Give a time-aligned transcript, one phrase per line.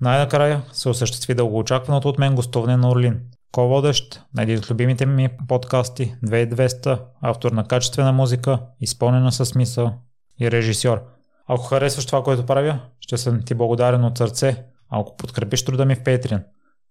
[0.00, 3.20] Най-накрая се осъществи дългоочакваното от мен гостуване на Орлин.
[3.52, 9.92] Ко-водещ на един от любимите ми подкасти 2200, автор на качествена музика, изпълнена със смисъл
[10.40, 11.02] и режисьор.
[11.48, 15.94] Ако харесваш това, което правя, ще съм ти благодарен от сърце, ако подкрепиш труда ми
[15.94, 16.42] в Patreon.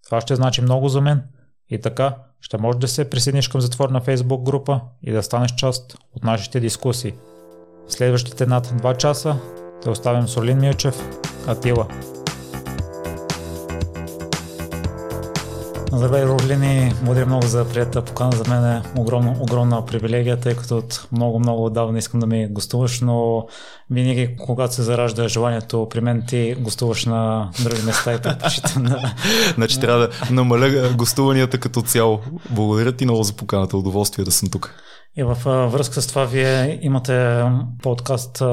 [0.05, 1.23] Това ще значи много за мен
[1.69, 5.97] и така ще можеш да се присъединиш към затворна Facebook група и да станеш част
[6.15, 7.13] от нашите дискусии.
[7.87, 9.35] В следващите над 2 часа
[9.83, 10.95] те оставям с Орлин Милчев,
[11.47, 11.87] Атила.
[15.95, 16.93] Здравей, Орлини!
[17.01, 18.31] Благодаря много за приятелата покана.
[18.31, 22.47] За мен е огромна, огромна привилегия, тъй като от много, много отдавна искам да ми
[22.47, 23.47] гостуваш, но
[23.89, 29.13] винаги, когато се заражда желанието при мен, ти гостуваш на други места и предпочитам да...
[29.55, 32.19] Значи трябва да намаля гостуванията като цяло.
[32.49, 33.77] Благодаря ти много за поканата.
[33.77, 34.73] Удоволствие да съм тук.
[35.17, 35.37] И в
[35.71, 37.43] връзка с това вие имате
[37.83, 38.43] подкаст,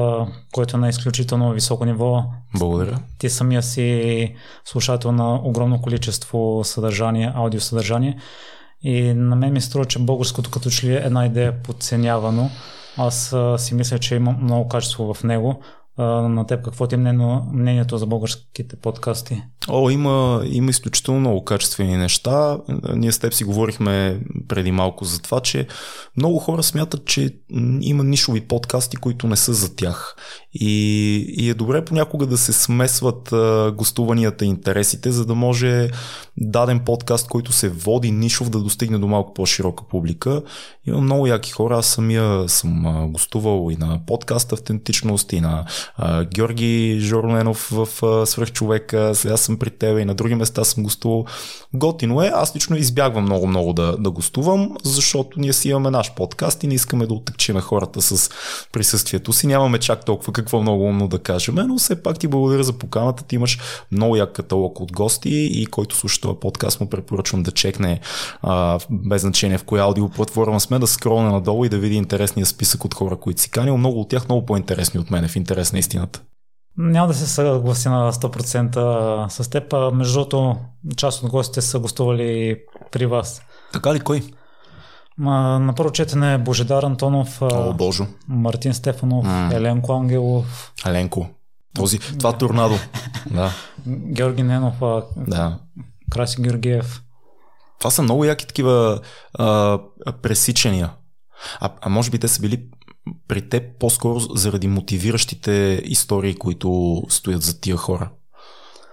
[0.53, 2.23] който е на изключително високо ниво.
[2.57, 2.99] Благодаря.
[3.17, 8.17] Ти самия си слушател на огромно количество съдържание, аудиосъдържание.
[8.81, 12.49] И на мен ми струва, че българското като че ли е една идея подценявано.
[12.97, 15.61] Аз си мисля, че има много качество в него
[15.97, 16.97] на теб какво ти е
[17.53, 19.43] мнението за българските подкасти?
[19.69, 22.57] О, има, има изключително много качествени неща.
[22.95, 25.67] Ние с теб си говорихме преди малко за това, че
[26.17, 27.35] много хора смятат, че
[27.81, 30.15] има нишови подкасти, които не са за тях.
[30.53, 35.89] И, и е добре понякога да се смесват а, гостуванията и интересите, за да може
[36.37, 40.41] даден подкаст, който се води нишов, да достигне до малко по-широка публика.
[40.85, 41.77] Има много яки хора.
[41.77, 45.65] Аз самия съм гостувал и на подкаст Автентичност, и на
[46.33, 49.15] Георги Жорленов в а, Свръхчовека.
[49.15, 51.25] Сега съм при теб и на други места съм гостувал.
[51.73, 52.31] Готино е.
[52.33, 56.73] Аз лично избягвам много-много да, да гостувам, защото ние си имаме наш подкаст и не
[56.73, 58.29] искаме да отъкчиме хората с
[58.71, 59.47] присъствието си.
[59.47, 63.23] Нямаме чак толкова какво много умно да кажем, но все пак ти благодаря за поканата.
[63.23, 63.59] Ти имаш
[63.91, 67.99] много як каталог от гости и който слуша този подкаст му препоръчвам да чекне
[68.41, 72.85] а, без значение в коя аудиоплатформа сме, да скролне надолу и да види интересния списък
[72.85, 73.77] от хора, които си канил.
[73.77, 76.21] Много от тях много по-интересни от мен в интерес на истината.
[76.77, 79.73] Няма да се съгласи на 100% с теб.
[79.93, 80.57] Между другото,
[80.97, 82.57] част от гостите са гостували
[82.91, 83.41] при вас.
[83.73, 84.23] Така ли, кой?
[85.17, 88.07] на първо четене Божедар Антонов, О, Божо.
[88.27, 89.53] Мартин Стефанов, mm.
[89.55, 90.73] Еленко Ангелов.
[90.85, 91.27] Еленко.
[91.75, 92.75] Този, това торнадо.
[93.31, 93.51] да.
[93.87, 94.75] Георги Ненов,
[95.17, 95.59] да.
[96.11, 97.01] Краси Георгиев.
[97.79, 98.99] Това са много яки такива
[99.33, 99.79] а,
[100.21, 100.89] пресичания.
[101.59, 102.65] А, а може би те са били
[103.27, 108.11] при теб по-скоро заради мотивиращите истории, които стоят за тия хора.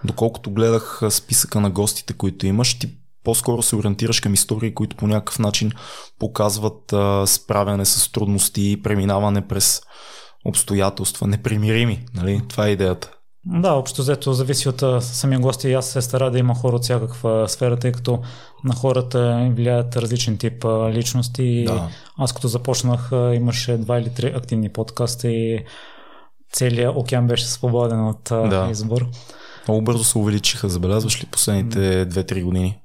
[0.05, 5.07] Доколкото гледах списъка на гостите, които имаш, ти по-скоро се ориентираш към истории, които по
[5.07, 5.73] някакъв начин
[6.19, 9.83] показват а, справяне с трудности и преминаване през
[10.45, 12.05] обстоятелства, непримирими.
[12.15, 12.43] Нали?
[12.49, 13.13] Това е идеята.
[13.47, 16.83] Да, общо взето зависи от самия гост и аз се стара да има хора от
[16.83, 18.23] всякаква сфера, тъй като
[18.65, 21.65] на хората влияят различен тип личности.
[21.67, 21.89] Да.
[22.19, 25.65] Аз като започнах имаше два или три активни подкаста и
[26.53, 28.69] целият океан беше свободен от да.
[28.71, 29.07] избор.
[29.69, 32.79] Много бързо се увеличиха, забелязваш ли последните 2-3 години?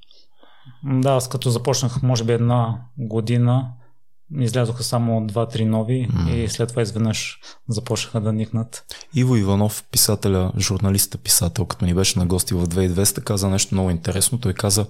[0.84, 3.68] Да, аз като започнах, може би една година,
[4.40, 6.34] излязоха само 2-3 нови mm.
[6.34, 8.86] и след това изведнъж започнаха да никнат.
[9.16, 13.90] Иво Иванов, писателя, журналиста, писател, като ни беше на гости в 2200, каза нещо много
[13.90, 14.40] интересно.
[14.40, 14.86] Той каза,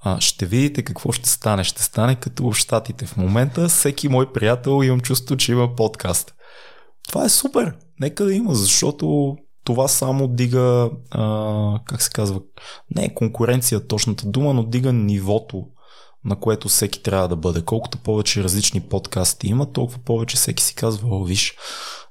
[0.00, 1.64] а, ще видите какво ще стане.
[1.64, 3.06] Ще стане като в Штатите.
[3.06, 6.34] В момента всеки мой приятел имам чувство, че има подкаст.
[7.08, 7.74] Това е супер.
[8.00, 12.40] Нека да има, защото това само дига, а, как се казва,
[12.96, 15.66] не е конкуренция точната дума, но дига нивото,
[16.26, 17.62] на което всеки трябва да бъде.
[17.62, 21.54] Колкото повече различни подкасти има, толкова повече всеки си казва, о, виж,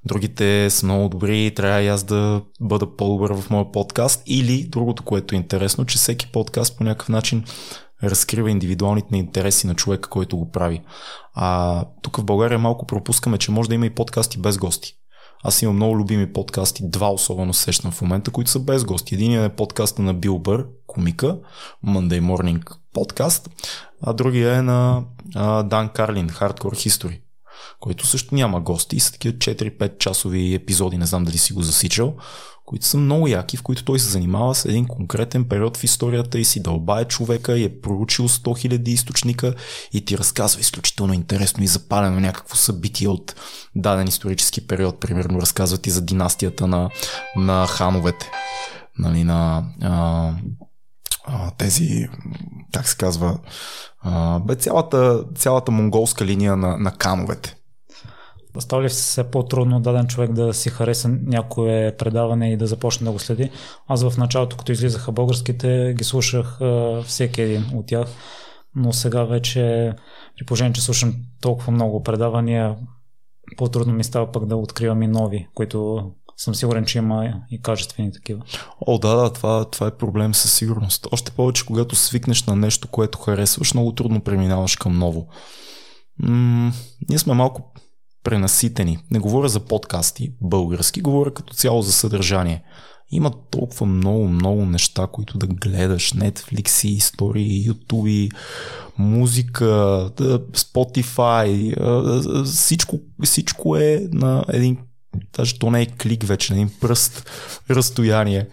[0.06, 4.24] другите са много добри, трябва и аз да бъда по-добър в моя подкаст.
[4.26, 7.44] Или другото, което е интересно, че всеки подкаст по някакъв начин
[8.04, 10.82] разкрива индивидуалните интереси на човека, който го прави.
[11.34, 14.94] А тук в България малко пропускаме, че може да има и подкасти без гости.
[15.44, 19.16] Аз имам много любими подкасти, два особено сещам в момента, които са без гости.
[19.16, 21.38] Единият е подкаста на Бил Бър, комика,
[21.86, 23.50] Monday Morning подкаст,
[24.02, 25.04] а другия е на
[25.64, 27.20] Дан Карлин, Hardcore History,
[27.80, 31.62] който също няма гости и са такива 4-5 часови епизоди, не знам дали си го
[31.62, 32.16] засичал,
[32.66, 36.40] които са много яки, в които той се занимава с един конкретен период в историята
[36.40, 39.54] и си дълбае човека и е проучил 100 000 източника
[39.94, 43.36] и ти разказва изключително интересно и запалено някакво събитие от
[43.76, 45.00] даден исторически период.
[45.00, 46.90] Примерно разказва ти за династията на,
[47.36, 48.32] на хановете.
[49.00, 50.32] Нали, на а,
[51.58, 52.08] тези,
[52.74, 53.40] как се казва,
[54.46, 57.56] бе, цялата, цялата монголска линия на, на кановете.
[58.60, 63.12] Става ли се по-трудно даден човек да си хареса някое предаване и да започне да
[63.12, 63.52] го следи?
[63.88, 66.60] Аз в началото, като излизаха българските, ги слушах
[67.06, 68.08] всеки един от тях,
[68.76, 69.94] но сега вече,
[70.38, 72.76] при положение, че слушам толкова много предавания,
[73.58, 78.12] по-трудно ми става пък да откривам и нови, които съм сигурен, че има и качествени
[78.12, 78.42] такива.
[78.88, 81.08] О, да, да, това, това е проблем със сигурност.
[81.12, 85.28] Още повече, когато свикнеш на нещо, което харесваш, много трудно преминаваш към ново.
[86.20, 86.72] М-
[87.10, 87.74] ние сме малко
[88.24, 89.00] пренаситени.
[89.12, 92.64] Не говоря за подкасти български, говоря като цяло за съдържание.
[93.12, 96.14] Има толкова много, много неща, които да гледаш.
[96.14, 98.32] Netflix, истории, YouTube,
[98.98, 99.66] музика,
[100.54, 101.76] Spotify.
[102.44, 104.78] Всичко, всичко е на един
[105.38, 107.30] даже то не е клик вече, на един пръст
[107.70, 108.48] разстояние.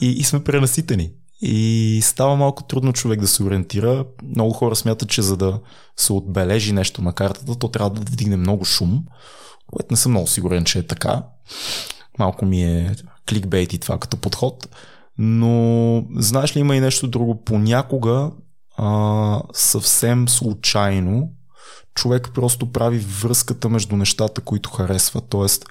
[0.00, 1.10] И, и сме пренаситени.
[1.40, 4.04] И става малко трудно човек да се ориентира.
[4.22, 5.60] Много хора смятат, че за да
[5.96, 9.04] се отбележи нещо на картата, то трябва да вдигне много шум,
[9.66, 11.22] което не съм много сигурен, че е така.
[12.18, 12.94] Малко ми е
[13.28, 14.68] кликбейт и това като подход.
[15.18, 17.44] Но знаеш ли, има и нещо друго.
[17.44, 18.30] Понякога
[18.76, 21.32] а, съвсем случайно
[21.94, 25.20] човек просто прави връзката между нещата, които харесва.
[25.20, 25.64] Тоест,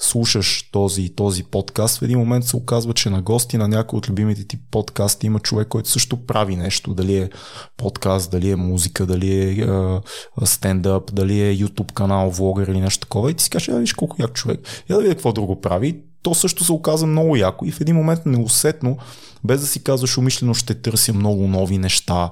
[0.00, 3.96] слушаш този и този подкаст, в един момент се оказва, че на гости на някой
[3.96, 6.94] от любимите ти подкасти има човек, който също прави нещо.
[6.94, 7.30] Дали е
[7.76, 9.66] подкаст, дали е музика, дали е
[10.42, 13.30] е стендъп, дали е YouTube канал, влогър или нещо такова.
[13.30, 14.60] И ти си кажеш, виж колко як човек.
[14.90, 16.02] Я да видя какво друго прави.
[16.22, 18.98] То също се оказа много яко и в един момент неусетно,
[19.44, 22.30] без да си казваш умишлено ще търся много нови неща,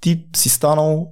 [0.00, 1.10] ти си станал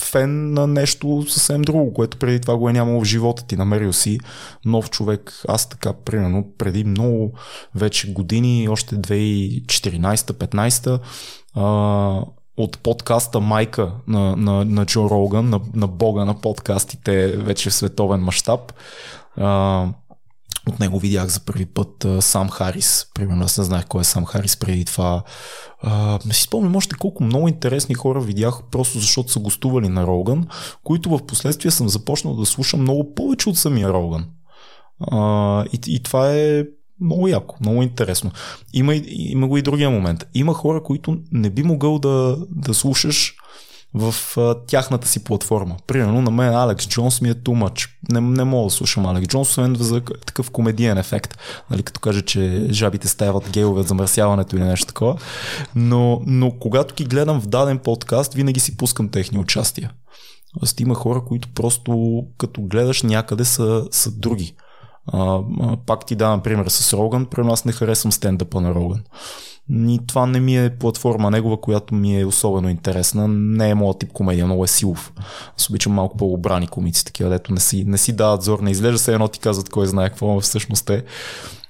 [0.00, 3.56] фен на нещо съвсем друго, което преди това го е нямало в живота ти.
[3.56, 4.18] Намерил си
[4.64, 5.42] нов човек.
[5.48, 7.32] Аз така, примерно, преди много
[7.74, 11.00] вече години, още 2014-15,
[12.56, 17.74] от подкаста Майка на, на, на Джо Роган, на, на бога на подкастите вече в
[17.74, 18.72] световен мащаб.
[20.68, 23.06] От него видях за първи път а, Сам Харис.
[23.14, 25.22] Примерно аз не знаех кой е Сам Харис преди това.
[25.82, 30.06] А, не си спомням още колко много интересни хора видях, просто защото са гостували на
[30.06, 30.46] Роган,
[30.84, 34.26] които в последствие съм започнал да слушам много повече от самия Роган.
[35.00, 36.64] А, и, и това е
[37.00, 38.30] много яко, много интересно.
[38.72, 40.26] Има, има го и другия момент.
[40.34, 43.34] Има хора, които не би могъл да, да слушаш
[43.96, 45.76] в а, тяхната си платформа.
[45.86, 47.90] Примерно на мен Алекс Джонс ми е too much.
[48.10, 51.38] Не, не мога да слушам Алекс Джонс, освен за такъв комедиен ефект.
[51.70, 55.16] Нали, като каже, че жабите стават геове от замърсяването или нещо такова.
[55.74, 59.92] Но, но когато ги гледам в даден подкаст, винаги си пускам техни участия.
[60.60, 64.54] Тоест има хора, които просто като гледаш някъде са, са други.
[65.06, 65.40] А,
[65.86, 69.02] пак ти давам пример с Роган, при нас не харесвам стендъпа на Роган.
[69.70, 73.28] И това не ми е платформа негова, която ми е особено интересна.
[73.28, 75.12] Не е моят тип комедия, много е силов.
[75.58, 78.98] Аз обичам малко по-обрани комици, такива, дето не си, не си дават зор, не изглежда
[78.98, 81.04] се едно ти казват кой знае какво всъщност е.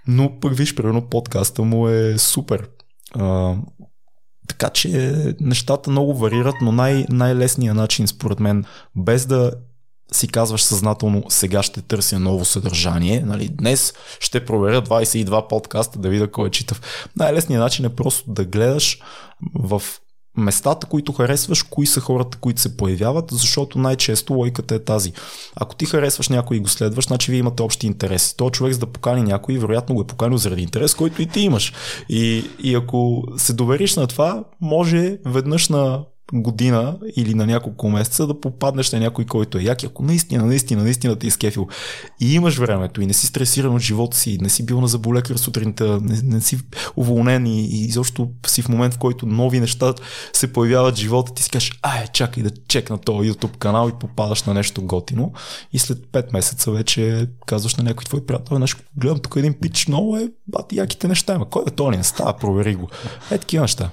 [0.06, 2.69] Но пък виж, примерно подкаста му е супер.
[3.14, 3.54] А,
[4.49, 8.64] така че нещата много варират, но най- най-лесният начин според мен,
[8.96, 9.52] без да
[10.12, 13.23] си казваш съзнателно, сега ще търся ново съдържание.
[13.26, 17.08] Нали, днес ще проверя 22 подкаста да видя кой е читав.
[17.17, 19.00] Най-лесният начин е просто да гледаш
[19.55, 19.82] в
[20.37, 25.12] местата, които харесваш, кои са хората, които се появяват, защото най-често лойката е тази.
[25.56, 28.37] Ако ти харесваш някой и го следваш, значи вие имате общи интереси.
[28.37, 31.41] То човек за да покани някой, вероятно го е поканил заради интерес, който и ти
[31.41, 31.73] имаш.
[32.09, 38.26] И, и ако се довериш на това, може веднъж на година или на няколко месеца
[38.26, 39.85] да попаднеш на някой, който е як.
[39.85, 41.68] Ако наистина, наистина, наистина те е изкефил
[42.21, 45.37] и имаш времето и не си стресиран от живота си, не си бил на заболекар
[45.37, 46.59] сутринта, не, не си
[46.97, 49.95] уволнен и, и изобщо си в момент, в който нови неща
[50.33, 53.99] се появяват в живота, ти си кажеш, ай, чакай да чекна този YouTube канал и
[53.99, 55.33] попадаш на нещо готино
[55.73, 59.87] и след 5 месеца вече казваш на някой твой приятел, нещо, гледам тук един пич,
[59.87, 62.88] много е, бати яките неща, ама кой е то не става, провери го.
[63.30, 63.90] Е, такива неща.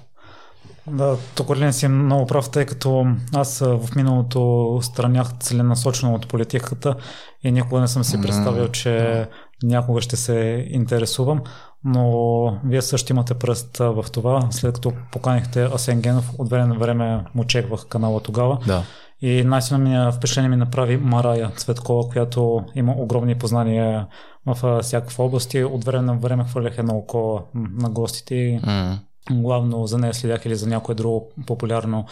[0.88, 6.28] Да, тук Орлин си е много прав, тъй като аз в миналото странях целенасочено от
[6.28, 6.96] политиката
[7.44, 9.26] и никога не съм си представил, че
[9.64, 11.42] някога ще се интересувам,
[11.84, 16.76] но вие също имате пръст в това, след като поканихте Асен Генов, от време на
[16.76, 18.60] време му чеквах канала тогава.
[18.68, 18.84] Да.
[19.22, 24.08] И най-силно впечатление ми направи Марая Цветкова, която има огромни познания
[24.46, 28.34] в всякаква област и от време на време хвърлях едно око на гостите.
[28.34, 28.98] Mm
[29.32, 32.06] главно за нея следях или за някое друго популярно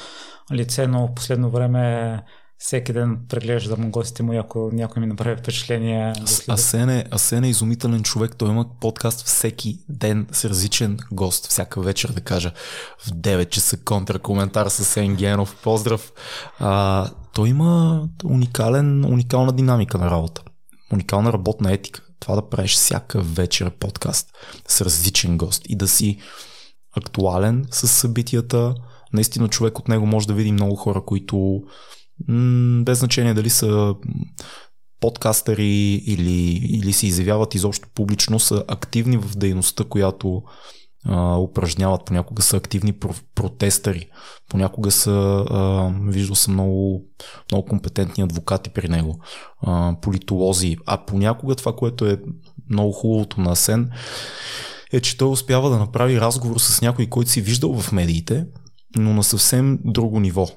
[0.52, 2.20] лице, но в последно време
[2.62, 6.14] всеки ден преглеждам гостите му, ако някой ми направи впечатление.
[6.48, 11.48] Да Асен, е, Асен е изумителен човек, той има подкаст всеки ден с различен гост,
[11.48, 12.52] всяка вечер да кажа
[13.00, 15.56] в 9 часа контракоментар с Асен Генов.
[15.64, 16.12] Поздрав!
[16.60, 20.42] А, той има уникален, уникална динамика на работа.
[20.94, 22.02] Уникална работна етика.
[22.20, 24.30] Това да правиш всяка вечер подкаст
[24.68, 26.20] с различен гост и да си
[26.98, 28.76] актуален с събитията.
[29.14, 31.62] Наистина човек от него може да види много хора, които
[32.28, 33.96] м- без значение дали са
[35.00, 40.42] подкастъри или, или се изявяват изобщо публично, са активни в дейността, която
[41.06, 42.06] а, упражняват.
[42.06, 44.10] Понякога са активни про- протестъри,
[44.50, 47.06] понякога са, а, виждал съм много,
[47.52, 49.20] много компетентни адвокати при него,
[49.62, 52.22] а, политолози, а понякога това, което е
[52.70, 53.92] много хубавото на Сен,
[54.92, 58.46] е, че той успява да направи разговор с някой, който си виждал в медиите,
[58.98, 60.48] но на съвсем друго ниво.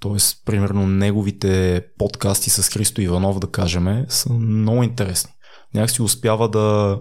[0.00, 5.32] Тоест, примерно, неговите подкасти с Христо Иванов, да кажем, са много интересни.
[5.74, 6.98] Някакси успява да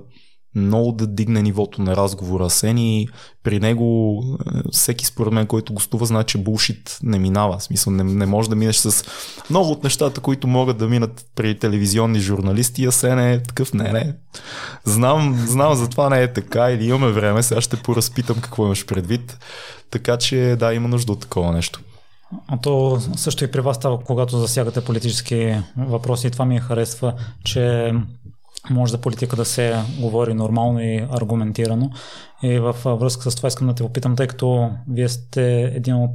[0.56, 3.08] много да дигне нивото на разговора Сен и
[3.44, 4.22] при него
[4.56, 7.58] е, всеки според мен, който гостува, знае, че булшит не минава.
[7.58, 9.06] В смисъл, не, не може да минеш с
[9.50, 13.92] много от нещата, които могат да минат при телевизионни журналисти, а Сен е такъв, не,
[13.92, 14.14] не.
[14.84, 18.86] Знам, знам за това не е така или имаме време, сега ще поразпитам какво имаш
[18.86, 19.38] предвид.
[19.92, 21.80] Така че да, има нужда от такова нещо.
[22.48, 26.32] А то също и при вас става, когато засягате политически въпроси.
[26.32, 27.94] Това ми харесва, че
[28.70, 31.90] може за политика да се говори нормално и аргументирано.
[32.44, 36.12] И в връзка с това искам да те попитам, тъй като вие сте един от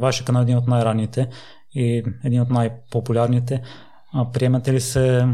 [0.00, 1.28] вашия канал е един от най-ранните
[1.74, 3.62] и един от най-популярните.
[4.32, 5.28] Приемате ли се,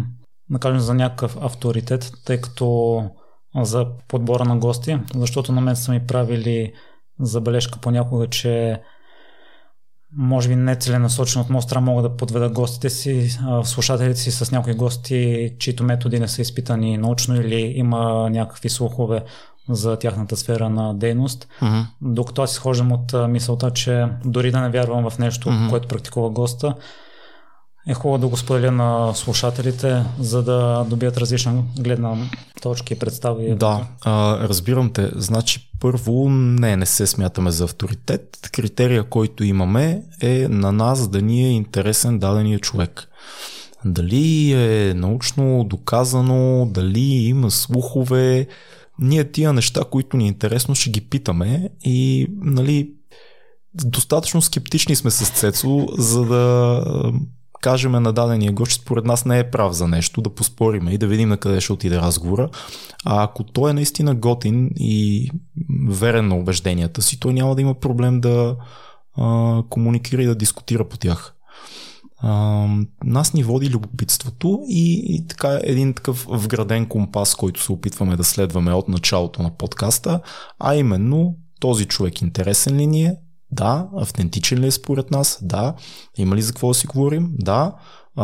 [0.51, 3.03] да кажем, за някакъв авторитет, тъй като
[3.57, 6.73] за подбора на гости, защото на мен са ми правили
[7.21, 8.81] забележка понякога, че
[10.17, 14.53] може би не целенасочено от моя страна мога да подведа гостите си, слушателите си с
[14.53, 19.23] някои гости, чието методи не са изпитани научно или има някакви слухове
[19.69, 21.49] за тяхната сфера на дейност.
[21.61, 21.85] Mm-hmm.
[22.03, 25.71] Докато аз изхождам от мисълта, че дори да не вярвам в нещо, mm-hmm.
[25.71, 26.75] което практикува госта,
[27.89, 32.17] е хубаво да го споделя на слушателите, за да добият различна гледна
[32.63, 33.55] точки и представи.
[33.55, 35.11] Да, а, разбирам те.
[35.15, 38.49] Значи, първо, не, не се смятаме за авторитет.
[38.53, 43.09] Критерия, който имаме е на нас да ни е интересен дадения човек.
[43.85, 48.47] Дали е научно доказано, дали има слухове,
[48.99, 52.91] ние тия неща, които ни е интересно, ще ги питаме и нали,
[53.75, 56.83] достатъчно скептични сме с Цецо, за да
[57.61, 60.99] кажем на дадения гост, че според нас не е прав за нещо, да поспориме и
[60.99, 62.49] да видим на къде ще отиде разговора.
[63.05, 65.31] А ако той е наистина готин и
[65.89, 68.57] верен на убежденията си, той няма да има проблем да
[69.17, 71.35] а, комуникира и да дискутира по тях.
[72.19, 72.67] А,
[73.05, 78.25] нас ни води любопитството и, и така един такъв вграден компас, който се опитваме да
[78.25, 80.21] следваме от началото на подкаста,
[80.59, 83.17] а именно този човек интересен ли ни е,
[83.51, 83.89] да.
[83.97, 85.39] Автентичен ли е според нас?
[85.43, 85.75] Да.
[86.19, 87.31] Има ли за какво да си говорим?
[87.33, 87.73] Да.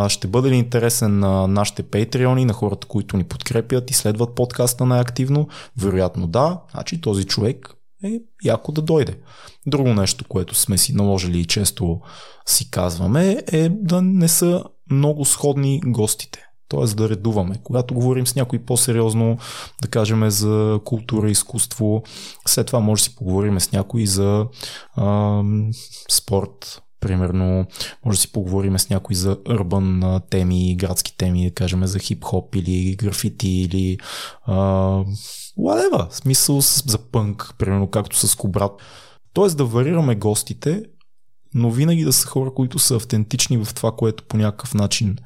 [0.09, 4.87] Ще бъде ли интересен на нашите патреони, на хората, които ни подкрепят и следват подкаста
[4.87, 5.49] най-активно?
[5.77, 6.61] Вероятно да.
[6.71, 7.75] Значи този човек
[8.05, 9.19] е яко да дойде.
[9.67, 12.01] Друго нещо, което сме си наложили и често
[12.47, 16.95] си казваме е да не са много сходни гостите т.е.
[16.95, 17.61] да редуваме.
[17.65, 19.39] Когато говорим с някой по-сериозно,
[19.83, 22.03] да кажем за култура, изкуство,
[22.47, 24.47] след това може да си поговорим с някой за
[24.95, 25.43] а,
[26.11, 27.67] спорт, примерно,
[28.05, 32.57] може да си поговорим с някой за урбан теми, градски теми, да кажем за хип-хоп
[32.57, 33.99] или графити или
[35.59, 38.73] whatever, смисъл за пънк, примерно както с Кобрат.
[39.33, 40.83] Тоест да варираме гостите,
[41.55, 45.17] но винаги да са хора, които са автентични в това, което по някакъв начин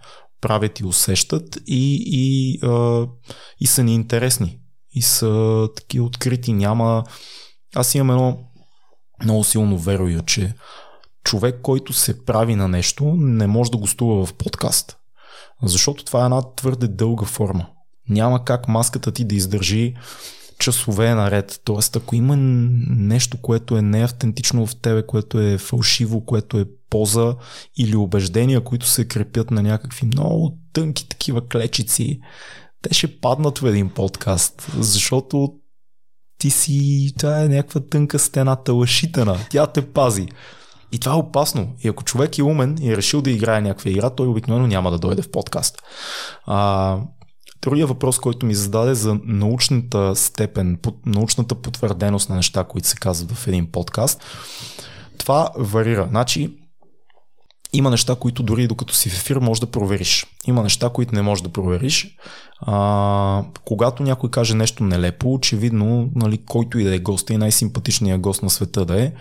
[0.40, 3.07] правят и усещат и, и, а,
[3.61, 4.61] и са ни интересни.
[4.90, 6.52] И са таки открити.
[6.52, 7.05] Няма...
[7.75, 8.38] Аз имам едно
[9.25, 10.55] много силно верою, че
[11.25, 14.97] човек, който се прави на нещо, не може да гостува в подкаст.
[15.62, 17.66] Защото това е една твърде дълга форма.
[18.09, 19.95] Няма как маската ти да издържи
[20.59, 21.61] часове наред.
[21.65, 22.37] Тоест, ако има
[22.89, 27.35] нещо, което е неавтентично в тебе, което е фалшиво, което е поза
[27.77, 32.21] или убеждения, които се крепят на някакви много тънки такива клечици,
[32.83, 35.53] те ще паднат в един подкаст, защото
[36.39, 40.29] ти си, това е някаква тънка стена, тълъшитена, тя те пази.
[40.93, 41.75] И това е опасно.
[41.85, 44.91] И ако човек е умен и е решил да играе някаква игра, той обикновено няма
[44.91, 45.83] да дойде в подкаст.
[46.47, 46.99] А,
[47.63, 53.33] Другия въпрос, който ми зададе за научната степен, научната потвърденост на неща, които се казват
[53.33, 54.25] в един подкаст,
[55.19, 56.07] това варира.
[56.11, 56.57] Значи,
[57.73, 60.27] има неща, които дори докато си в ефир може да провериш.
[60.47, 62.17] Има неща, които не можеш да провериш.
[62.61, 68.21] А, когато някой каже нещо нелепо, очевидно, нали, който и да е гост и най-симпатичният
[68.21, 69.13] гост на света да е,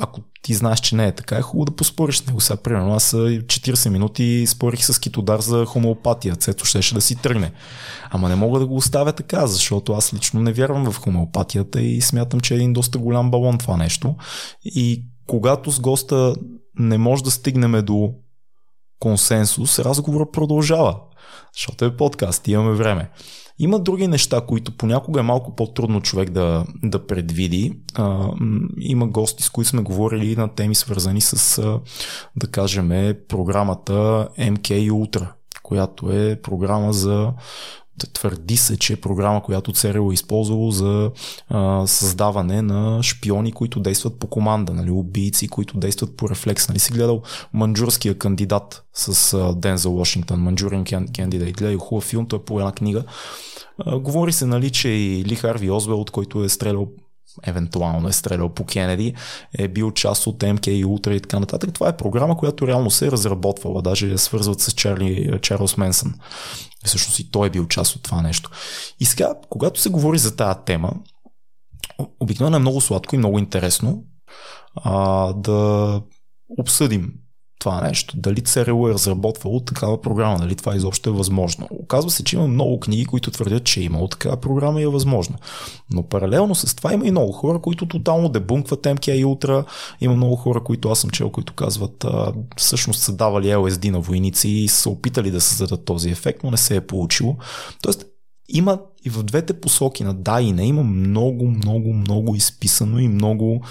[0.00, 2.40] ако ти знаеш, че не е така, е хубаво да поспориш с него.
[2.40, 6.36] Сега, примерно, аз 40 минути спорих с Китодар за хомеопатия.
[6.36, 7.52] Цето щеше да си тръгне.
[8.10, 12.00] Ама не мога да го оставя така, защото аз лично не вярвам в хомеопатията и
[12.00, 14.14] смятам, че е един доста голям балон това нещо.
[14.64, 16.34] И когато с госта
[16.78, 18.14] не може да стигнем до
[19.00, 20.96] консенсус, разговорът продължава.
[21.56, 23.10] Защото е подкаст, имаме време.
[23.58, 27.78] Има други неща, които понякога е малко по-трудно човек да, да предвиди.
[27.94, 28.28] А,
[28.80, 31.62] има гости, с които сме говорили на теми свързани с,
[32.36, 35.28] да кажем, програмата MK Ultra,
[35.62, 37.32] която е програма за
[38.06, 41.10] Твърди се, че е програма, която ЦРУ е използвало за
[41.48, 46.68] а, създаване на шпиони, които действат по команда, нали, убийци, които действат по рефлекс.
[46.68, 50.84] Нали си гледал манджурския кандидат с а, Дензел Вашингтон, Манджурен
[51.16, 51.52] кандидат.
[51.52, 53.04] Гледай хубав филм, той е по една книга.
[53.86, 56.88] А, говори се, нали, че и Ли Харви Озвелд, който е стрелял
[57.42, 59.14] евентуално е стрелял по Кенеди,
[59.58, 61.74] е бил част от МК и Ултра и така нататък.
[61.74, 66.14] Това е програма, която реално се е разработвала, даже я свързват с Чарли, Чарлз Менсън.
[66.84, 68.50] Всъщност и той е бил част от това нещо.
[69.00, 70.92] И сега, когато се говори за тази тема,
[72.20, 74.04] обикновено е много сладко и много интересно
[74.74, 76.02] а, да
[76.58, 77.12] обсъдим
[77.58, 78.16] това нещо.
[78.16, 81.68] Дали ЦРУ е разработвало такава програма, дали това изобщо е възможно.
[81.70, 84.88] Оказва се, че има много книги, които твърдят, че е имало такава програма и е
[84.88, 85.36] възможно.
[85.90, 89.64] Но паралелно с това има и много хора, които тотално дебункват МК и Ултра.
[90.00, 94.00] Има много хора, които аз съм чел, които казват, а, всъщност са давали LSD на
[94.00, 97.36] войници и са опитали да създадат този ефект, но не се е получило.
[97.82, 98.06] Тоест,
[98.48, 103.08] има и в двете посоки на да и не има много, много, много изписано и
[103.08, 103.64] много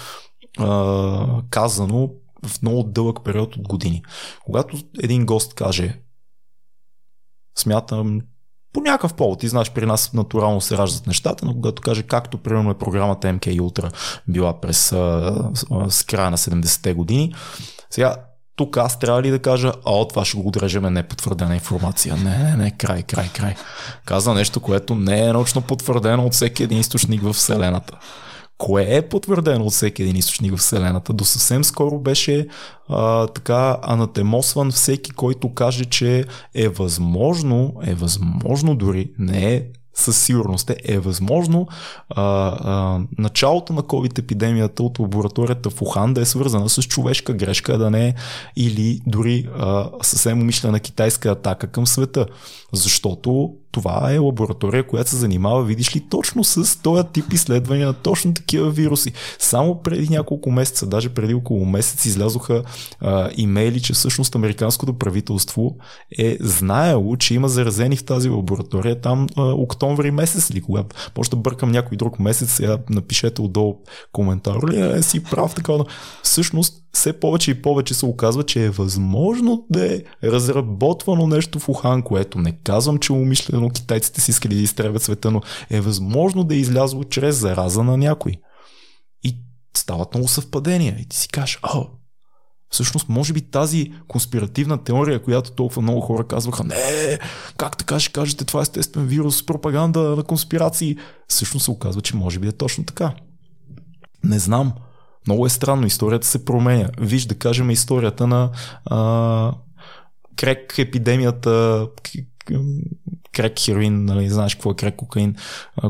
[0.58, 2.10] а, казано
[2.46, 4.02] в много дълъг период от години.
[4.44, 6.00] Когато един гост каже
[7.58, 8.20] смятам
[8.72, 12.38] по някакъв повод, и знаеш, при нас натурално се раждат нещата, но когато каже както
[12.38, 13.92] примерно е програмата MK Ultra
[14.28, 15.34] била през а,
[15.88, 17.34] с края на 70-те години,
[17.90, 18.16] сега
[18.56, 22.16] тук аз трябва ли да кажа, а от това ще го отрежеме непотвърдена информация.
[22.16, 23.54] Не, не, не, край, край, край.
[24.04, 27.98] Каза нещо, което не е научно потвърдено от всеки един източник в Вселената
[28.58, 31.12] кое е потвърдено от всеки един източник в Вселената.
[31.12, 32.46] До съвсем скоро беше
[32.88, 39.64] а, така анатемосван всеки, който каже, че е възможно, е възможно дори, не е
[39.98, 41.68] със сигурност е, е възможно
[42.08, 47.78] а, а, началото на COVID-епидемията от лабораторията в Ухан да е свързана с човешка грешка,
[47.78, 48.14] да не е
[48.56, 52.26] или дори а, съвсем умишлена китайска атака към света.
[52.72, 57.92] Защото това е лаборатория, която се занимава, видиш ли, точно с този тип изследвания на
[57.92, 59.12] точно такива вируси.
[59.38, 62.62] Само преди няколко месеца, даже преди около месец, излязоха
[63.00, 65.76] а, имейли, че всъщност американското правителство
[66.18, 70.84] е знаело, че има заразени в тази лаборатория там а, октомври месец или кога.
[71.16, 73.76] Може да бъркам някой друг месец, сега напишете отдолу
[74.12, 75.72] коментар ли е си прав така.
[75.72, 75.86] Но
[76.22, 81.68] всъщност все повече и повече се оказва, че е възможно да е разработвано нещо в
[81.68, 86.44] Ухан, което не казвам, че умишлено китайците си искали да изтребят света, но е възможно
[86.44, 88.32] да е излязло чрез зараза на някой.
[89.24, 89.36] И
[89.76, 90.96] стават много съвпадения.
[91.00, 91.82] И ти си кажеш, а,
[92.70, 97.18] Всъщност, може би тази конспиративна теория, която толкова много хора казваха, не,
[97.56, 100.96] как така ще кажете, това е естествен вирус, пропаганда на конспирации,
[101.28, 103.14] всъщност се оказва, че може би е точно така.
[104.24, 104.72] Не знам.
[105.28, 106.88] Много е странно, историята се променя.
[107.00, 108.50] Виж, да кажем, историята на
[108.86, 109.52] а,
[110.36, 111.86] крек епидемията,
[113.32, 115.34] крек хероин, нали, знаеш какво е крек кокаин,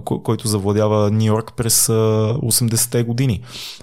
[0.04, 3.42] който завладява Нью Йорк през 80-те години.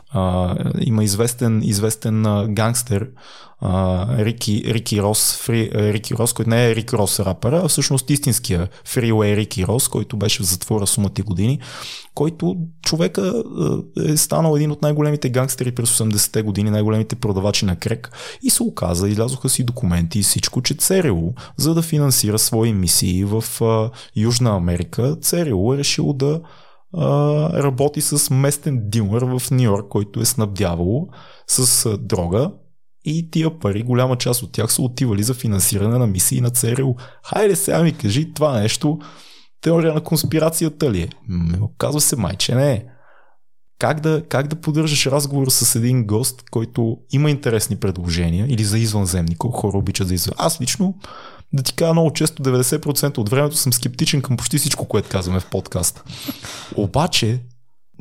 [0.10, 3.08] А, има известен, известен гангстер,
[4.18, 8.68] Рики, Рики Рос, Фри, Рики Рос, който не е Рик Рос рапъра, а всъщност истинския
[8.86, 11.60] фриуей Рики Рос, който беше в затвора сумати години,
[12.16, 13.44] който човека
[14.06, 18.12] е станал един от най-големите гангстери през 80-те години, най-големите продавачи на крек.
[18.44, 23.24] И се оказа, излязоха си документи и всичко, че ЦРУ, за да финансира свои мисии
[23.24, 23.44] в
[24.16, 26.42] Южна Америка, ЦРУ е решило да
[27.54, 31.08] работи с местен дилър в Нью Йорк, който е снабдявало
[31.48, 32.52] с дрога
[33.06, 36.94] и тия пари, голяма част от тях са отивали за финансиране на мисии на ЦРУ.
[37.24, 39.00] Хайде сега ми кажи това нещо,
[39.62, 41.10] теория на конспирацията ли е?
[41.62, 42.86] Оказва се май, че не е.
[43.80, 48.80] Как да, как да поддържаш разговор с един гост, който има интересни предложения или за
[48.80, 50.36] извънземни, колко хора обичат за извън.
[50.38, 50.96] Аз лично,
[51.54, 55.40] да ти кажа много често, 90% от времето съм скептичен към почти всичко, което казваме
[55.40, 56.04] в подкаст.
[56.76, 57.40] Обаче,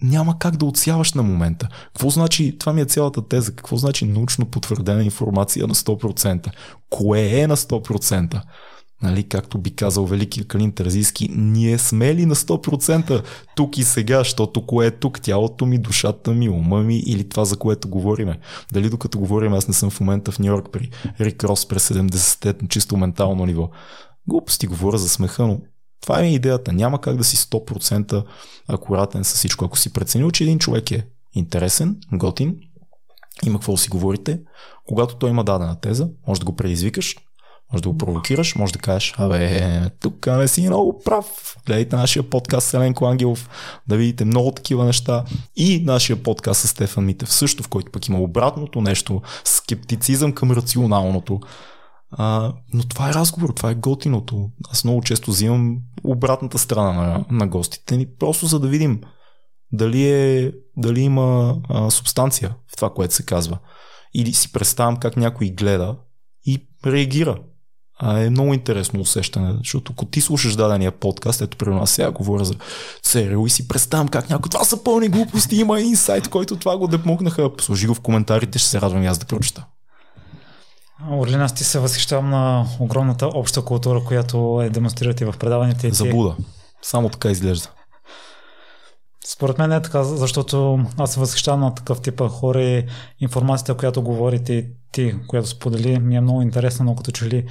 [0.03, 1.69] няма как да отсяваш на момента.
[1.85, 6.51] Какво значи, това ми е цялата теза, какво значи научно потвърдена информация на 100%?
[6.91, 8.41] Кое е на 100%?
[9.03, 13.25] Нали, както би казал великия Калин Терзийски, ние сме ли на 100%
[13.57, 17.45] тук и сега, защото кое е тук, тялото ми, душата ми, ума ми или това,
[17.45, 18.39] за което говориме.
[18.73, 21.89] Дали докато говорим, аз не съм в момента в Нью Йорк при Рик Рос през
[21.89, 23.71] 70-те на чисто ментално ниво.
[24.29, 25.61] Глупости говоря за смеха, но
[26.05, 26.73] това е идеята.
[26.73, 28.25] Няма как да си 100%
[28.69, 29.65] акуратен с всичко.
[29.65, 32.57] Ако си преценил, че един човек е интересен, готин,
[33.47, 34.41] има какво да си говорите,
[34.87, 37.17] когато той има дадена теза, може да го предизвикаш,
[37.73, 41.57] може да го провокираш, може да кажеш, абе, тук не си много прав.
[41.67, 43.49] Гледайте нашия подкаст с Еленко Ангелов,
[43.89, 45.25] да видите много такива неща.
[45.57, 50.51] И нашия подкаст с Стефан Митев също, в който пък има обратното нещо, скептицизъм към
[50.51, 51.41] рационалното.
[52.17, 54.51] А, но това е разговор, това е готиното.
[54.71, 59.01] Аз много често взимам обратната страна на, на гостите ни, просто за да видим
[59.73, 63.59] дали, е, дали има а, субстанция в това, което се казва.
[64.15, 65.97] Или си представям как някой гледа
[66.47, 67.39] и реагира.
[67.99, 72.11] А е много интересно усещане, защото ако ти слушаш дадения подкаст, ето при нас сега
[72.11, 72.55] говоря за
[73.03, 76.87] ЦРУ и си представям как някой, това са пълни глупости, има инсайт, който това го
[76.87, 77.51] депмогнаха.
[77.61, 79.67] Сложи го в коментарите, ще се радвам и аз да прочета.
[81.11, 85.91] Орлин, аз ти се възхищавам на огромната обща култура, която е демонстрирате в предаваните.
[85.91, 86.37] Забуда.
[86.83, 87.71] Само така изглежда.
[89.27, 92.87] Според мен е така, защото аз се възхищавам на такъв тип хора и
[93.21, 97.47] информацията, която говорите ти, която сподели, ми е много интересна, но като че ли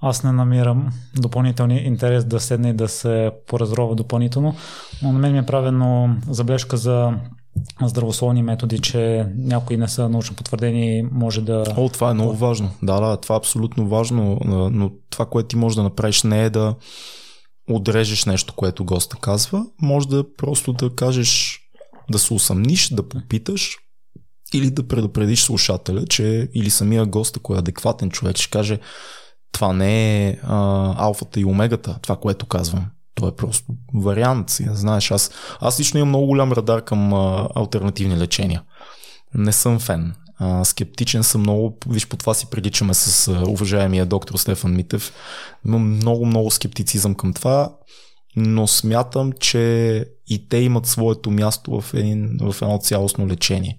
[0.00, 4.54] аз не намирам допълнителни интерес да седне и да се поразрова допълнително,
[5.02, 7.12] но на мен ми е правено забележка за
[7.82, 11.64] здравословни методи, че някои не са научно потвърдени може да...
[11.76, 12.70] О, това е много важно.
[12.82, 14.38] Да, да, това е абсолютно важно,
[14.72, 16.74] но това, което ти можеш да направиш не е да
[17.70, 21.60] отрежеш нещо, което госта казва, може да просто да кажеш,
[22.10, 23.76] да се усъмниш, да попиташ
[24.54, 28.78] или да предупредиш слушателя, че или самия гост, ако е адекватен човек, ще каже
[29.52, 32.86] това не е а, алфата и омегата, това, което казвам.
[33.14, 34.50] То е просто вариант.
[34.50, 38.62] Знаеш, аз, аз лично имам много голям радар към а, альтернативни лечения.
[39.34, 40.14] Не съм фен.
[40.38, 41.78] А, скептичен съм много.
[41.88, 45.12] Виж, по това си приличаме с а, уважаемия доктор Стефан Митев.
[45.66, 47.72] Имам много, много скептицизъм към това,
[48.36, 53.78] но смятам, че и те имат своето място в, един, в едно цялостно лечение.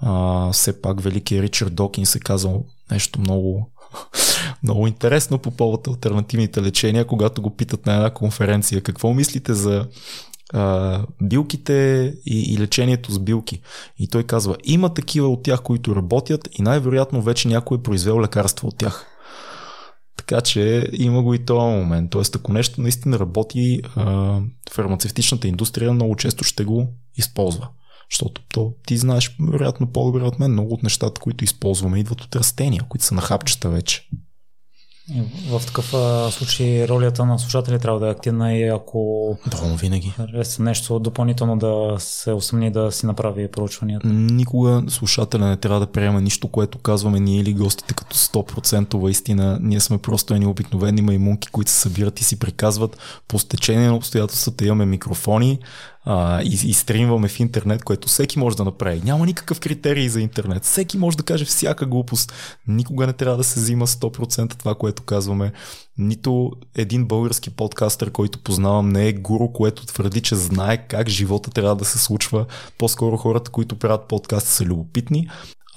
[0.00, 3.72] А, все пак великият Ричард Докин се казал нещо много
[4.62, 9.86] много интересно по повод альтернативните лечения, когато го питат на една конференция какво мислите за
[10.52, 13.60] а, билките и, и лечението с билки.
[13.98, 18.20] И той казва, има такива от тях, които работят и най-вероятно вече някой е произвел
[18.20, 19.06] лекарство от тях.
[20.16, 22.10] Така че има го и този момент.
[22.10, 24.40] Тоест, ако нещо наистина работи, а,
[24.72, 27.68] фармацевтичната индустрия много често ще го използва.
[28.10, 32.36] Защото то, ти знаеш, вероятно по-добре от мен, много от нещата, които използваме, идват от
[32.36, 34.08] растения, които са на хапчета вече.
[35.50, 35.94] В такъв
[36.34, 40.14] случай ролята на слушателя трябва да е активна и ако да, винаги.
[40.58, 44.06] нещо допълнително да се усъмни да си направи проучванията.
[44.08, 49.58] Никога слушателя не трябва да приема нищо, което казваме ние или гостите като 100% истина.
[49.62, 53.96] Ние сме просто едни обикновени маймунки, които се събират и си приказват по стечение на
[53.96, 54.64] обстоятелствата.
[54.64, 55.58] Имаме микрофони,
[56.06, 59.02] а, и, и стримваме в интернет, което всеки може да направи.
[59.04, 60.64] Няма никакъв критерий за интернет.
[60.64, 62.32] Всеки може да каже всяка глупост.
[62.68, 65.52] Никога не трябва да се взима 100% това, което казваме.
[65.98, 71.50] Нито един български подкастър, който познавам, не е гуру, което твърди, че знае как живота
[71.50, 72.46] трябва да се случва.
[72.78, 75.28] По-скоро хората, които правят подкаст са любопитни,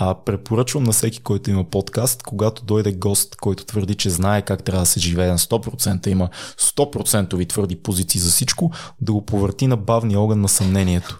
[0.01, 4.63] а препоръчвам на всеки, който има подкаст, когато дойде гост, който твърди, че знае как
[4.63, 9.67] трябва да се живее на 100%, има 100% твърди позиции за всичко, да го повърти
[9.67, 11.19] на бавния огън на съмнението.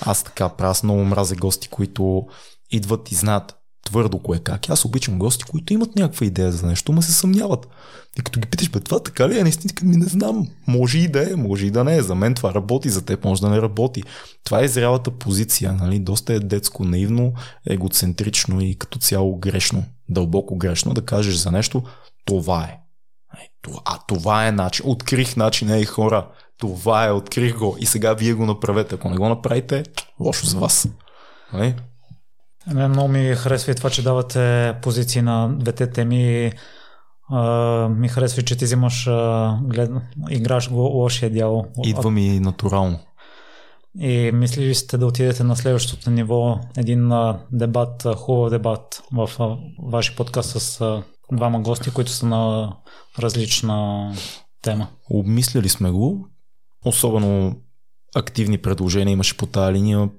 [0.00, 2.26] Аз така правя, аз много мразя гости, които
[2.70, 4.70] идват и знаят твърдо кое как.
[4.70, 7.68] Аз обичам гости, които имат някаква идея за нещо, ма се съмняват.
[8.18, 9.42] И като ги питаш, бе, това така ли е?
[9.42, 10.48] Наистина, ми не знам.
[10.66, 12.02] Може и да е, може и да не е.
[12.02, 14.02] За мен това работи, за теб може да не работи.
[14.44, 15.72] Това е зрялата позиция.
[15.72, 15.98] Нали?
[15.98, 17.32] Доста е детско, наивно,
[17.66, 19.84] егоцентрично и като цяло грешно.
[20.08, 21.82] Дълбоко грешно да кажеш за нещо,
[22.24, 22.78] това е.
[23.84, 24.84] А това е начин.
[24.88, 26.28] Открих начин, ей хора.
[26.58, 28.94] Това е, открих го и сега вие го направете.
[28.94, 29.84] Ако не го направите,
[30.20, 30.88] лошо за вас.
[31.52, 31.74] Нали?
[32.72, 36.52] Мен много ми харесва и това, че давате позиции на двете теми.
[37.32, 39.90] Uh, ми харесва, че ти взимаш, uh, глед...
[40.30, 41.64] играш го лошия дял.
[41.84, 42.98] Идва ми натурално.
[44.00, 49.28] И мисли ли сте да отидете на следващото ниво, един uh, дебат, хубав дебат в
[49.38, 49.58] uh,
[49.90, 52.72] вашия подкаст с uh, двама гости, които са на
[53.18, 54.12] различна
[54.62, 54.88] тема?
[55.10, 56.26] Обмисляли сме го.
[56.84, 57.56] Особено
[58.14, 60.10] активни предложения имаше по тази линия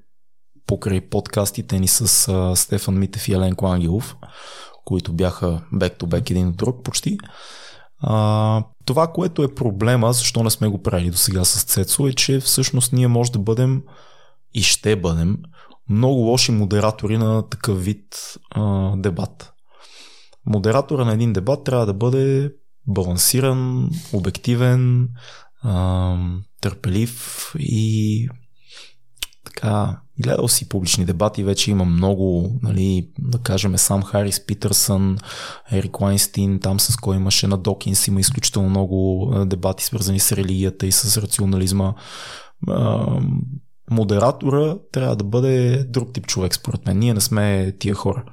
[0.68, 4.16] покрай подкастите ни с uh, Стефан Митев и Еленко Ангелов,
[4.86, 7.18] които бяха бек-то-бек един от друг почти.
[8.00, 12.14] А, това, което е проблема, защо не сме го правили до сега с Цецо, е,
[12.14, 13.84] че всъщност ние може да бъдем
[14.54, 15.38] и ще бъдем
[15.90, 19.54] много лоши модератори на такъв вид а, дебат.
[20.46, 22.54] Модератора на един дебат трябва да бъде
[22.88, 25.10] балансиран, обективен,
[25.62, 26.18] а,
[26.62, 28.30] търпелив и
[29.46, 35.18] така, гледал си публични дебати, вече има много, нали, да кажем сам Харис Питърсън,
[35.72, 40.88] Ерик Лайнстин, там с кой имаше на Докинс, има изключително много дебати свързани с религията
[40.88, 41.94] и с рационализма.
[43.92, 47.00] Модератора трябва да бъде друг тип човек, според мен.
[47.00, 48.24] Ние не сме тия хора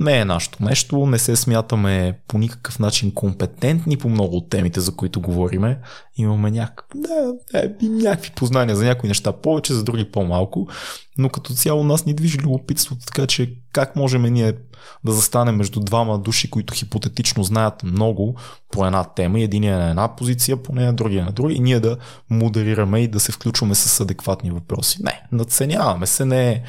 [0.00, 4.80] не е нашето нещо, не се смятаме по никакъв начин компетентни по много от темите,
[4.80, 5.78] за които говориме.
[6.16, 6.84] Имаме няк...
[6.94, 10.68] да, е, някакви познания за някои неща повече, за други по-малко,
[11.18, 14.52] но като цяло нас ни движи любопитството, така че как можем ние
[15.04, 18.36] да застанем между двама души, които хипотетично знаят много
[18.72, 21.80] по една тема, единия е на една позиция, по нея другия на друга, и ние
[21.80, 21.96] да
[22.30, 24.98] модерираме и да се включваме с адекватни въпроси.
[25.02, 26.62] Не, надценяваме се, не е,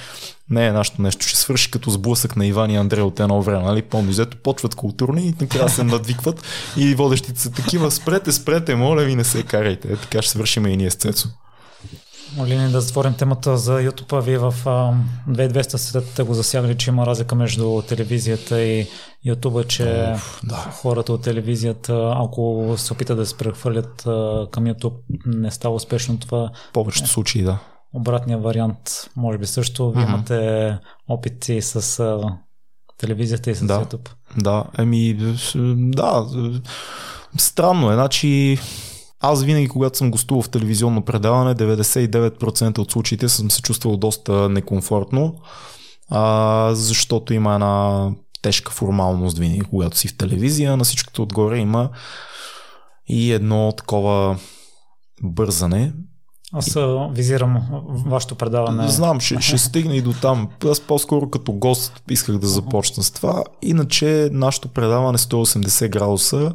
[0.50, 1.28] не е нашето нещо.
[1.28, 3.82] Ще свърши като сблъсък на Иван и Андрея от едно време, нали?
[3.82, 6.44] Помни, взето почват културни и накрая се надвикват
[6.78, 9.88] и водещите са такива, спрете, спрете, моля ви, не се карайте.
[9.94, 11.28] Е, така ще свършим и ние с Цецо.
[12.38, 14.22] Моли ни да затворим темата за YouTube.
[14.22, 14.54] Вие в
[15.30, 18.88] 2200 сте го засягали, че има разлика между телевизията и
[19.26, 20.56] YouTube, че Оф, да.
[20.56, 24.02] хората от телевизията, ако се опитат да се прехвърлят
[24.52, 24.94] към YouTube,
[25.26, 26.52] не става успешно това.
[26.70, 27.60] В повечето случаи, да.
[27.94, 29.92] Обратния вариант, може би също.
[29.92, 30.10] Вие mm-hmm.
[30.10, 32.20] имате опити с
[32.98, 33.86] телевизията и с да.
[33.86, 34.10] YouTube.
[34.38, 35.18] Да, еми,
[35.66, 36.28] да.
[37.38, 38.60] Странно е, значи
[39.20, 44.50] аз винаги, когато съм гостувал в телевизионно предаване, 99% от случаите съм се чувствал доста
[44.50, 45.36] некомфортно,
[46.10, 50.78] а, защото има една тежка формалност винаги, когато си в телевизия.
[50.78, 51.90] На всичкото отгоре има
[53.08, 54.40] и едно такова
[55.24, 55.94] бързане.
[56.54, 56.78] Аз
[57.12, 57.62] визирам
[58.06, 58.88] вашето предаване.
[58.88, 60.50] Знам, ще, ще стигне и до там.
[60.66, 63.44] Аз по-скоро като гост исках да започна с това.
[63.62, 66.54] Иначе нашето предаване 180 градуса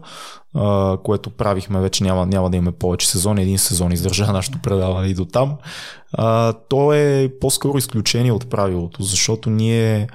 [0.56, 5.08] Uh, което правихме вече, няма, няма да имаме повече сезони, един сезон издържа нашето предаване
[5.08, 5.56] и до там.
[6.18, 10.08] Uh, то е по-скоро изключение от правилото, защото ние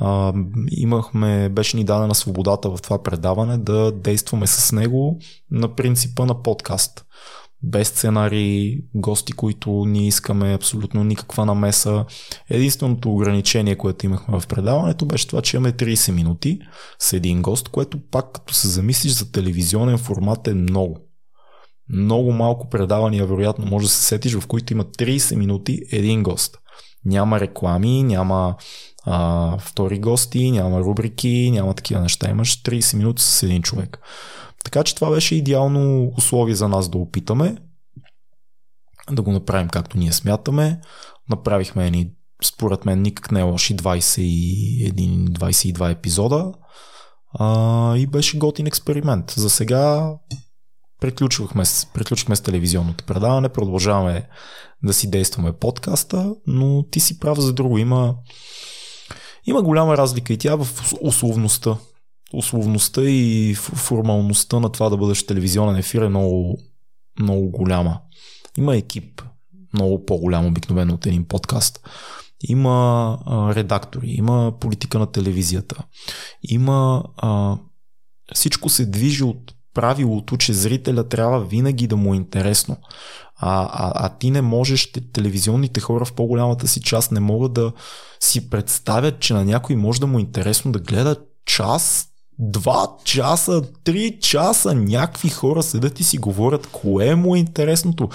[0.00, 5.18] uh, имахме, беше ни дадена свободата в това предаване да действаме с него
[5.50, 7.06] на принципа на подкаст
[7.62, 12.04] без сценарии, гости, които ние искаме абсолютно никаква намеса.
[12.50, 16.58] Единственото ограничение, което имахме в предаването, беше това, че имаме 30 минути
[16.98, 20.98] с един гост, което пак като се замислиш за телевизионен формат е много.
[21.88, 26.58] Много малко предавания, вероятно, може да се сетиш, в които има 30 минути един гост.
[27.04, 28.56] Няма реклами, няма
[29.04, 32.30] а, втори гости, няма рубрики, няма такива неща.
[32.30, 33.98] Имаш 30 минути с един човек.
[34.66, 37.56] Така че това беше идеално условие за нас да опитаме
[39.10, 40.80] да го направим както ние смятаме.
[41.30, 42.10] Направихме ни,
[42.44, 46.52] според мен, никак не е лоши 21-22 епизода
[47.32, 49.30] а, и беше готин експеримент.
[49.30, 50.14] За сега
[51.00, 51.62] приключвахме,
[51.94, 54.28] приключихме с телевизионното предаване, продължаваме
[54.82, 57.78] да си действаме подкаста, но ти си прав за друго.
[57.78, 58.14] Има,
[59.44, 60.68] има голяма разлика и тя в
[61.00, 61.76] условността
[62.32, 66.58] условността и формалността на това да бъдеш телевизионен ефир е много,
[67.20, 68.00] много голяма.
[68.58, 69.22] Има екип,
[69.74, 71.80] много по-голям обикновено от един подкаст.
[72.48, 73.18] Има
[73.56, 75.84] редактори, има политика на телевизията,
[76.42, 77.56] има а,
[78.34, 82.76] всичко се движи от правилото, че зрителя трябва винаги да му е интересно.
[83.36, 87.72] А, а, а ти не можеш, телевизионните хора в по-голямата си част не могат да
[88.20, 92.08] си представят, че на някой може да му е интересно да гледа час
[92.38, 98.08] два часа, три часа някакви хора седят и си говорят кое му е интересното.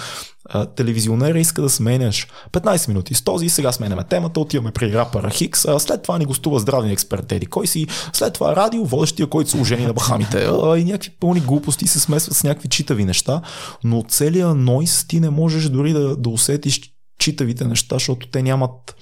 [0.50, 5.30] А, телевизионера иска да сменяш 15 минути с този, сега сменяме темата, отиваме при рапъра
[5.30, 9.28] Хикс, а след това ни гостува здравния експерт Еди кой си, след това радио, водещия,
[9.28, 13.06] който се ожени на Бахамите а, и някакви пълни глупости се смесват с някакви читави
[13.06, 13.42] неща,
[13.84, 16.82] но целият нойс ти не можеш дори да, да усетиш
[17.20, 18.96] читавите неща, защото те нямат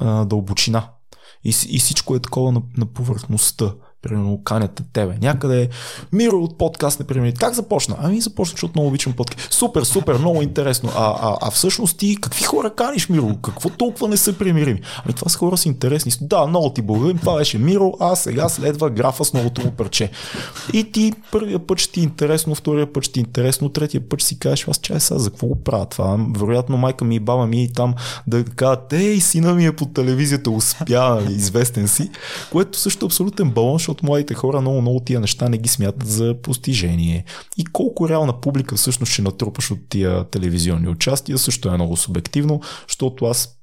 [0.00, 0.88] а, дълбочина.
[1.44, 5.68] И, и всичко е такова на, на повърхността примерно канят тебе някъде.
[6.12, 7.34] Миро от подкаст, например.
[7.38, 7.96] Как започна?
[7.98, 9.52] Ами започна, защото много обичам подкаст.
[9.52, 10.90] Супер, супер, много интересно.
[10.96, 13.36] А, а, а всъщност ти какви хора каниш, Миро?
[13.42, 14.80] Какво толкова не са примирими?
[15.04, 16.12] Ами това са хора са интересни.
[16.20, 17.18] Да, много ти благодарим.
[17.18, 20.10] Това беше Миро, а сега следва графа с новото му парче.
[20.72, 24.08] И ти първия път ще ти е интересно, втория път ще ти е интересно, третия
[24.08, 26.18] път ще си кажеш, аз чай сега за какво го правя това?
[26.36, 27.94] Вероятно майка ми и баба ми и там
[28.26, 32.10] да кажат, ей, сина ми е по телевизията, успя, известен си,
[32.52, 36.08] което също е абсолютен балон, защото младите хора много, много тия неща не ги смятат
[36.08, 37.24] за постижение.
[37.56, 42.60] И колко реална публика всъщност ще натрупаш от тия телевизионни участия, също е много субективно,
[42.88, 43.58] защото аз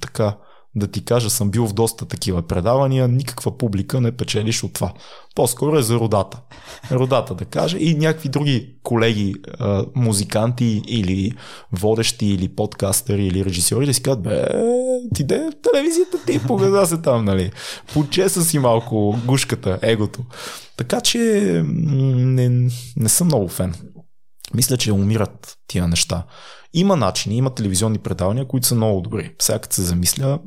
[0.00, 0.36] така
[0.76, 4.92] да ти кажа, съм бил в доста такива предавания, никаква публика не печелиш от това.
[5.34, 6.40] По-скоро е за родата.
[6.90, 9.34] Родата да каже и някакви други колеги,
[9.94, 11.32] музиканти или
[11.72, 14.46] водещи, или подкастери, или режисьори да си казват, бе,
[15.14, 17.52] ти де телевизията ти, погада се там, нали.
[17.92, 20.20] Почеса си малко гушката, егото.
[20.76, 21.18] Така че
[21.66, 22.48] не,
[22.96, 23.74] не съм много фен.
[24.54, 26.26] Мисля, че умират тия неща.
[26.72, 29.34] Има начини, има телевизионни предавания, които са много добри.
[29.38, 30.38] Сега се замисля,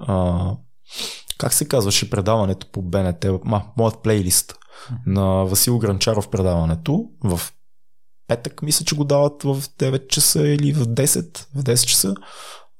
[0.00, 0.50] а,
[1.38, 4.54] как се казваше предаването по БНТ, ма, моят плейлист
[5.06, 7.40] на Васил Гранчаров предаването в
[8.28, 12.14] петък, мисля, че го дават в 9 часа или в 10, в 10 часа.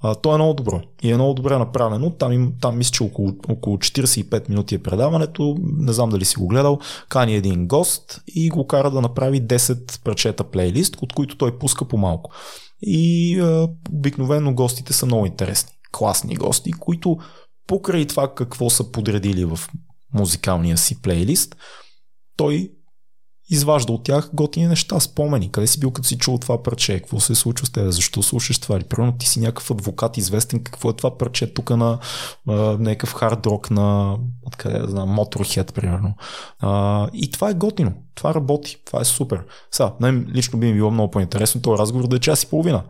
[0.00, 2.10] А, то е много добро и е много добре направено.
[2.10, 5.56] Там, им, там мисля, че около, около 45 минути е предаването.
[5.60, 6.78] Не знам дали си го гледал.
[7.08, 11.84] Кани един гост и го кара да направи 10 прачета плейлист, от които той пуска
[11.84, 12.30] по малко.
[12.82, 17.18] И а, обикновено гостите са много интересни класни гости, които
[17.66, 19.58] покрай това какво са подредили в
[20.14, 21.56] музикалния си плейлист,
[22.36, 22.70] той
[23.50, 25.52] изважда от тях готини неща, спомени.
[25.52, 26.98] Къде си бил като си чул това парче?
[26.98, 27.90] Какво се е случва с теб?
[27.90, 28.76] Защо слушаш това?
[28.76, 31.98] Или примерно ти си някакъв адвокат известен, какво е това парче тук на
[32.48, 36.14] а, някакъв хард рок на откъде да знам, Motorhead, примерно.
[36.60, 37.92] А, и това е готино.
[38.14, 38.76] Това работи.
[38.86, 39.44] Това е супер.
[39.70, 42.82] Сега, най- лично би ми било много по-интересно този разговор да е час и половина.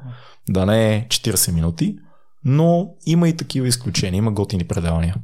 [0.48, 1.96] Да не е 40 минути,
[2.44, 5.14] но има и такива изключения, има готини предавания.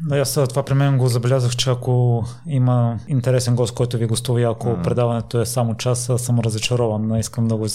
[0.00, 4.42] Да, аз това при мен го забелязах, че ако има интересен гост, който ви гостува
[4.42, 4.82] ако mm.
[4.82, 7.06] предаването е само час, съм разочарован.
[7.06, 7.66] Не искам да го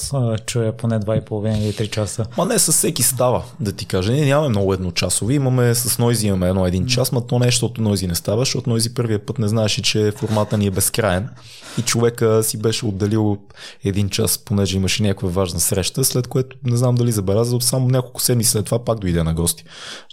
[0.46, 2.26] чуя поне 2,5 или 3 часа.
[2.38, 4.12] Ма не, със всеки става, да ти кажа.
[4.12, 5.36] Ние нямаме много едночасови.
[5.36, 8.42] Имаме с Нойзи имаме едно един час, но то не е, защото Нойзи не става,
[8.42, 11.30] защото Нойзи първия път не знаеше, че формата ни е безкраен.
[11.78, 13.38] И човека си беше отделил
[13.84, 18.22] един час, понеже имаше някаква важна среща, след което не знам дали забелязал, само няколко
[18.22, 19.64] седмици след това пак дойде на гости.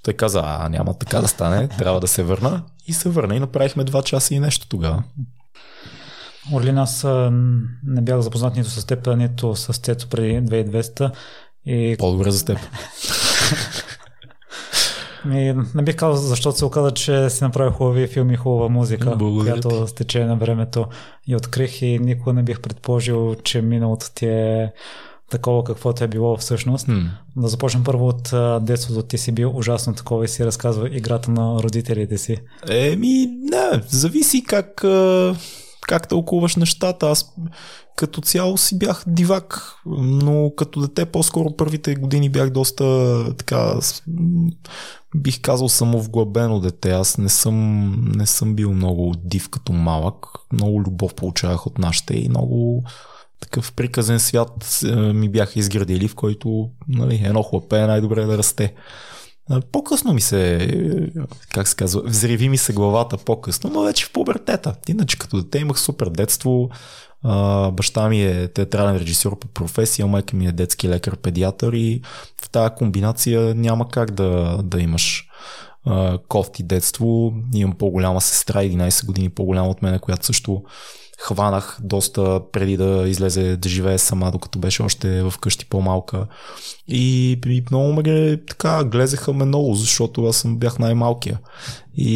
[0.02, 3.40] Той каза, а няма така да стане, трябва да се върна и се върна и
[3.40, 5.02] направихме два часа и нещо тогава.
[6.52, 7.04] Орлин, аз
[7.84, 11.12] не бях запознат нито с теб, нито с Цецо преди 2200.
[11.66, 11.96] И...
[11.98, 12.58] По-добре за теб.
[15.24, 19.60] Ми, не бих казал, защото се оказа, че си направи хубави филми, хубава музика, Благодаря
[19.60, 20.86] която с течение на времето
[21.26, 24.72] и открих и никога не бих предположил, че миналото ти е
[25.30, 26.86] такова каквото е било всъщност.
[26.86, 27.08] Hmm.
[27.36, 29.02] Да започнем първо от детството.
[29.02, 32.36] Ти си бил ужасно такова и си разказва играта на родителите си.
[32.68, 34.84] Еми, не, зависи как,
[35.80, 37.10] как тълкуваш нещата.
[37.10, 37.34] Аз
[37.96, 43.74] като цяло си бях дивак, но като дете по-скоро първите години бях доста така
[45.16, 46.90] бих казал самовглъбено дете.
[46.90, 50.26] Аз не съм, не съм бил много див като малък.
[50.52, 52.84] Много любов получавах от нашите и много
[53.40, 58.38] такъв приказен свят е, ми бяха изградили, в който нали, едно хлапе е най-добре да
[58.38, 58.74] расте.
[59.72, 60.68] По-късно ми се,
[61.52, 64.74] как се казва, взриви ми се главата по-късно, но вече в пубертета.
[64.88, 66.70] Иначе като дете имах супер детство.
[67.72, 72.02] баща ми е театрален режисьор по професия, майка ми е детски лекар, педиатър и
[72.42, 75.28] в тази комбинация няма как да, да имаш
[76.28, 77.34] кофти детство.
[77.54, 80.62] Имам по-голяма сестра, 11 години по-голяма от мен, която също
[81.20, 86.26] хванах доста преди да излезе да живее сама, докато беше още вкъщи по-малка.
[86.88, 91.38] И, и много ме така глезеха ме много, защото аз съм бях най-малкия.
[91.96, 92.14] И,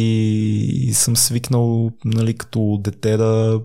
[0.89, 3.61] и съм свикнал, нали, като дете да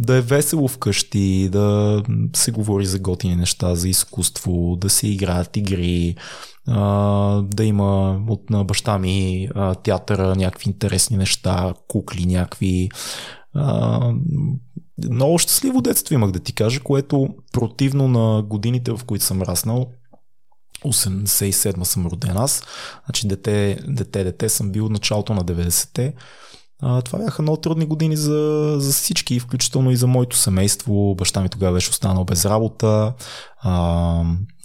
[0.00, 2.02] да е весело вкъщи, да
[2.36, 6.14] се говори за готини неща, за изкуство, да се играят игри,
[7.42, 9.48] да има от на баща ми
[9.82, 12.88] театъра някакви интересни неща, кукли някакви
[15.10, 19.90] много щастливо детство имах да ти кажа, което противно на годините, в които съм раснал,
[20.84, 22.62] 87 съм роден аз,
[23.06, 26.14] значи дете, дете, дете съм бил от началото на 90-те.
[26.82, 31.14] А, това бяха много трудни години за, за всички, включително и за моето семейство.
[31.14, 33.14] Баща ми тогава беше останал без работа.
[33.62, 34.24] А,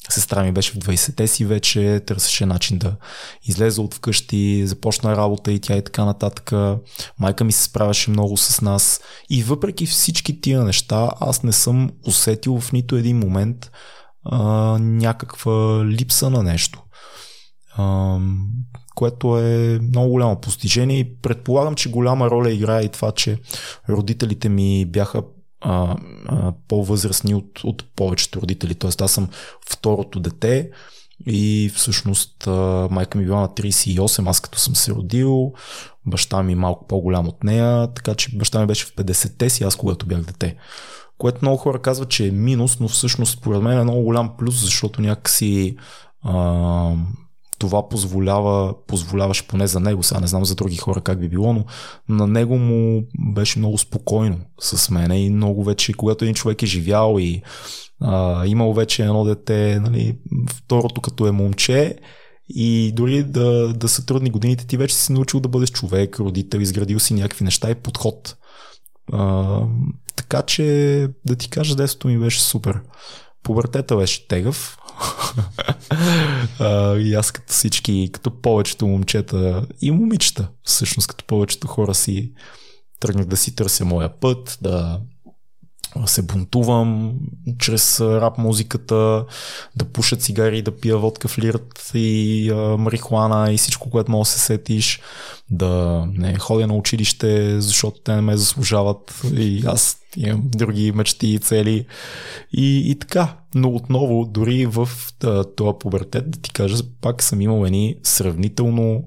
[0.09, 2.95] Сестра ми беше в 20-те си вече, търсеше начин да
[3.43, 6.51] излезе от вкъщи, започна работа и тя и така нататък.
[7.19, 11.89] Майка ми се справяше много с нас и въпреки всички тия неща, аз не съм
[12.07, 13.71] усетил в нито един момент
[14.23, 14.37] а,
[14.79, 16.83] някаква липса на нещо.
[17.77, 18.17] А,
[18.95, 23.37] което е много голямо постижение и предполагам, че голяма роля играе и това, че
[23.89, 25.23] родителите ми бяха
[25.61, 25.95] а,
[26.25, 28.75] а, по-възрастни от, от повечето родители.
[28.75, 29.29] Тоест аз съм
[29.69, 30.71] второто дете
[31.27, 35.53] и всъщност а, майка ми била на 38, аз като съм се родил,
[36.05, 39.63] Баща ми е малко по-голям от нея, така че баща ми беше в 50-те си,
[39.63, 40.55] аз когато бях дете.
[41.17, 44.61] Което много хора казват, че е минус, но всъщност според мен е много голям плюс,
[44.61, 45.77] защото някакси
[46.23, 46.93] а,
[47.59, 51.53] това позволява, позволяваше поне за него, сега не знам за други хора как би било,
[51.53, 51.65] но
[52.09, 53.03] на него му
[53.33, 57.41] беше много спокойно с мене и много вече, когато един човек е живял и
[58.01, 60.17] а, имал вече едно дете, нали,
[60.49, 61.95] второто като е момче,
[62.49, 66.59] и дори да, да са трудни годините, ти вече си научил да бъдеш човек, родител,
[66.59, 68.37] изградил си някакви неща и подход.
[69.13, 69.61] А,
[70.15, 70.63] така че,
[71.25, 72.81] да ти кажа, детството ми беше супер.
[73.43, 74.77] Пубертета беше тегъв.
[76.99, 82.33] и аз като всички, като повечето момчета и момичета, всъщност като повечето хора си
[82.99, 84.99] тръгнах да си търся моя път, да
[86.05, 87.13] се бунтувам
[87.59, 89.25] чрез рап музиката,
[89.75, 94.25] да пуша цигари, да пия водка флирт и а, марихуана и всичко, което мога да
[94.25, 95.01] се сетиш,
[95.51, 101.27] да не ходя на училище, защото те не ме заслужават и аз имам други мечти
[101.27, 101.85] и цели
[102.53, 103.37] и, и така.
[103.55, 104.89] Но отново, дори в
[105.55, 109.03] този пубертет, да ти кажа, пак съм имал едни сравнително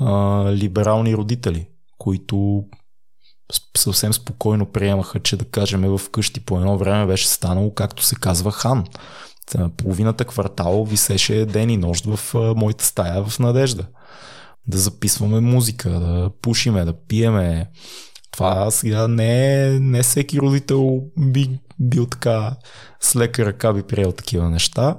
[0.00, 1.68] а, либерални родители,
[1.98, 2.64] които
[3.76, 8.16] съвсем спокойно приемаха, че да кажем в къщи по едно време беше станало, както се
[8.16, 8.84] казва, хан.
[9.76, 13.86] Половината квартал висеше ден и нощ в моята стая в надежда.
[14.66, 17.70] Да записваме музика, да пушиме, да пиеме.
[18.30, 22.56] Това сега не, е, не всеки родител би бил така
[23.00, 24.96] с лека ръка би приел такива неща.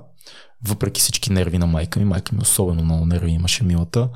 [0.67, 4.09] Въпреки всички нерви на майка ми, майка ми особено много нерви имаше милата.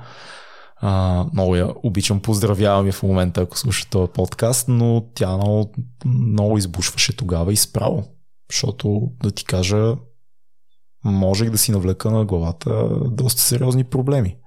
[0.81, 5.73] А, много я обичам, поздравявам я в момента, ако слуша този подкаст, но тя много,
[6.05, 8.03] много избушваше тогава и справо.
[8.51, 9.95] Защото, да ти кажа,
[11.03, 14.37] можех да си навлека на главата доста сериозни проблеми.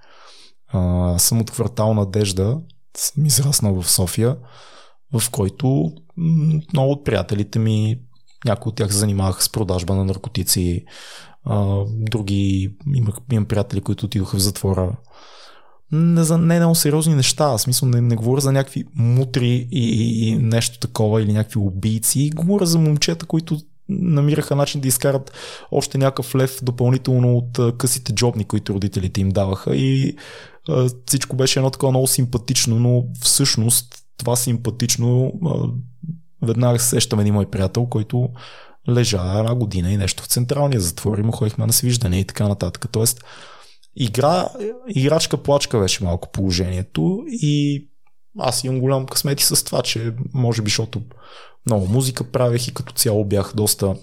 [0.69, 2.61] А, съм от квартал Надежда,
[2.97, 4.37] съм израснал в София,
[5.13, 5.93] в който
[6.73, 8.01] много от приятелите ми,
[8.45, 10.85] някои от тях се занимаваха с продажба на наркотици,
[11.45, 14.97] а, други имах, имам приятели, които отидоха в затвора
[15.93, 17.45] не за не много сериозни неща.
[17.45, 22.31] Аз смисъл не, не говоря за някакви мутри и, и нещо такова или някакви убийци.
[22.35, 25.33] Говоря за момчета, които намираха начин да изкарат
[25.71, 30.17] още някакъв лев допълнително от късите джобни, които родителите им даваха и
[30.69, 35.69] а, всичко беше едно такова много симпатично, но всъщност това симпатично а,
[36.47, 38.29] веднага се сещам един мой приятел, който
[38.89, 42.49] лежа една година и нещо в централния затвор и му ходихме на свиждане и така
[42.49, 42.87] нататък.
[42.93, 43.25] Тоест,
[43.97, 44.49] игра,
[44.89, 47.87] играчка плачка беше малко положението и
[48.39, 51.03] аз имам голям късмети с това, че може би, защото
[51.67, 53.97] много музика правех и като цяло бях доста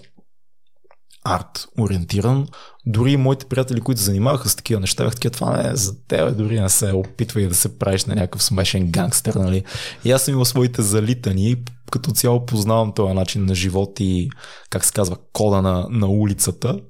[1.24, 2.46] арт ориентиран.
[2.86, 6.36] Дори моите приятели, които занимаваха с такива неща, бях такива, това не е за теб,
[6.36, 9.64] дори не се опитвай да се правиш на някакъв смешен гангстер, нали?
[10.04, 11.56] И аз съм имал своите залитани,
[11.90, 14.30] като цяло познавам този начин на живот и,
[14.70, 16.80] как се казва, кода на, на улицата,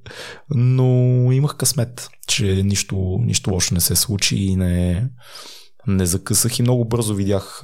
[0.50, 0.84] но
[1.32, 5.08] имах късмет, че нищо, нищо лошо не се случи и не,
[5.86, 7.62] не закъсах и много бързо видях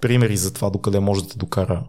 [0.00, 1.84] примери за това докъде може да те докара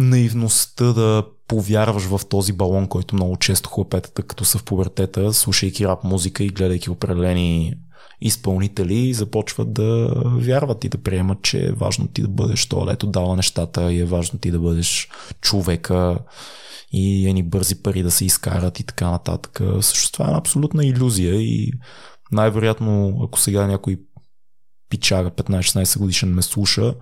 [0.00, 5.86] наивността да повярваш в този балон, който много често хлопетата, като са в пубертета, слушайки
[5.86, 7.74] рап музика и гледайки определени
[8.20, 13.06] изпълнители, започват да вярват и да приемат, че е важно ти да бъдеш то, лето
[13.06, 15.08] дава нещата и е важно ти да бъдеш
[15.40, 16.18] човека
[16.92, 19.60] и едни бързи пари да се изкарат и така нататък.
[19.80, 21.72] Също това е абсолютна иллюзия и
[22.32, 24.00] най-вероятно, ако сега някой
[24.90, 26.94] пичага 15-16 годишен ме слуша,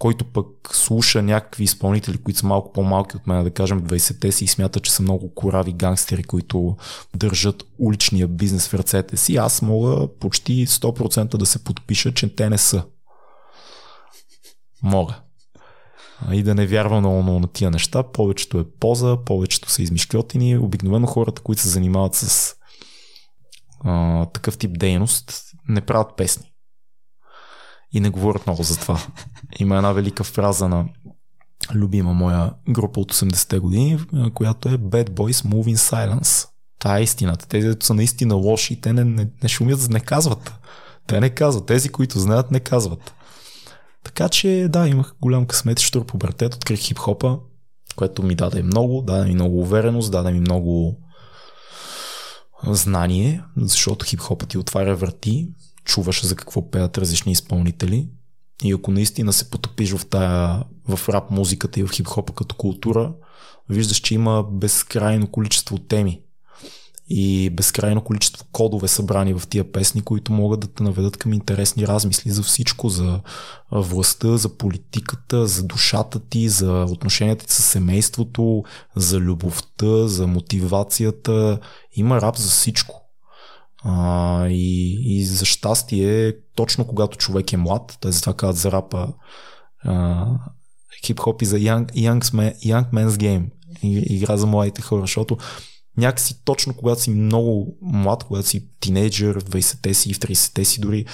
[0.00, 4.44] който пък слуша някакви изпълнители, които са малко по-малки от мен, да кажем 20-те си
[4.44, 6.76] и смята, че са много корави гангстери, които
[7.14, 12.50] държат уличния бизнес в ръцете си, аз мога почти 100% да се подпиша, че те
[12.50, 12.84] не са.
[14.82, 15.20] Мога.
[16.32, 18.02] И да не вярвам много на тия неща.
[18.02, 20.58] Повечето е поза, повечето са измишклетини.
[20.58, 22.54] Обикновено хората, които се занимават с
[23.84, 25.32] а, такъв тип дейност,
[25.68, 26.49] не правят песни
[27.92, 29.00] и не говорят много за това.
[29.58, 30.88] Има една велика фраза на
[31.74, 33.98] любима моя група от 80-те години,
[34.34, 36.48] която е Bad Boys Move in Silence.
[36.78, 37.46] Това е истината.
[37.46, 40.52] Тези, които са наистина лоши, те не, не, не шумят, не казват.
[41.06, 41.66] Те не казват.
[41.66, 43.14] Тези, които знаят, не казват.
[44.04, 47.38] Така че, да, имах голям късмет, штур пубертет, открих хип-хопа,
[47.96, 50.96] което ми даде много, даде ми много увереност, даде ми много
[52.66, 55.48] знание, защото хип-хопът ти отваря врати,
[55.84, 58.08] чуваш за какво пеят различни изпълнители.
[58.64, 63.12] И ако наистина се потопиш в тая, в рап музиката и в хип-хопа като култура,
[63.68, 66.22] виждаш, че има безкрайно количество теми.
[67.12, 71.86] и безкрайно количество кодове събрани в тия песни, които могат да те наведат към интересни
[71.86, 73.20] размисли за всичко, за
[73.72, 78.62] властта, за политиката, за душата ти, за отношенията ти с семейството,
[78.96, 81.58] за любовта, за мотивацията.
[81.92, 82.99] Има рап за всичко.
[83.84, 88.12] А, и, и за щастие, точно когато човек е млад, т.е.
[88.12, 89.12] това казват за рапа,
[91.04, 93.44] хип-хоп и за young, young, man, young man's game.
[93.82, 95.36] Игра за младите хора, защото
[95.96, 100.80] някакси точно когато си много млад, когато си тинейджър, в 20-те си в 30-те си
[100.80, 101.06] дори,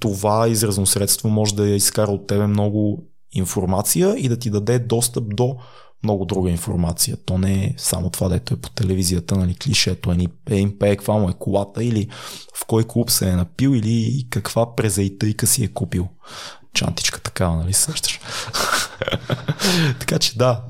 [0.00, 5.36] това изразно средство може да изкара от тебе много информация и да ти даде достъп
[5.36, 5.56] до
[6.02, 7.16] много друга информация.
[7.24, 10.16] То не е само това, дето е по телевизията, нали, клишето, е,
[10.50, 12.08] е им пее каква му е колата или
[12.56, 16.08] в кой клуб се е напил или каква презаитъйка си е купил.
[16.74, 18.20] Чантичка такава, нали, същаш.
[20.00, 20.64] така че да.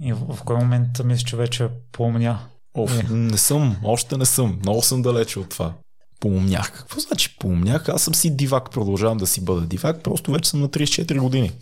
[0.00, 2.38] И в, в кой момент мислиш, че вече помня
[2.74, 3.06] Оф, е.
[3.10, 4.58] не съм, още не съм.
[4.62, 5.74] Много съм далече от това.
[6.20, 6.72] Поумнях.
[6.72, 7.88] Какво значи поумнях?
[7.88, 11.52] Аз съм си дивак, продължавам да си бъда дивак, просто вече съм на 34 години.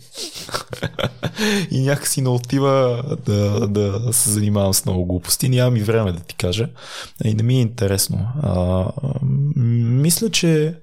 [1.71, 5.49] и някакси не отива да, да се занимавам с много глупости.
[5.49, 6.69] Нямам и време да ти кажа.
[7.23, 8.27] И не ми е интересно.
[8.41, 8.85] А,
[9.85, 10.79] мисля, че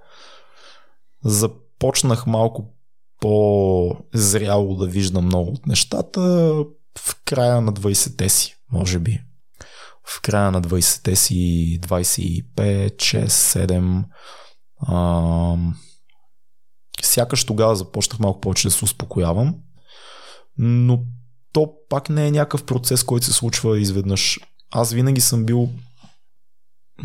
[1.24, 2.74] започнах малко
[3.20, 6.20] по-зряло да виждам много от нещата
[6.98, 9.20] в края на 20-те си, може би
[10.08, 14.04] в края на 20-те си 25, 6, 7
[14.88, 15.56] а,
[17.02, 19.54] сякаш тогава започнах малко повече да се успокоявам,
[20.58, 21.00] но
[21.52, 24.40] то пак не е някакъв процес, който се случва изведнъж.
[24.70, 25.68] Аз винаги съм бил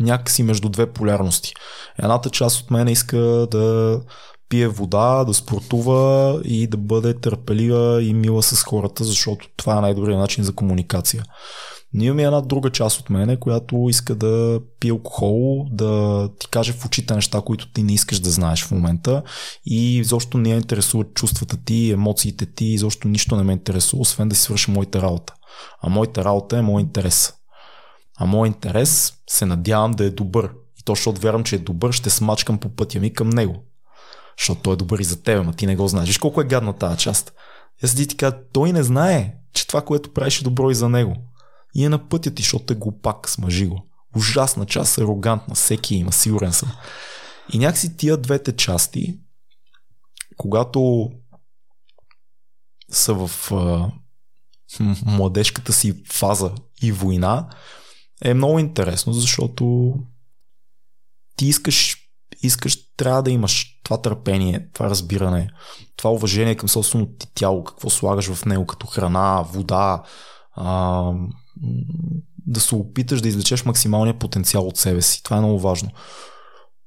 [0.00, 1.54] някакси между две полярности.
[1.98, 3.18] Едната част от мен иска
[3.50, 4.00] да
[4.48, 9.80] пие вода, да спортува и да бъде търпелива и мила с хората, защото това е
[9.80, 11.24] най-добрият начин за комуникация.
[11.92, 16.72] Но имаме една друга част от мене, която иска да пие алкохол, да ти каже
[16.72, 19.22] в очите неща, които ти не искаш да знаеш в момента
[19.64, 24.28] и защо не я интересуват чувствата ти, емоциите ти, защо нищо не ме интересува, освен
[24.28, 25.34] да си свърши моята работа.
[25.82, 27.32] А моята работа е мой интерес.
[28.18, 30.50] А мой интерес се надявам да е добър.
[30.80, 33.64] И то, защото вярвам, че е добър, ще смачкам по пътя ми към него.
[34.38, 36.08] Защото той е добър и за теб, но ти не го знаеш.
[36.08, 37.32] Виж колко е гадна тази част.
[37.84, 41.16] Аз ти кажа, той не знае, че това, което правиш е добро и за него
[41.74, 43.86] и е на пътя ти, защото е глупак, смажи го.
[44.16, 46.72] Ужасна част, арогантна, всеки има, сигурен съм.
[47.52, 49.20] И някакси тия двете части,
[50.36, 51.10] когато
[52.90, 53.90] са в а,
[55.06, 57.48] младежката си фаза и война,
[58.24, 59.94] е много интересно, защото
[61.36, 61.96] ти искаш,
[62.42, 65.50] искаш, трябва да имаш това търпение, това разбиране,
[65.96, 70.02] това уважение към собственото ти тяло, какво слагаш в него като храна, вода,
[70.52, 71.12] а,
[72.46, 75.22] да се опиташ да извлечеш максималния потенциал от себе си.
[75.22, 75.90] Това е много важно.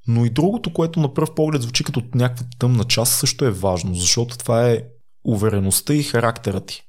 [0.07, 3.95] Но и другото, което на пръв поглед звучи като някаква тъмна част, също е важно,
[3.95, 4.84] защото това е
[5.24, 6.82] увереността и характера ти.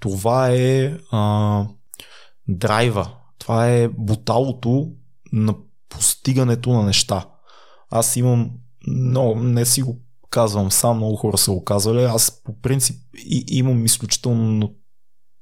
[0.00, 1.66] Това е а,
[2.48, 3.12] драйва.
[3.38, 4.92] Това е буталото
[5.32, 5.54] на
[5.88, 7.28] постигането на неща.
[7.90, 8.50] Аз имам,
[8.86, 10.00] но не си го
[10.30, 12.04] казвам сам, много хора са го казвали.
[12.04, 14.74] Аз по принцип и, имам изключително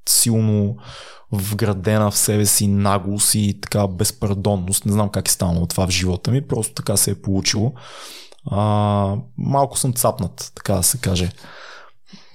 [0.09, 0.77] силно
[1.33, 4.87] вградена в себе си наглост и така безпардонност.
[4.87, 7.73] Не знам как е станало това в живота ми, просто така се е получило.
[8.51, 11.31] А, малко съм цапнат, така да се каже.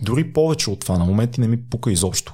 [0.01, 2.33] Дори повече от това, на моменти не ми пука изобщо.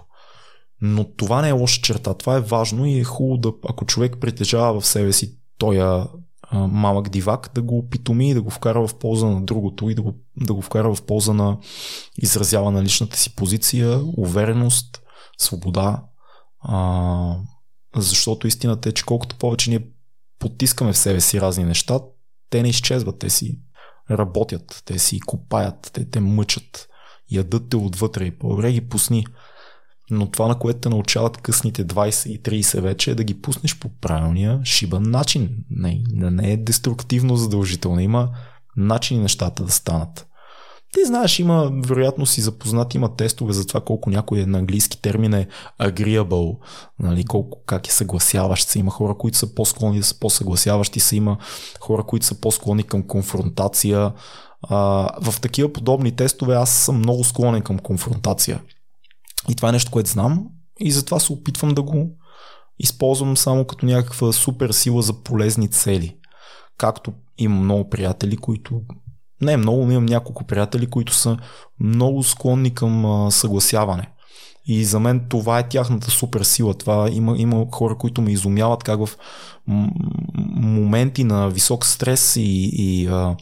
[0.81, 4.17] Но това не е лоша черта, това е важно и е хубаво да, ако човек
[4.21, 6.07] притежава в себе си тоя
[6.51, 10.01] малък дивак, да го опитоми и да го вкара в полза на другото и да
[10.01, 11.57] го, да го вкара в полза на
[12.17, 15.01] изразява на личната си позиция, увереност,
[15.37, 16.03] свобода,
[16.59, 17.35] а,
[17.95, 19.87] защото истината е, че колкото повече ние
[20.39, 21.99] потискаме в себе си разни неща,
[22.49, 23.59] те не изчезват, те си
[24.11, 26.87] работят, те си копаят, те те мъчат,
[27.31, 29.25] ядат те отвътре и по-добре ги пусни.
[30.11, 33.79] Но това, на което те научават късните 20 и 30 вече е да ги пуснеш
[33.79, 35.65] по правилния шибан начин.
[35.69, 37.99] Не, не е деструктивно задължително.
[37.99, 38.29] Има
[38.77, 40.28] начини нещата да станат.
[40.93, 45.01] Ти знаеш, има, вероятно си запознат, има тестове за това колко някой е на английски
[45.01, 45.47] термин е
[45.81, 46.57] agreeable,
[46.99, 48.79] нали, колко, как е съгласяващ се.
[48.79, 51.37] Има хора, които са по-склонни да са по-съгласяващи се, има
[51.79, 54.13] хора, които са по-склонни към конфронтация.
[54.61, 54.77] А,
[55.21, 58.61] в такива подобни тестове аз съм много склонен към конфронтация.
[59.49, 60.47] И това е нещо, което знам
[60.79, 62.17] и затова се опитвам да го
[62.79, 66.17] използвам само като някаква супер сила за полезни цели.
[66.77, 68.81] Както имам много приятели, които
[69.41, 71.37] не много, но имам няколко приятели, които са
[71.79, 74.09] много склонни към съгласяване.
[74.65, 76.73] И за мен това е тяхната супер сила.
[76.73, 79.09] Това има, има хора, които ме изумяват как в
[80.55, 83.35] моменти на висок стрес и, и а,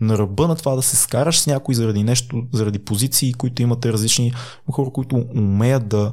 [0.00, 3.92] на ръба на това да се скараш с някой заради нещо, заради позиции, които имате
[3.92, 4.32] различни
[4.72, 6.12] хора, които умеят да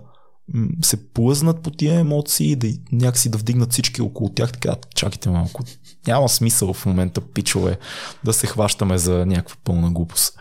[0.81, 5.29] се плъзнат по тия емоции и да някакси да вдигнат всички около тях, така чакайте
[5.29, 5.63] малко.
[6.07, 7.77] Няма смисъл в момента, пичове,
[8.23, 10.39] да се хващаме за някаква пълна глупост.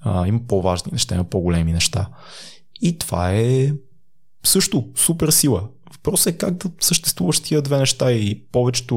[0.00, 2.08] А, има по-важни неща, има по-големи неща.
[2.80, 3.72] И това е
[4.44, 5.68] също супер сила.
[5.92, 8.96] Въпросът е как да съществуваш тия две неща и повечето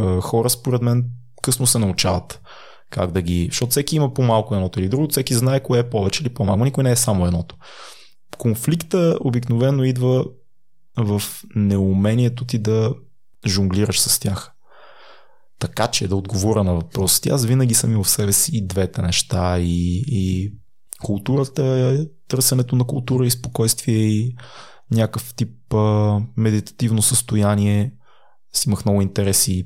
[0.00, 1.04] е, хора, според мен,
[1.42, 2.40] късно се научават
[2.92, 3.46] как да ги...
[3.50, 6.84] Защото всеки има по-малко едното или друго, всеки знае кое е повече или по-малко, никой
[6.84, 7.56] не е само едното.
[8.38, 10.24] Конфликта обикновено идва
[10.96, 11.22] в
[11.54, 12.94] неумението ти да
[13.46, 14.51] жонглираш с тях.
[15.62, 17.30] Така че да отговоря на въпросите.
[17.30, 20.52] Аз винаги съм имал в себе си и двете неща и, и
[21.02, 24.36] културата, търсенето на култура и спокойствие и
[24.90, 27.92] някакъв тип а, медитативно състояние.
[28.52, 29.64] Си имах много интереси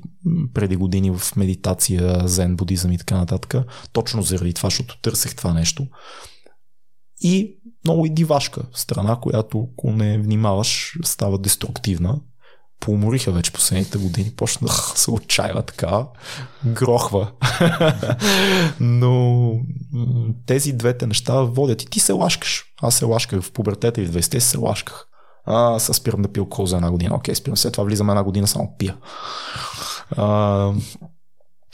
[0.53, 3.55] преди години в медитация, зен, будизъм и така нататък.
[3.91, 5.87] Точно заради това, защото търсех това нещо.
[7.21, 12.19] И много и дивашка страна, която ако не внимаваш става деструктивна.
[12.79, 16.05] Поумориха вече последните години, почна да се отчаива така,
[16.65, 17.31] грохва.
[18.79, 19.51] Но
[20.45, 22.65] тези двете неща водят и ти се лашкаш.
[22.81, 25.07] Аз се лашках в пубертета и в 20 се лашках.
[25.45, 27.15] А, сега спирам да пия алкохол за една година.
[27.15, 27.57] Окей, спирам.
[27.57, 28.97] След това влизам една година, само пия.
[30.11, 30.73] А,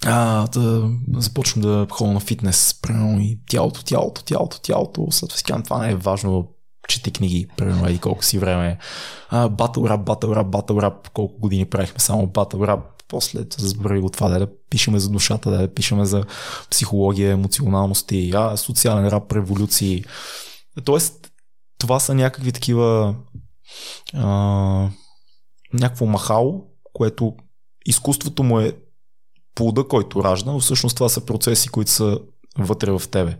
[0.05, 5.07] а, да започвам да ходя на фитнес, примерно и тялото, тялото, тялото, тялото.
[5.11, 6.52] След това това не е важно,
[6.87, 8.77] чете книги, примерно, еди колко си време.
[9.29, 12.79] А, батъл рап, батъл рап, батъл рап, колко години правихме само батъл рап.
[13.07, 16.23] После забрави го това, да, да пишеме за душата, да, да пишеме за
[16.69, 20.03] психология, емоционалности, а, социален рап, революции.
[20.85, 21.31] Тоест,
[21.77, 23.15] това са някакви такива
[24.13, 24.89] а,
[25.73, 27.35] някакво махало, което
[27.85, 28.77] изкуството му е
[29.55, 32.19] плода, който ражда, но всъщност това са процеси, които са
[32.57, 33.37] вътре в тебе.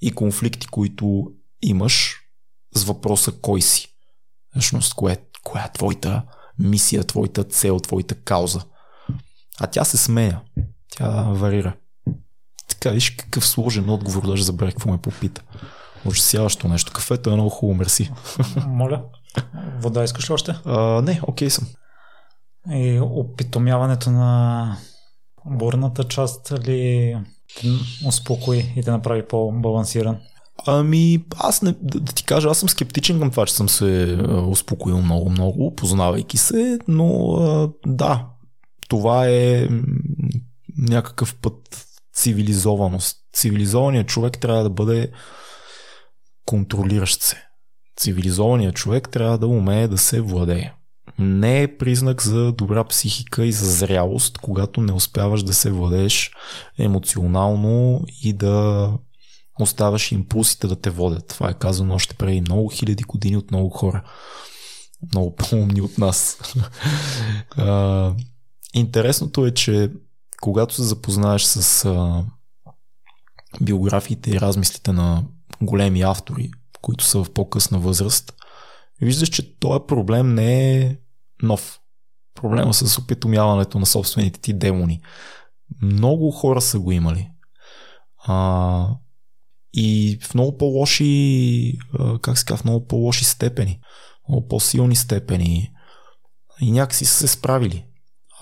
[0.00, 1.24] И конфликти, които
[1.62, 2.25] имаш
[2.76, 3.88] с въпроса кой си.
[4.50, 6.22] Всъщност, кое, коя е твоята
[6.58, 8.60] мисия, твоята цел, твоята кауза.
[9.60, 10.40] А тя се смея.
[10.90, 11.76] Тя варира.
[12.68, 15.42] Така, виж какъв сложен отговор, даже забравих какво ме попита.
[16.04, 16.92] Ужасяващо нещо.
[16.92, 18.10] Кафето е много хубаво, мерси.
[18.66, 19.04] Моля.
[19.80, 20.54] Вода искаш ли още?
[20.64, 21.66] А, не, окей съм.
[22.70, 24.76] И опитомяването на
[25.44, 27.16] бурната част ли
[28.06, 30.20] успокои и те направи по-балансиран?
[30.66, 34.18] Ами, аз не, да, да ти кажа, аз съм скептичен към това, че съм се
[34.48, 37.36] успокоил много-много, познавайки се, но
[37.86, 38.26] да,
[38.88, 39.68] това е
[40.78, 43.16] някакъв път цивилизованост.
[43.32, 45.10] Цивилизованият човек трябва да бъде
[46.46, 47.42] контролиращ се.
[47.96, 50.72] Цивилизованият човек трябва да умее да се владее
[51.18, 56.30] не е признак за добра психика и за зрялост, когато не успяваш да се владееш
[56.78, 58.90] емоционално и да
[59.60, 61.28] оставаш импулсите да те водят.
[61.28, 64.04] Това е казано още преди много хиляди години от много хора.
[65.12, 66.38] Много по-умни от нас.
[67.56, 68.12] а,
[68.74, 69.92] интересното е, че
[70.40, 72.24] когато се запознаеш с а,
[73.60, 75.24] биографиите и размислите на
[75.62, 76.50] големи автори,
[76.82, 78.32] които са в по-късна възраст,
[79.00, 80.96] виждаш, че този проблем не е
[81.42, 81.80] нов.
[82.34, 85.00] Проблема с опитомяването на собствените ти демони.
[85.82, 87.30] Много хора са го имали.
[88.24, 88.88] А,
[89.76, 91.78] и в много по-лоши,
[92.22, 93.80] как се в много по-лоши степени.
[94.28, 95.72] Много по-силни степени.
[96.60, 97.86] И някакси са се справили.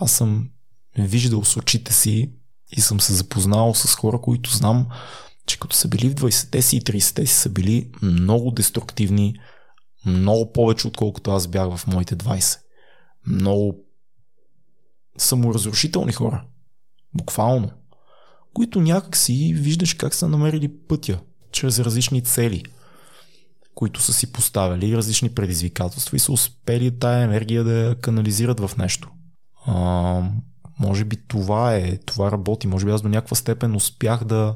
[0.01, 0.51] Аз съм
[0.99, 2.33] виждал с очите си
[2.77, 4.87] и съм се запознал с хора, които знам,
[5.47, 9.35] че като са били в 20-те си и 30-те си са били много деструктивни,
[10.07, 12.59] много повече отколкото аз бях в моите 20
[13.27, 13.77] много
[15.19, 16.45] саморазрушителни хора.
[17.15, 17.71] Буквално.
[18.55, 21.21] Които някак си виждаш как са намерили пътя
[21.53, 22.63] чрез различни цели,
[23.75, 28.77] които са си поставили, различни предизвикателства и са успели тая енергия да я канализират в
[28.77, 29.11] нещо.
[29.67, 30.23] А,
[30.79, 32.67] може би това е, това работи.
[32.67, 34.55] Може би аз до някаква степен успях да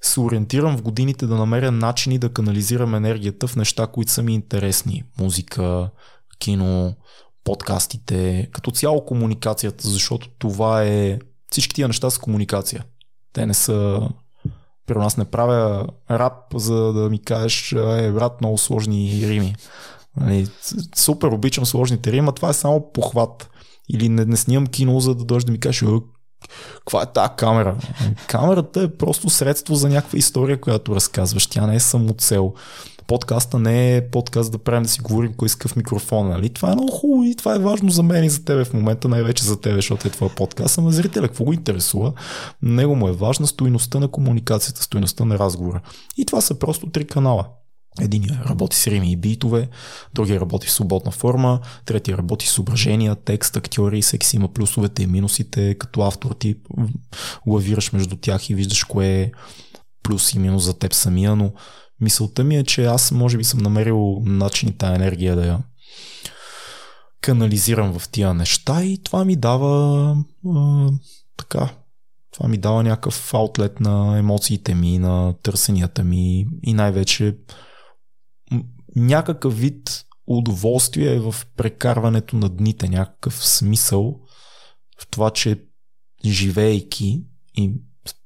[0.00, 4.34] се ориентирам в годините да намеря начини да канализирам енергията в неща, които са ми
[4.34, 5.04] интересни.
[5.20, 5.90] Музика,
[6.38, 6.96] кино,
[7.44, 11.18] подкастите, като цяло комуникацията, защото това е...
[11.54, 12.84] Всички тия неща са комуникация.
[13.32, 14.08] Те не са...
[14.86, 19.54] При нас не правя рап, за да ми кажеш, е, брат, много сложни рими.
[20.16, 20.48] Нали,
[20.96, 23.50] супер обичам сложните рими, а това е само похват.
[23.88, 25.86] Или не, не снимам кино, за да дойдеш да ми кажеш, «Е,
[26.78, 27.76] каква е тази камера?
[28.28, 31.46] Камерата е просто средство за някаква история, която разказваш.
[31.46, 32.54] Тя не е само цел.
[33.06, 36.30] Подкаста не е подкаст да правим да си говорим кой иска в микрофона.
[36.30, 36.48] Нали?
[36.48, 39.08] Това е много хубаво и това е важно за мен и за тебе в момента,
[39.08, 40.78] най-вече за тебе, защото е твой подкаст.
[40.78, 42.12] Ама зрителя, какво го интересува?
[42.62, 45.80] Него му е важна стоиността на комуникацията, стоиността на разговора.
[46.16, 47.46] И това са просто три канала.
[48.00, 49.68] Един работи с рими и битове,
[50.14, 55.02] другия работи в свободна форма, третия работи с съображения, текст, актьори, всеки си има плюсовете
[55.02, 56.56] и минусите, като автор ти
[57.46, 59.32] лавираш между тях и виждаш кое е
[60.02, 61.52] плюс и минус за теб самия, но
[62.00, 65.58] мисълта ми е, че аз може би съм намерил начин и тая енергия да я
[67.20, 70.16] канализирам в тия неща и това ми дава
[70.56, 70.88] а,
[71.36, 71.74] така,
[72.32, 77.36] това ми дава някакъв аутлет на емоциите ми, на търсенията ми и най-вече
[78.96, 84.20] някакъв вид удоволствие в прекарването на дните, някакъв смисъл
[85.00, 85.64] в това, че
[86.24, 87.24] живеейки
[87.56, 87.72] и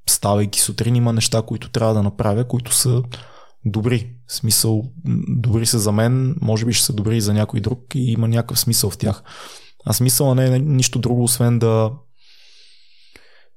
[0.08, 3.02] ставайки сутрин има неща, които трябва да направя, които са
[3.70, 4.14] добри.
[4.28, 4.84] Смисъл,
[5.28, 8.28] добри са за мен, може би ще са добри и за някой друг и има
[8.28, 9.22] някакъв смисъл в тях.
[9.84, 11.92] А смисъла не е нищо друго, освен да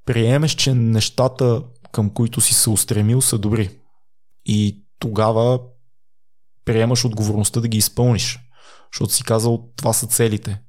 [0.06, 3.70] приемеш, че нещата, към които си се устремил, са добри.
[4.44, 5.60] И тогава
[6.64, 8.38] приемаш отговорността да ги изпълниш.
[8.92, 10.60] Защото си казал, това са целите.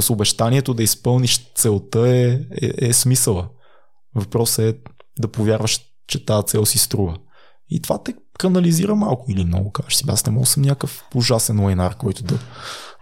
[0.00, 2.30] С обещанието да изпълниш целта е,
[2.62, 3.48] е, е смисъла.
[4.14, 4.78] Въпросът е
[5.18, 7.18] да повярваш, че тази цел си струва.
[7.70, 9.72] И това те канализира малко или много.
[9.72, 12.38] Кажеш си, аз не мога съм някакъв ужасен лайнар, който да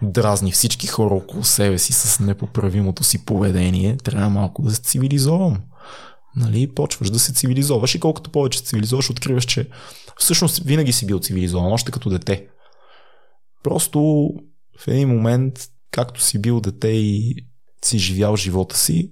[0.02, 3.96] дразни всички хора около себе си с непоправимото си поведение.
[3.96, 5.58] Трябва малко да се цивилизовам.
[6.36, 9.68] Нали, почваш да се цивилизоваш и колкото повече се цивилизоваш, откриваш, че
[10.16, 12.48] всъщност винаги си бил цивилизован, още като дете.
[13.62, 14.28] Просто
[14.78, 17.34] в един момент, както си бил дете и
[17.84, 19.10] си живял живота си,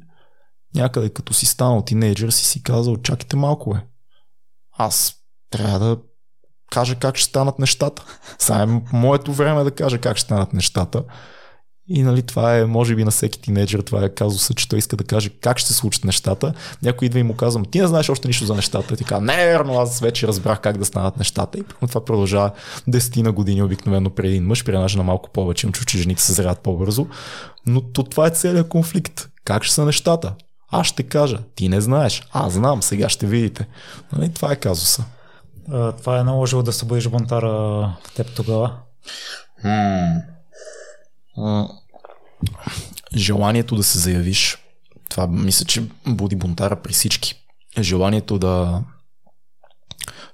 [0.75, 3.87] някъде като си станал тинейджър си си казал, чакайте малко е.
[4.73, 5.15] Аз
[5.51, 5.99] трябва да
[6.71, 8.05] кажа как ще станат нещата.
[8.39, 11.03] Сега е моето време да кажа как ще станат нещата.
[11.93, 14.97] И нали, това е, може би на всеки тинейджър, това е казуса, че той иска
[14.97, 16.55] да каже как ще случат нещата.
[16.83, 18.95] Някой идва и му казвам, ти не знаеш още нищо за нещата.
[18.95, 21.59] И ти казва, не, верно, аз вече разбрах как да станат нещата.
[21.59, 22.51] И това продължава
[22.89, 26.23] 10 на години обикновено преди един мъж, при една жена малко повече, но че жените
[26.23, 27.07] се зрят по-бързо.
[27.67, 29.29] Но то, това е целият конфликт.
[29.45, 30.35] Как ще са нещата?
[30.73, 32.23] Аз ще кажа, ти не знаеш.
[32.33, 33.67] Аз знам, сега ще видите.
[34.13, 35.05] Нали, това е казуса.
[35.99, 37.49] Това е наложило да се боиш бунтара
[38.05, 38.77] в теб тогава?
[39.65, 40.31] Hmm
[43.17, 44.59] желанието да се заявиш,
[45.09, 47.35] това мисля, че буди бунтара при всички.
[47.79, 48.85] Желанието да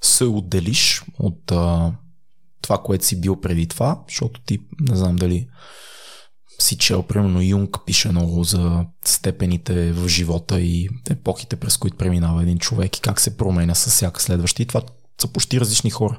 [0.01, 1.93] се отделиш от а,
[2.63, 5.49] това, което си бил преди това, защото ти, не знам дали
[6.59, 12.43] си чел, примерно Юнг пише много за степените в живота и епохите, през които преминава
[12.43, 14.63] един човек и как се променя с всяка следваща.
[14.63, 14.83] И това
[15.21, 16.19] са почти различни хора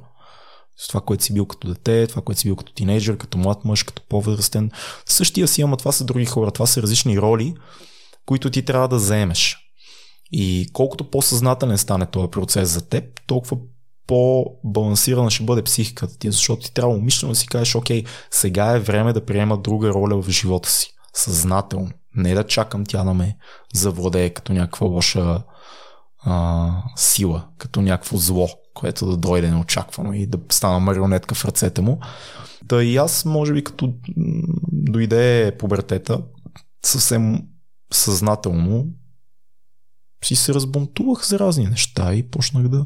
[0.78, 3.66] с това, което си бил като дете, това, което си бил като тинейджър, като млад
[3.66, 4.72] мъж, като по-възрастен.
[5.06, 7.56] Същия си, ама това са други хора, това са различни роли,
[8.26, 9.58] които ти трябва да заемеш.
[10.32, 13.58] И колкото по-съзнателен стане този процес за теб, толкова
[14.08, 18.80] по-балансирана ще бъде психиката ти, защото ти трябва умишлено да си кажеш, окей, сега е
[18.80, 20.92] време да приема друга роля в живота си.
[21.14, 21.92] Съзнателно.
[22.16, 23.38] Не да чакам тя да ме
[23.74, 25.44] завладее като някаква лоша
[26.20, 31.82] а, сила, като някакво зло, което да дойде неочаквано и да стана марионетка в ръцете
[31.82, 32.00] му.
[32.64, 33.94] Да и аз, може би, като
[34.72, 36.24] дойде пубертета,
[36.86, 37.42] съвсем
[37.94, 38.88] съзнателно
[40.26, 42.86] си се разбунтувах за разни неща и почнах да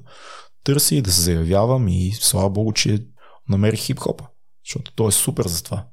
[0.63, 3.07] търся и да се заявявам и слава богу, че
[3.49, 4.27] намерих хип-хопа,
[4.65, 5.85] защото той е супер за това.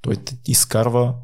[0.00, 1.14] Той те изкарва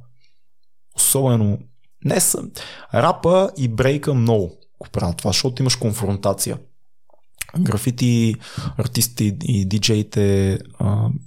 [0.97, 1.59] особено
[2.05, 2.51] не съм.
[2.95, 6.59] Рапа и брейка много го правят това, защото имаш конфронтация.
[7.59, 8.35] Графити
[8.79, 10.59] артистите и диджеите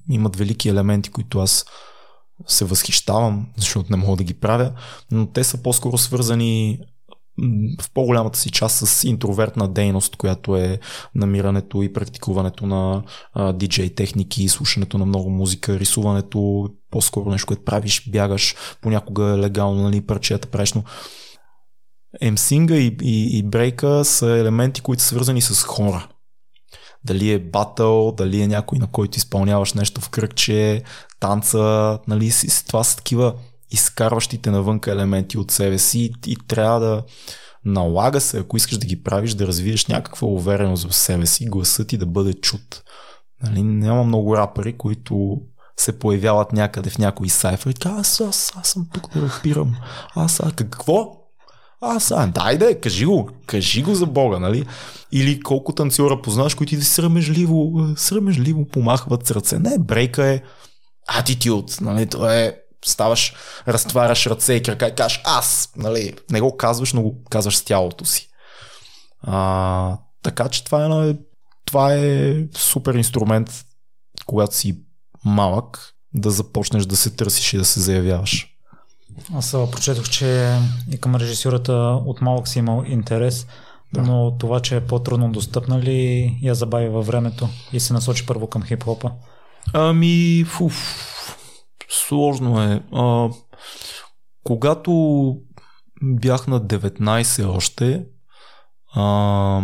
[0.09, 1.65] имат велики елементи, които аз
[2.47, 4.71] се възхищавам, защото не мога да ги правя,
[5.11, 6.79] но те са по-скоро свързани
[7.81, 10.79] в по-голямата си част с интровертна дейност, която е
[11.15, 13.03] намирането и практикуването на
[13.53, 19.81] диджей техники, слушането на много музика, рисуването, по-скоро нещо, което правиш, бягаш, понякога е легално,
[19.81, 20.83] нали, парчета правиш, но
[22.21, 26.07] емсинга и, и, и брейка са елементи, които са свързани с хора.
[27.05, 30.83] Дали е батъл, дали е някой, на който изпълняваш нещо в кръгче,
[31.19, 32.31] танца, нали,
[32.67, 33.33] това са такива
[33.71, 37.03] изкарващите навънка елементи от себе си и трябва да
[37.65, 41.87] налага се, ако искаш да ги правиш, да развиеш някаква увереност в себе си, гласът
[41.87, 42.83] ти да бъде чут.
[43.43, 45.41] Нали, няма много рапъри, които
[45.77, 49.75] се появяват някъде в някой сайфер и казват, аз, аз, аз съм тук да рапирам.
[50.15, 51.22] Аз, а какво?
[51.85, 54.65] Аз, а, дай да, кажи го, кажи го за Бога, нали?
[55.11, 59.59] Или колко танцора познаваш, които ти срамежливо, срамежливо помахват с ръце.
[59.59, 60.41] Не, брейка е
[61.07, 62.09] атитюд, нали?
[62.09, 62.55] Това е
[62.85, 63.33] ставаш,
[63.67, 66.13] разтваряш ръце и крака и кажеш аз, нали?
[66.31, 68.27] Не го казваш, но го казваш с тялото си.
[69.21, 71.15] А, така че това е,
[71.65, 73.65] това е супер инструмент,
[74.25, 74.77] когато си
[75.25, 78.52] малък, да започнеш да се търсиш и да се заявяваш.
[79.33, 80.57] Аз прочетох, че
[80.91, 81.73] и към режисурата
[82.05, 83.47] от малък си имал интерес,
[83.93, 84.01] да.
[84.01, 88.47] но това, че е по-трудно достъпна ли я забави във времето и се насочи първо
[88.47, 89.11] към хип-хопа?
[89.73, 91.37] Ами, фуф,
[91.89, 92.83] сложно е.
[92.93, 93.29] А,
[94.43, 94.91] когато
[96.01, 98.05] бях на 19 още,
[98.95, 99.61] а,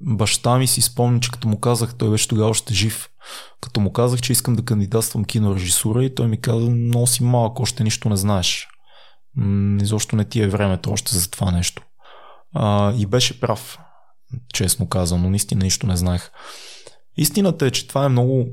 [0.00, 3.10] баща ми си спомня, че като му казах, той беше тогава още жив,
[3.60, 7.60] като му казах, че искам да кандидатствам кинорежисура и той ми каза, но си малък,
[7.60, 8.68] още нищо не знаеш.
[9.80, 11.82] Изобщо не ти е времето още за това нещо.
[12.54, 13.78] А, и беше прав,
[14.54, 16.30] честно казано, наистина нищо не знаех.
[17.16, 18.46] Истината е, че това е много,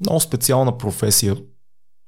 [0.00, 1.36] много специална професия.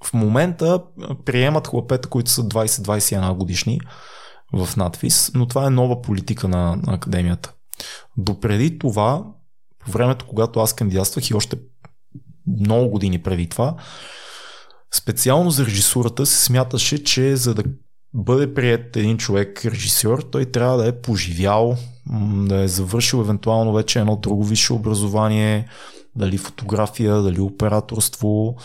[0.05, 0.83] В момента
[1.25, 3.81] приемат хлапета, които са 20-21 годишни
[4.53, 7.55] в надвис, но това е нова политика на, на академията.
[8.17, 9.25] Допреди това,
[9.79, 11.57] по времето, когато аз кандидатствах и още
[12.61, 13.77] много години преди това,
[14.95, 17.65] специално за режисурата се смяташе, че за да
[18.15, 21.77] бъде прият един човек режисьор, той трябва да е поживял,
[22.47, 25.69] да е завършил евентуално вече едно друго висше образование,
[26.17, 28.57] дали фотография, дали операторство,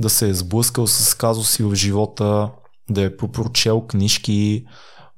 [0.00, 2.50] да се е сблъскал с казуси в живота,
[2.90, 4.64] да е прочел книжки,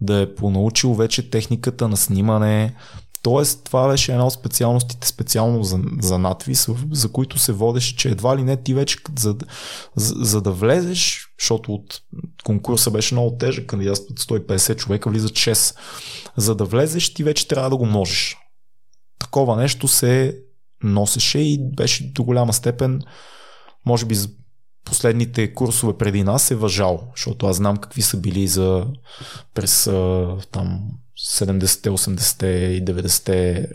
[0.01, 2.75] да е понаучил вече техниката на снимане,
[3.25, 8.09] Тоест, това беше една от специалностите специално за, за надвис, за които се водеше, че
[8.09, 9.37] едва ли не ти вече за,
[9.97, 12.01] за, за да влезеш, защото от
[12.45, 15.77] конкурса беше много тежък, кандидатстват 150 човека, влизат 6.
[16.37, 18.37] За да влезеш, ти вече трябва да го можеш.
[19.19, 20.39] Такова нещо се
[20.83, 23.03] носеше и беше до голяма степен,
[23.87, 24.17] може би
[24.85, 28.87] последните курсове преди нас е въжал, защото аз знам какви са били за
[29.55, 29.85] през
[30.51, 33.69] там 70-те, 80-те и 90-те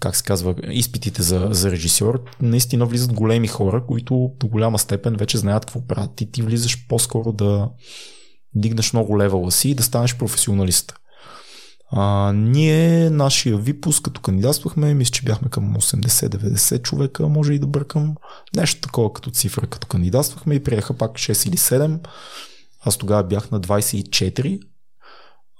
[0.00, 5.16] как се казва, изпитите за, за режисьор, наистина влизат големи хора, които до голяма степен
[5.16, 7.70] вече знаят какво правят и ти влизаш по-скоро да
[8.54, 10.94] дигнеш много левела си и да станеш професионалист.
[11.90, 17.66] А, ние, нашия випуск, като кандидатствахме, мисля, че бяхме към 80-90 човека, може и да
[17.66, 18.14] бъркам.
[18.56, 22.06] Нещо такова като цифра, като кандидатствахме и приеха пак 6 или 7.
[22.80, 24.60] Аз тогава бях на 24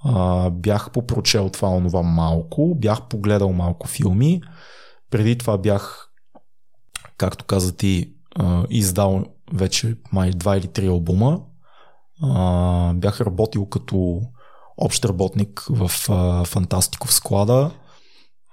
[0.04, 4.42] а, бях попрочел това онова малко, бях погледал малко филми.
[5.10, 6.12] Преди това бях,
[7.16, 11.40] както каза ти, а, издал вече май два или три албума.
[12.22, 14.22] А, бях работил като
[14.76, 17.70] общ работник в а, Фантастиков склада.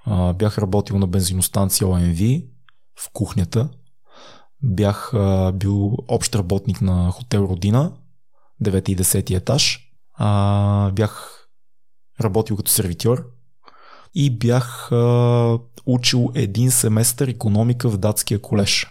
[0.06, 2.20] А, бях работил на бензиностанция ОМВ
[2.96, 3.70] в кухнята.
[4.64, 7.92] Бях а, бил общ работник на хотел Родина,
[8.64, 9.80] 9 и 10 етаж.
[10.14, 11.39] А, бях
[12.22, 13.26] работил като сервитьор
[14.16, 18.88] и бях а, учил един семестър економика в датския колеж.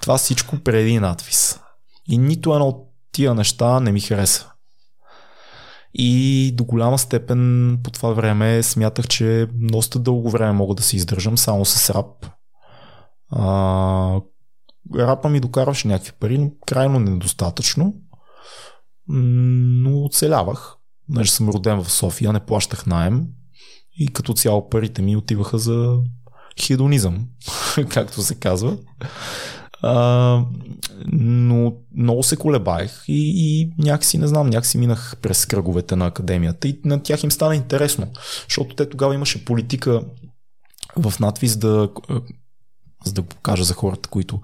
[0.00, 1.60] Това всичко преди надвис.
[2.08, 4.52] И нито едно от тия неща не ми хареса.
[5.94, 10.96] И до голяма степен по това време смятах, че доста дълго време мога да се
[10.96, 12.26] издържам само с рап.
[13.30, 14.20] А,
[14.96, 17.94] рапа ми докарваше някакви пари, но крайно недостатъчно.
[19.08, 20.77] Но оцелявах.
[21.10, 23.26] Значи съм роден в София, не плащах найем
[23.98, 25.98] и като цяло парите ми отиваха за
[26.66, 27.26] хедонизъм,
[27.88, 28.76] както се казва.
[29.82, 30.44] А,
[31.12, 36.68] но много се колебаех и, и някакси, не знам, някакси минах през кръговете на академията
[36.68, 38.08] и на тях им стана интересно,
[38.48, 40.02] защото те тогава имаше политика
[40.96, 41.88] в надвис да
[43.04, 44.40] за да покажа за хората, които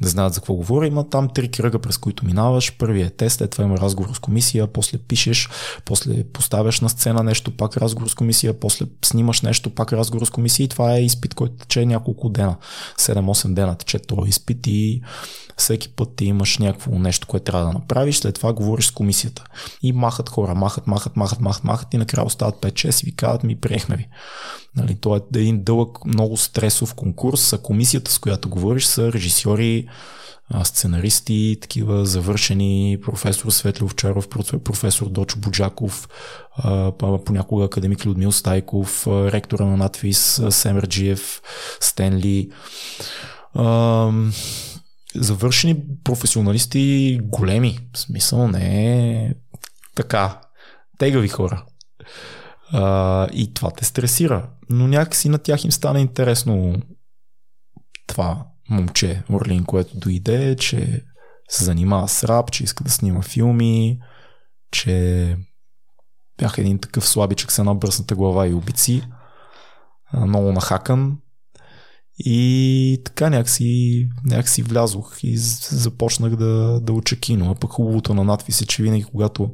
[0.00, 0.86] не знаят за какво говоря.
[0.86, 2.76] Има там три кръга, през които минаваш.
[2.78, 5.48] Първият е тест, след това има разговор с комисия, после пишеш,
[5.84, 10.30] после поставяш на сцена нещо, пак разговор с комисия, после снимаш нещо, пак разговор с
[10.30, 12.56] комисия и това е изпит, който тече няколко дена.
[12.98, 15.02] 7-8 дена тече този изпит и
[15.56, 19.44] всеки път ти имаш някакво нещо, което трябва да направиш, след това говориш с комисията.
[19.82, 23.44] И махат хора, махат, махат, махат, махат, махат и накрая остават 5-6 и ви казват
[23.44, 24.08] ми приехме ви.
[24.78, 29.88] Нали, то е един дълъг, много стресов конкурс, а комисията, с която говориш, са режисьори,
[30.64, 34.28] сценаристи, такива завършени, професор Светли Овчаров,
[34.64, 36.08] професор Дочо Буджаков,
[37.24, 41.42] понякога академик Людмил Стайков, ректора на надвис Семерджиев,
[41.80, 42.50] Стенли
[45.14, 47.78] завършени професионалисти големи.
[47.94, 49.34] В смисъл не е
[49.94, 50.40] така.
[50.98, 51.64] Тегави хора.
[52.72, 54.50] А, и това те стресира.
[54.70, 56.82] Но някакси на тях им стана интересно
[58.06, 61.04] това момче, Орлин, което дойде, че
[61.48, 63.98] се занимава с рап, че иска да снима филми,
[64.70, 65.36] че
[66.38, 69.02] бях един такъв слабичък с една бръсната глава и обици,
[70.14, 71.18] много нахакан.
[72.18, 77.50] И така някакси, някакси влязох и започнах да, да уча кино.
[77.50, 79.50] А пък хубавото на надвис е, че винаги когато,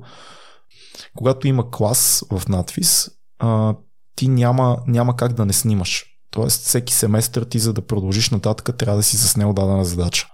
[1.17, 3.75] когато има клас в надвис, а,
[4.17, 6.05] ти няма, няма как да не снимаш.
[6.31, 10.27] Тоест всеки семестър ти за да продължиш нататък трябва да си заснел дадена задача.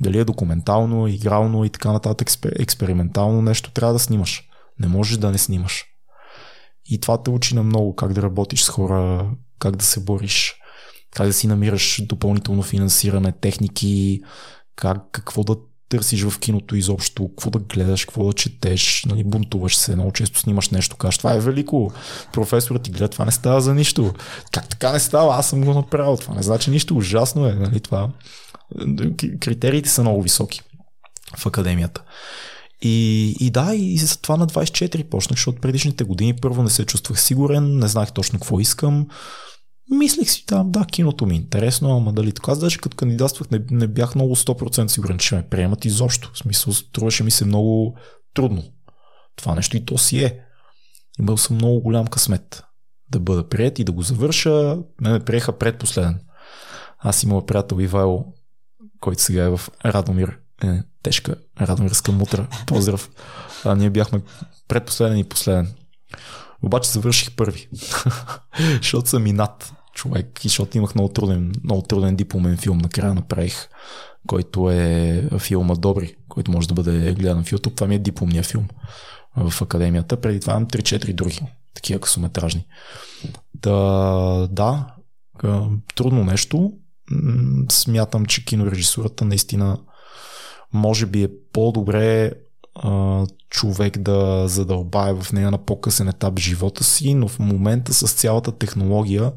[0.00, 2.28] Дали е документално, игрално и така нататък,
[2.58, 4.42] експериментално нещо, трябва да снимаш.
[4.78, 5.84] Не можеш да не снимаш.
[6.84, 10.54] И това те учи на много как да работиш с хора, как да се бориш,
[11.14, 14.20] как да си намираш допълнително финансиране, техники,
[14.76, 15.56] как, какво да
[15.90, 20.38] търсиш в киното изобщо, какво да гледаш, какво да четеш, нали, бунтуваш се, много често
[20.38, 21.92] снимаш нещо, кажеш, това е велико,
[22.32, 24.14] професорът ти гледа, това не става за нищо.
[24.52, 27.80] Как така не става, аз съм го направил, това не значи нищо, ужасно е, нали,
[27.80, 28.08] това.
[29.40, 30.60] Критериите са много високи
[31.36, 32.02] в академията.
[32.82, 36.86] И, и да, и за това на 24 почнах, защото предишните години първо не се
[36.86, 39.06] чувствах сигурен, не знаех точно какво искам.
[39.90, 42.52] Мислих си там, да, киното ми е интересно, ама дали така.
[42.52, 46.30] Аз даже като кандидатствах не, не бях много 100% сигурен, че ме приемат изобщо.
[46.34, 47.96] В смисъл, струваше ми се много
[48.34, 48.62] трудно.
[49.36, 50.40] Това нещо и то си е.
[51.18, 52.62] Имал съм много голям късмет
[53.10, 54.78] да бъда прият и да го завърша.
[55.00, 56.20] Ме ме приеха предпоследен.
[56.98, 58.24] Аз имам приятел Ивайло,
[59.00, 60.38] който сега е в Радомир.
[60.64, 62.48] Е, тежка Радомирска мутра.
[62.66, 63.10] Поздрав.
[63.64, 64.22] А ние бяхме
[64.68, 65.74] предпоследен и последен.
[66.62, 67.68] Обаче завърших първи.
[68.82, 72.78] защото съм и над човек защото имах много труден, много труден дипломен филм.
[72.78, 73.68] Накрая направих,
[74.26, 77.74] който е филма Добри, който може да бъде гледан в YouTube.
[77.74, 78.68] Това ми е дипломния филм
[79.36, 80.20] в академията.
[80.20, 81.40] Преди това имам 3-4 други
[81.74, 82.66] такива късометражни.
[83.54, 84.86] Да, да,
[85.94, 86.72] трудно нещо.
[87.70, 89.78] Смятам, че кинорежисурата наистина
[90.72, 92.32] може би е по-добре
[93.50, 98.52] човек да задълбае в нея на по-късен етап живота си, но в момента с цялата
[98.52, 99.32] технология,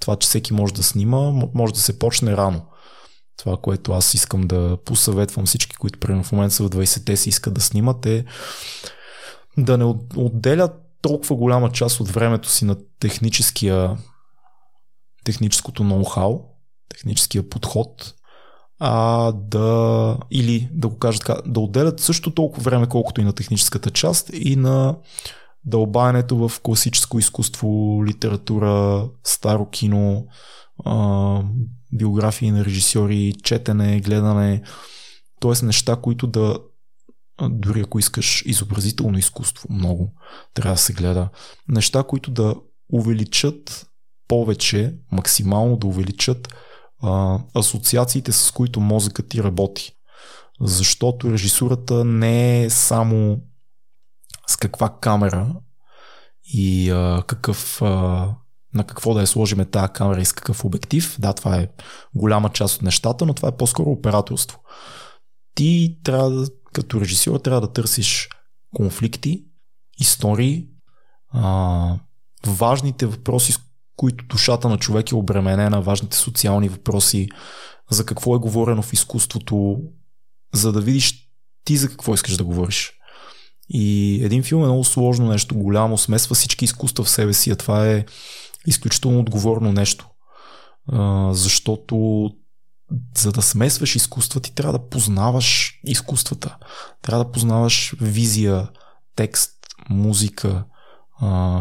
[0.00, 2.66] това, че всеки може да снима, може да се почне рано.
[3.36, 7.28] Това, което аз искам да посъветвам всички, които примерно в момента са в 20-те си
[7.28, 8.24] искат да снимат е
[9.58, 9.84] да не
[10.16, 10.72] отделят
[11.02, 13.96] толкова голяма част от времето си на техническия
[15.24, 16.42] техническото ноу-хау,
[16.88, 18.14] техническия подход,
[18.78, 23.32] а да, или да го кажа така, да отделят също толкова време, колкото и на
[23.32, 24.96] техническата част и на
[25.64, 30.26] дълбаенето в класическо изкуство, литература, старо кино,
[30.84, 31.42] а,
[31.92, 34.62] биографии на режисьори, четене, гледане,
[35.40, 35.64] т.е.
[35.66, 36.58] неща, които да
[37.48, 40.12] дори ако искаш изобразително изкуство, много
[40.54, 41.28] трябва да се гледа.
[41.68, 42.54] Неща, които да
[42.92, 43.86] увеличат
[44.28, 46.54] повече, максимално да увеличат
[47.02, 49.92] а, асоциациите, с които мозъкът ти работи.
[50.60, 53.40] Защото режисурата не е само
[54.50, 55.54] с каква камера
[56.44, 57.86] и а, какъв, а,
[58.74, 61.16] на какво да я сложиме тази камера и с какъв обектив.
[61.18, 61.68] Да, това е
[62.14, 64.60] голяма част от нещата, но това е по-скоро операторство.
[65.54, 68.28] Ти трябва да, като режисьор трябва да търсиш
[68.74, 69.44] конфликти,
[69.98, 70.68] истории,
[71.32, 71.96] а,
[72.46, 73.56] важните въпроси,
[73.96, 77.28] които душата на човек е обременена, важните социални въпроси,
[77.90, 79.76] за какво е говорено в изкуството,
[80.54, 81.30] за да видиш
[81.64, 82.99] ти за какво искаш да говориш.
[83.70, 87.56] И един филм е много сложно нещо, голямо, смесва всички изкуства в себе си, а
[87.56, 88.04] това е
[88.66, 90.08] изключително отговорно нещо.
[90.92, 92.26] А, защото
[93.18, 96.56] за да смесваш изкуства, ти трябва да познаваш изкуствата.
[97.02, 98.68] Трябва да познаваш визия,
[99.16, 99.52] текст,
[99.90, 100.64] музика,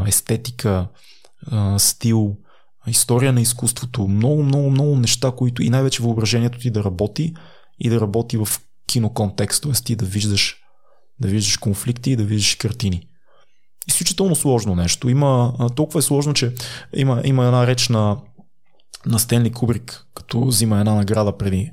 [0.07, 0.87] естетика,
[1.77, 2.37] стил,
[2.87, 7.33] история на изкуството, много, много, много неща, които и най-вече въображението ти да работи
[7.79, 8.47] и да работи в
[8.87, 9.71] киноконтекст, т.е.
[9.71, 10.58] ти да виждаш,
[11.21, 13.07] да виждаш конфликти и да виждаш картини.
[13.87, 15.09] Изключително сложно нещо.
[15.09, 16.53] Има, толкова е сложно, че
[16.95, 18.17] има, има една реч на,
[19.05, 21.71] на Стенли Кубрик, като взима една награда преди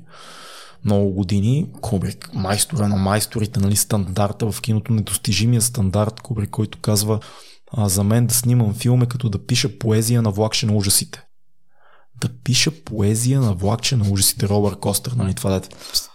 [0.85, 1.67] много години.
[1.81, 7.19] Кубрик, майстора на майсторите, нали, стандарта в киното, недостижимия стандарт, Кубрик, който казва
[7.71, 11.23] а, за мен да снимам филм е като да пиша поезия на влакче на ужасите.
[12.21, 15.61] Да пиша поезия на влакче на ужасите, Робър Костър, нали, това да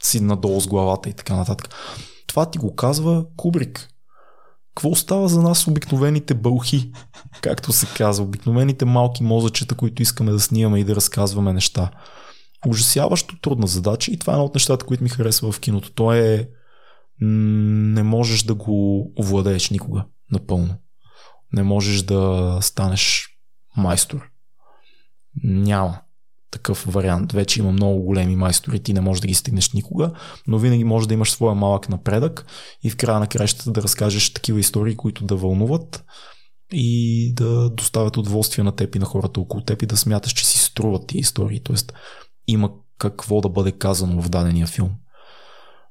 [0.03, 1.74] си надолу с главата и така нататък.
[2.33, 3.89] Това ти го казва Кубрик.
[4.74, 6.93] Какво остава за нас обикновените бълхи,
[7.41, 11.91] както се казва, обикновените малки мозъчета, които искаме да снимаме и да разказваме неща.
[12.66, 15.93] ужасяващо трудна задача и това е едно от нещата, които ми харесва в киното.
[15.93, 16.49] То е
[17.20, 20.74] не можеш да го овладееш никога напълно.
[21.53, 23.28] Не можеш да станеш
[23.76, 24.30] майстор.
[25.45, 26.01] Няма
[26.53, 27.32] такъв вариант.
[27.32, 30.12] Вече има много големи майстори, ти не можеш да ги стигнеш никога,
[30.46, 32.46] но винаги можеш да имаш своя малък напредък
[32.82, 36.05] и в края на краищата да разкажеш такива истории, които да вълнуват
[36.72, 40.46] и да доставят удоволствие на теб и на хората около теб и да смяташ, че
[40.46, 41.61] си струват тия истории.
[41.61, 41.92] Тоест
[42.46, 44.90] има какво да бъде казано в дадения филм.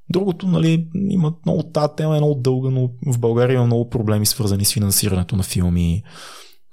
[0.09, 4.26] Другото, нали, има много, тази тема е много дълга, но в България има много проблеми
[4.26, 6.03] свързани с финансирането на филми,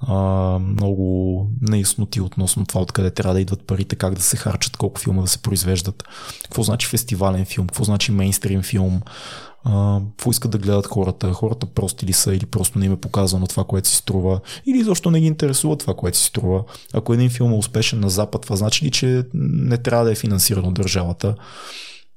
[0.00, 5.00] а, много неясноти относно това откъде трябва да идват парите, как да се харчат, колко
[5.00, 6.04] филма да се произвеждат,
[6.42, 9.00] какво значи фестивален филм, какво значи мейнстрим филм,
[9.64, 13.00] а, какво искат да гледат хората, хората прости ли са или просто не им е
[13.00, 16.64] показано това, което си струва, или защо не ги интересува това, което си струва.
[16.94, 20.14] Ако един филм е успешен на Запад, това значи ли, че не трябва да е
[20.14, 21.34] финансиран от държавата?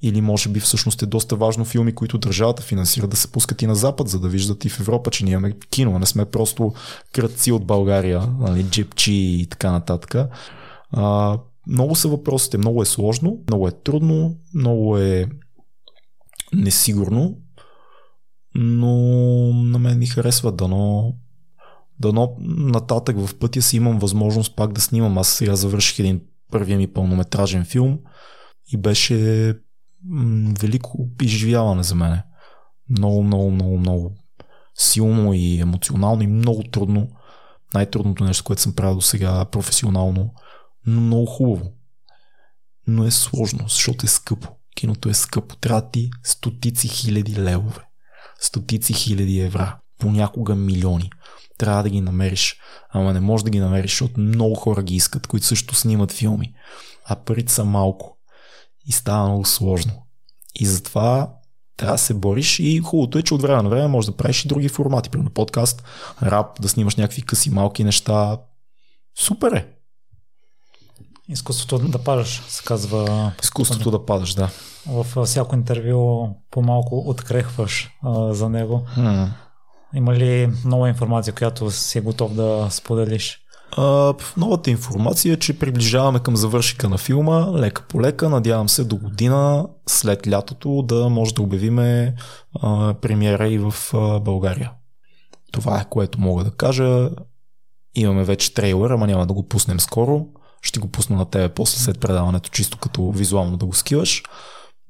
[0.02, 3.68] Или може би всъщност е доста важно филми, които държавата финансира да се пускат и
[3.68, 6.74] на Запад, за да виждат и в Европа, че ние имаме кино, не сме просто
[7.14, 10.30] кръци от България, нали, джипчи и така нататък.
[10.92, 11.38] А,
[11.68, 15.28] много са въпросите, много е сложно, много е трудно, много е
[16.54, 17.38] несигурно,
[18.56, 18.96] но
[19.54, 21.14] на мен ми харесва дано
[22.00, 25.18] дано нататък в пътя си имам възможност пак да снимам.
[25.18, 26.22] Аз сега завърших един
[26.52, 28.00] първия ми пълнометражен филм
[28.74, 29.56] и беше
[30.62, 32.24] велико изживяване за мене.
[32.90, 34.16] Много, много, много, много
[34.76, 37.08] силно и емоционално и много трудно.
[37.74, 40.34] Най-трудното нещо, което съм правил до сега професионално,
[40.86, 41.72] но много хубаво.
[42.88, 44.48] Но е сложно, защото е скъпо.
[44.76, 45.56] Киното е скъпо.
[45.56, 47.82] Трябва ти стотици хиляди левове.
[48.40, 49.80] Стотици хиляди евра.
[50.00, 51.10] Понякога милиони.
[51.58, 52.56] Трябва да ги намериш.
[52.90, 56.54] Ама не можеш да ги намериш, защото много хора ги искат, които също снимат филми.
[57.06, 58.18] А парите са малко
[58.86, 59.94] и става много сложно.
[60.56, 61.34] И затова
[61.78, 64.46] трябва да се бориш и хубавото е, че от време на време можеш да правиш
[64.46, 65.84] и други формати, примерно подкаст,
[66.24, 68.38] рап, да снимаш някакви къси малки неща.
[69.20, 69.68] Супер е!
[71.30, 73.32] Изкуството да падаш, се казва.
[73.44, 74.50] Изкуството да падаш, да.
[74.88, 78.86] В всяко интервю по-малко открехваш а, за него.
[78.98, 79.28] Hmm.
[79.94, 83.41] Има ли нова информация, която си готов да споделиш?
[83.78, 88.30] А, новата информация е, че приближаваме към завършика на филма, лека по лека.
[88.30, 92.16] Надявам се до година, след лятото, да може да обявиме
[92.62, 94.72] а, премиера и в а, България.
[95.52, 97.10] Това е което мога да кажа.
[97.96, 100.26] Имаме вече трейлер, ама няма да го пуснем скоро.
[100.62, 104.24] Ще го пусна на тебе после след предаването, чисто като визуално да го скиваш.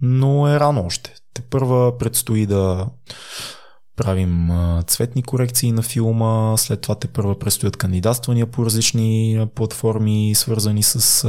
[0.01, 1.13] Но е рано още.
[1.33, 2.87] Те първа предстои да
[4.01, 4.49] правим
[4.87, 11.27] цветни корекции на филма, след това те първа предстоят кандидатствания по различни платформи, свързани с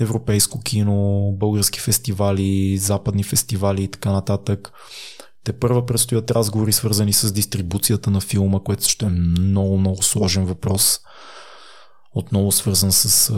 [0.00, 4.72] европейско кино, български фестивали, западни фестивали и така нататък.
[5.44, 10.44] Те първа предстоят разговори, свързани с дистрибуцията на филма, което ще е много, много сложен
[10.44, 11.00] въпрос.
[12.14, 13.32] Отново свързан с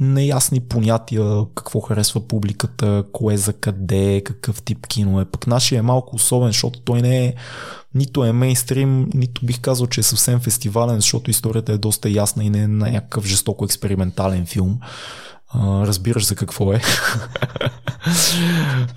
[0.00, 5.24] неясни понятия, какво харесва публиката, кое за къде, какъв тип кино е.
[5.24, 7.34] Пък нашия е малко особен, защото той не е
[7.94, 12.44] нито е мейнстрим, нито бих казал, че е съвсем фестивален, защото историята е доста ясна
[12.44, 14.78] и не е на някакъв жестоко експериментален филм.
[15.54, 16.80] А, разбираш за какво е.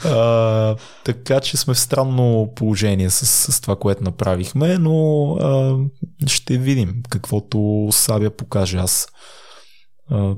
[0.06, 0.76] а,
[1.06, 5.78] така че сме в странно положение с, с това, което направихме, но а,
[6.28, 8.78] ще видим каквото Сабя покаже.
[8.78, 9.08] Аз
[10.12, 10.36] а,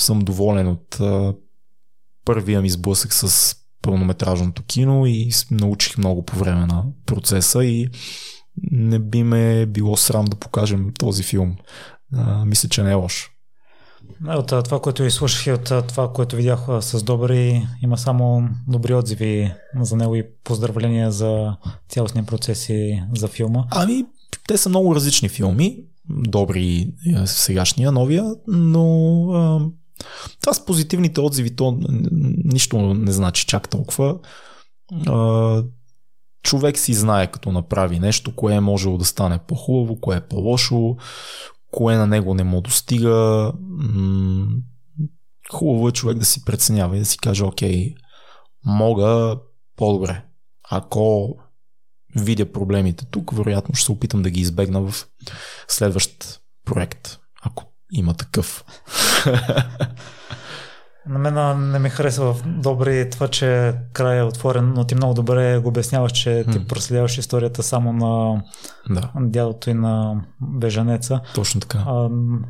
[0.00, 1.34] съм доволен от а,
[2.24, 7.88] първия ми сблъсък с пълнометражното кино и научих много по време на процеса и
[8.70, 11.56] не би ме било срам да покажем този филм.
[12.14, 13.30] А, мисля, че не е лошо.
[14.28, 19.52] От това, което изслушах и от това, което видях с Добри, има само добри отзиви
[19.80, 21.56] за него и поздравления за
[21.88, 23.64] цялостния процес и за филма.
[23.70, 24.04] Ами,
[24.48, 25.78] те са много различни филми,
[26.08, 26.92] добри
[27.24, 29.72] сегашния, новия, но
[30.40, 31.78] това с позитивните отзиви, то
[32.44, 34.18] нищо не значи чак толкова.
[36.42, 40.96] Човек си знае като направи нещо, кое е можело да стане по-хубаво, кое е по-лошо,
[41.72, 43.52] кое на него не му достига.
[45.52, 47.94] Хубаво е човек да си преценява и да си каже, окей,
[48.64, 49.36] мога
[49.76, 50.24] по-добре.
[50.70, 51.34] Ако
[52.16, 55.06] видя проблемите тук, вероятно ще се опитам да ги избегна в
[55.68, 57.18] следващ проект,
[57.94, 58.64] има такъв.
[61.06, 65.58] На мен не ми харесва добри това, че край е отворен, но ти много добре
[65.58, 68.42] го обясняваш, че ти проследяваш историята само на
[68.90, 69.10] да.
[69.20, 71.20] дядото и на бежанеца.
[71.34, 71.78] Точно така.
[71.86, 72.08] А,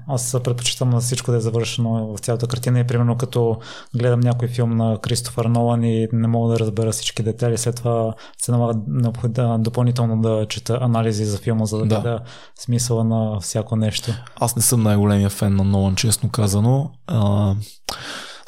[0.08, 3.56] аз предпочитам на всичко да е завършено в цялата картина и примерно като
[3.96, 8.14] гледам някой филм на Кристофър Нолан и не мога да разбера всички детайли, след това
[8.42, 11.96] се налага необходимо допълнително да чета анализи за филма, за да, да.
[11.96, 12.20] видя
[12.58, 14.12] смисъла на всяко нещо.
[14.36, 16.90] Аз не съм най-големия фен на Нолан, честно казано.
[17.06, 17.54] А,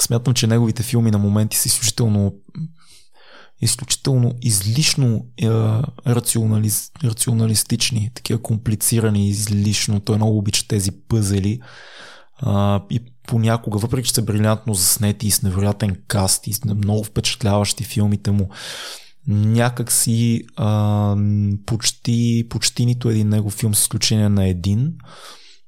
[0.03, 2.33] смятам, че неговите филми на моменти са изключително
[3.61, 5.49] изключително излишно е,
[6.07, 10.01] рационализ, рационалистични, такива комплицирани излишно.
[10.01, 11.61] Той много обича тези пъзели
[12.39, 17.05] а, и понякога, въпреки че са брилянтно заснети и с невероятен каст и с много
[17.05, 18.49] впечатляващи филмите му,
[19.29, 21.17] някак си а,
[21.67, 24.95] почти, почти нито един негов филм с изключение на един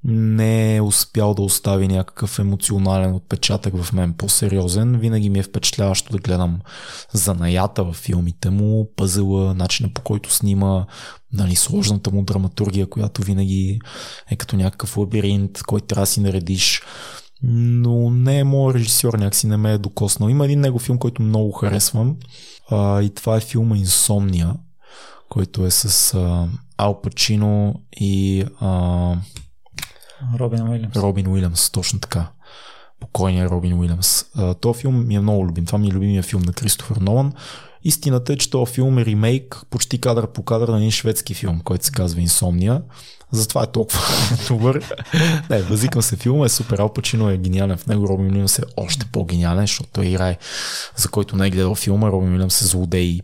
[0.04, 4.98] не е успял да остави някакъв емоционален отпечатък в мен по-сериозен.
[4.98, 6.60] Винаги ми е впечатляващо да гледам
[7.12, 10.86] занаята в филмите му, пъзела, начина по който снима,
[11.32, 13.80] нали, сложната му драматургия, която винаги
[14.30, 16.82] е като някакъв лабиринт, който трябва да си наредиш.
[17.42, 20.28] Но не е моят режисьор, някакси не ме е докоснал.
[20.28, 22.16] Има един него филм, който много харесвам
[22.70, 24.54] а, и това е филма Инсомния,
[25.28, 29.14] който е с а, Ал Пачино и а,
[30.38, 30.96] Робин Уилямс.
[30.96, 32.26] Робин Уилямс, точно така.
[33.00, 34.24] Покойният Робин Уилямс.
[34.60, 35.66] този филм ми е много любим.
[35.66, 37.32] Това ми е любимия филм на Кристофър Нолан.
[37.84, 41.60] Истината е, че този филм е ремейк почти кадър по кадър на един шведски филм,
[41.60, 42.82] който се казва Инсомния.
[43.30, 44.00] Затова е толкова
[44.48, 44.94] добър.
[45.50, 46.78] Не, възикам се, филма е супер.
[46.78, 48.08] Ал Пачино е гениален в него.
[48.08, 50.38] Робин Уилямс е още по-гениален, защото той играе,
[50.96, 52.08] за който не е гледал филма.
[52.08, 53.20] Робин Уилямс е злодей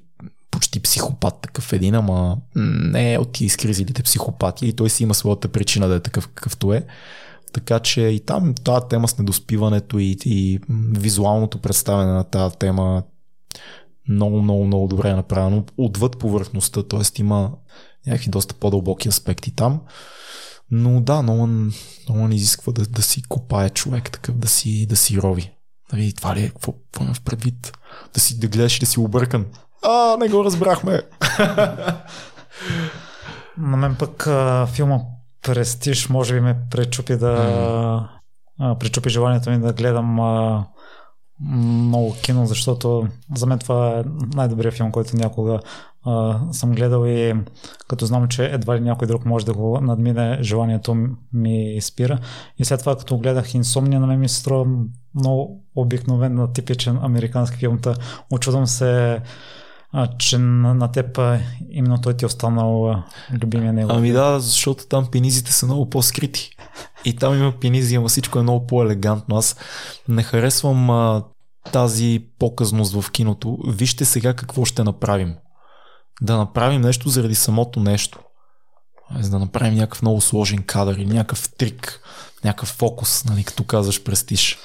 [0.54, 5.48] почти психопат такъв един, ама не е от изкризилите психопати и той си има своята
[5.48, 6.86] причина да е такъв какъвто е.
[7.52, 10.60] Така че и там тази тема с недоспиването и, и
[10.98, 13.02] визуалното представяне на тази тема
[14.08, 15.64] много, много, много добре е направено.
[15.76, 17.20] Отвъд повърхността, т.е.
[17.20, 17.52] има
[18.06, 19.80] някакви доста по-дълбоки аспекти там.
[20.70, 21.46] Но да, много
[22.08, 25.52] не изисква да, да си копае човек такъв, да си, да си рови.
[25.92, 26.48] Нали, това ли е?
[26.48, 27.72] Какво, какво имам в предвид?
[28.14, 29.46] Да, си, да гледаш и да си объркан.
[29.84, 31.00] А, не го разбрахме.
[33.58, 34.98] На мен пък а, филма
[35.42, 38.08] Престиж може би ме пречупи да mm.
[38.60, 40.64] а, пречупи желанието ми да гледам а,
[41.40, 44.02] много кино, защото за мен това е
[44.34, 45.60] най-добрият филм, който някога
[46.06, 47.34] а, съм гледал и
[47.88, 50.96] като знам, че едва ли някой друг може да го надмине, желанието
[51.32, 52.18] ми спира.
[52.58, 54.66] И след това, като гледах Инсомния, на мен ми се струва
[55.14, 57.78] много обикновен, типичен американски филм.
[58.30, 59.20] Очудвам се
[59.96, 61.18] а, че на, на теб
[61.70, 63.02] именно той ти е останал
[63.42, 63.90] любимия него.
[63.92, 66.50] Ами да, защото там пенизите са много по-скрити.
[67.04, 69.36] И там има пенизи, ама всичко е много по-елегантно.
[69.36, 69.56] Аз
[70.08, 71.24] не харесвам а,
[71.72, 73.58] тази показност в киното.
[73.68, 75.34] Вижте сега какво ще направим.
[76.22, 78.18] Да направим нещо заради самото нещо.
[79.20, 82.00] За да направим някакъв много сложен кадър или някакъв трик,
[82.44, 84.58] някакъв фокус, нали, като казваш престиж.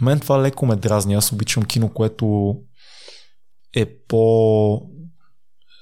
[0.00, 1.14] Мен това леко ме дразни.
[1.14, 2.56] Аз обичам кино, което
[3.76, 4.82] е по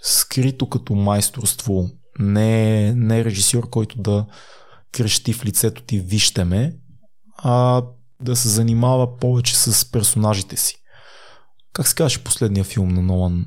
[0.02, 1.90] скрито като майсторство.
[2.18, 4.26] Не, не е режисьор, който да
[4.92, 6.76] крещи в лицето ти вижте ме,
[7.36, 7.82] а
[8.20, 10.76] да се занимава повече с персонажите си.
[11.72, 13.46] Как се казваше последния филм на Нолан?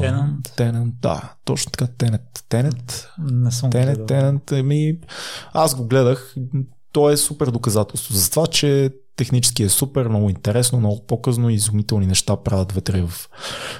[0.00, 0.52] Тенант.
[0.56, 2.44] Тенант, да, точно така, Тенет.
[2.48, 3.08] Тенет?
[3.18, 4.98] Не съм Тенет, Тенет, еми,
[5.52, 6.34] аз го гледах,
[6.92, 12.06] то е супер доказателство за това, че технически е супер, много интересно, много по-късно изумителни
[12.06, 13.28] неща правят вътре в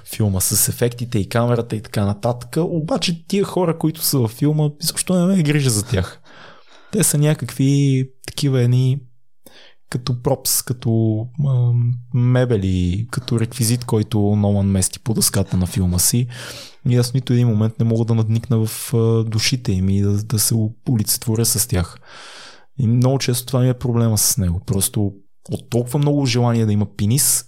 [0.04, 2.56] филма с ефектите и камерата и така нататък.
[2.56, 6.20] Обаче тия хора, които са във филма, защо не ме грижа за тях.
[6.92, 9.00] Те са някакви такива едни
[9.90, 11.72] като пропс, като а,
[12.14, 16.26] мебели, като реквизит, който Нолан мести по дъската на филма си.
[16.88, 20.22] И аз нито един момент не мога да надникна в а, душите им и да,
[20.22, 20.54] да се
[20.88, 21.98] улицетворя с тях.
[22.78, 24.60] И много често това ми е проблема с него.
[24.66, 25.12] Просто
[25.50, 27.44] от толкова много желание да има пенис,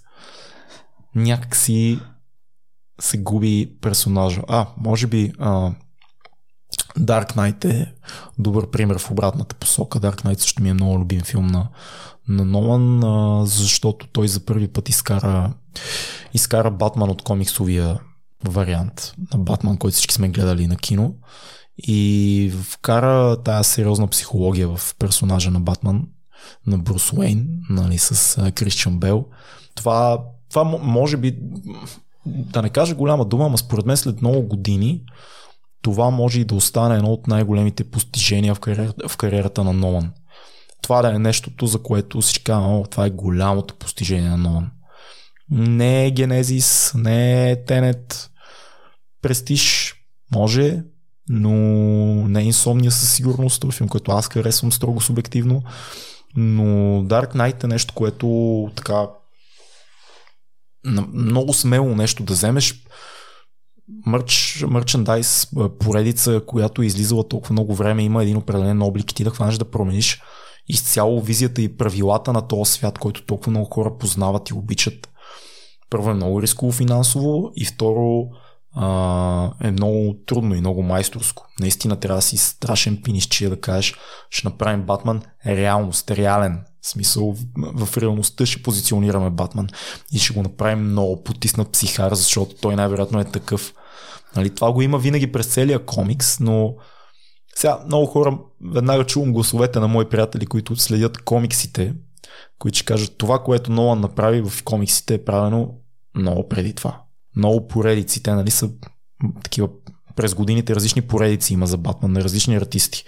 [1.15, 1.99] някак си
[3.01, 4.41] се губи персонажа.
[4.47, 5.71] А, може би а,
[6.99, 7.93] Dark Knight е
[8.39, 9.99] добър пример в обратната посока.
[9.99, 11.69] Dark Knight също ми е много любим филм на,
[12.27, 15.53] на Нолан, а, защото той за първи път изкара,
[16.33, 17.99] изкара Батман от комиксовия
[18.45, 21.15] вариант на Батман, който всички сме гледали на кино
[21.77, 26.07] и вкара тая сериозна психология в персонажа на Батман,
[26.67, 29.25] на Брус Уейн, нали, с Кристиан Бел.
[29.75, 30.19] Това,
[30.49, 31.39] това може би,
[32.25, 35.01] да не кажа голяма дума, но според мен след много години
[35.81, 40.11] това може и да остане едно от най-големите постижения в кариерата, в кариерата на Нолан.
[40.81, 44.71] това да е нещото, за което всички казвам, това е голямото постижение на Нолан.
[45.51, 48.29] Не е Генезис, не е Тенет.
[49.21, 49.95] Престиж
[50.35, 50.83] може,
[51.29, 51.51] но
[52.27, 53.73] не е инсомния със сигурност.
[53.73, 55.63] Филм, който аз харесвам строго субективно.
[56.35, 56.63] Но
[57.03, 59.07] Dark Knight е нещо, което така
[61.13, 62.83] много смело нещо да вземеш
[64.05, 65.47] мърч, мърчендайз
[65.79, 69.57] поредица, която е излизала толкова много време, има един определен облик и ти да хванеш
[69.57, 70.21] да промениш
[70.67, 75.09] изцяло визията и правилата на този свят, който толкова много хора познават и обичат.
[75.89, 78.23] Първо е много рисково финансово и второ
[78.75, 81.47] а, е много трудно и много майсторско.
[81.59, 83.95] Наистина трябва да си страшен пинищчия да кажеш,
[84.29, 86.63] ще направим Батман реалност, реален.
[86.81, 89.67] В смисъл, в, в реалността ще позиционираме Батман
[90.13, 93.73] и ще го направим много потиснат психар, защото той най-вероятно е такъв.
[94.35, 96.75] Нали, това го има винаги през целия комикс, но
[97.55, 98.39] сега много хора,
[98.73, 101.93] веднага чувам гласовете на мои приятели, които следят комиксите,
[102.59, 105.75] които ще кажат това, което Нолан направи в комиксите е правено
[106.15, 107.01] много преди това.
[107.39, 108.69] Много поредици, те нали са
[109.43, 109.69] такива
[110.15, 113.03] през годините различни поредици има за Батман на различни артисти.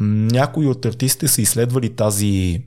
[0.00, 2.64] Някои от артистите са изследвали тази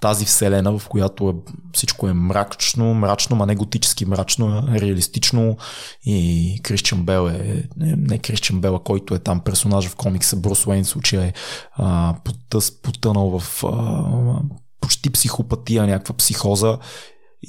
[0.00, 5.56] тази вселена, в която е, всичко е мрачно, мрачно, ма не готически мрачно, а реалистично.
[6.04, 10.66] И Кристиан Бел е, не, не Кристиан Бела, който е там персонаж в комикса, Брус
[10.66, 11.32] Уейн случая е
[11.72, 14.42] а, потъс, потънал в а,
[14.80, 16.78] почти психопатия, някаква психоза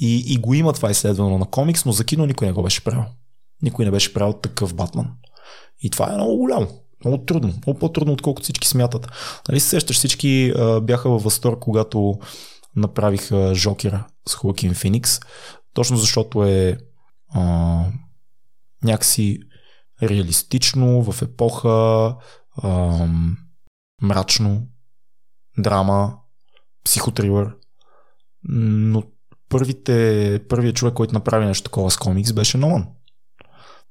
[0.00, 2.84] и, и го има това изследвано на комикс, но за кино никой не го беше
[2.84, 3.04] правил.
[3.62, 5.10] Никой не беше правил такъв Батман.
[5.82, 6.66] И това е много голямо.
[7.04, 7.54] Много трудно.
[7.66, 9.10] Много по-трудно, отколкото всички смятат.
[9.48, 12.18] Нали се сещаш, всички а, бяха във възторг, когато
[12.76, 15.20] направиха Жокера с Хоакин Феникс,
[15.74, 16.78] точно защото е
[17.34, 17.84] а,
[18.84, 19.38] някакси
[20.02, 22.16] реалистично, в епоха,
[22.62, 23.06] а,
[24.02, 24.66] мрачно,
[25.58, 26.14] драма,
[26.84, 27.56] психотрилър.
[28.48, 29.02] Но
[29.48, 32.86] първите, първият човек, който направи нещо такова с комикс, беше Нолан.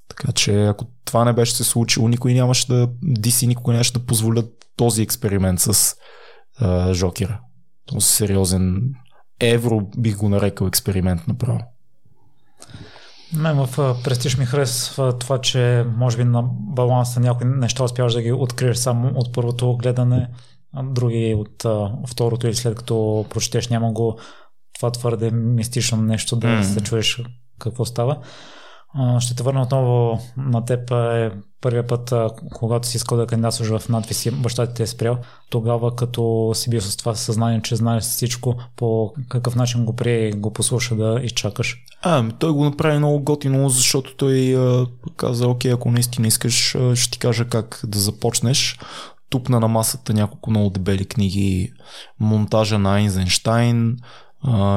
[0.08, 4.06] Така че ако това не беше се случило, никой нямаше да DC никога нямаше да
[4.06, 5.96] позволят този експеримент с
[6.60, 7.40] а, Жокера.
[7.86, 8.94] Този сериозен
[9.40, 11.60] евро бих го нарекал експеримент направо.
[13.34, 18.22] Мен в Престиж ми харесва това, че може би на баланса някои неща успяваш да
[18.22, 20.30] ги откриеш само от първото гледане,
[20.84, 24.20] други от а, второто или след като прочетеш няма го
[24.78, 26.62] това твърде мистично нещо да mm.
[26.62, 27.22] се чуеш
[27.60, 28.18] какво става.
[29.20, 30.92] Ще те върна отново на теб.
[30.92, 31.32] Е
[31.62, 32.14] първия път,
[32.54, 35.18] когато си искал да кандидатстваш в надвиси, баща ти те е спрял.
[35.50, 40.28] Тогава, като си бил с това съзнание, че знаеш всичко, по какъв начин го прие
[40.28, 41.78] и го послуша да изчакаш?
[42.02, 44.86] А, ами той го направи много готино, защото той а,
[45.18, 48.80] каза, окей, ако наистина искаш, ще ти кажа как да започнеш.
[49.30, 51.74] Тупна на масата няколко много дебели книги,
[52.20, 53.98] монтажа на Айнзенштайн,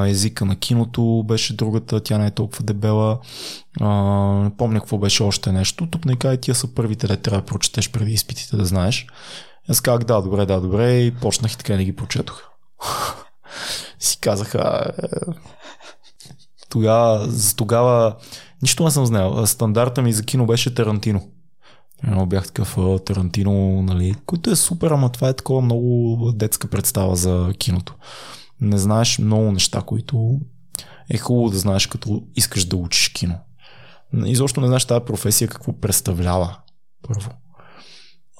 [0.06, 3.18] езика на киното беше другата, тя не е толкова дебела.
[3.80, 3.88] А,
[4.44, 5.86] не помня какво беше още нещо.
[5.86, 9.06] Тук не кажа, тия са първите, да трябва да прочетеш преди изпитите, да знаеш.
[9.68, 12.42] Аз казах, да, добре, да, добре и почнах и така не ги прочетох.
[13.98, 14.84] си казаха,
[16.68, 18.16] тогава, за тогава
[18.62, 19.46] нищо не съм знаел.
[19.46, 21.28] Стандарта ми за кино беше Тарантино.
[22.04, 27.16] Едно бях такъв Тарантино, нали, който е супер, ама това е такова много детска представа
[27.16, 27.94] за киното
[28.60, 30.40] не знаеш много неща, които
[31.10, 33.38] е хубаво да знаеш като искаш да учиш кино.
[34.24, 36.58] Изобщо не знаеш тази професия какво представлява
[37.02, 37.30] първо.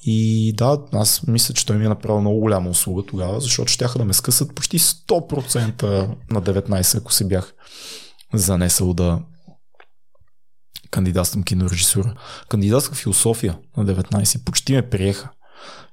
[0.03, 3.85] И да, аз мисля, че той ми е направил много голяма услуга тогава, защото ще
[3.97, 5.83] да ме скъсат почти 100%
[6.31, 7.53] на 19, ако се бях
[8.33, 9.19] занесъл да
[10.91, 12.15] кандидатствам кинорежисура.
[12.49, 15.29] Кандидатствах философия на 19, почти ме приеха.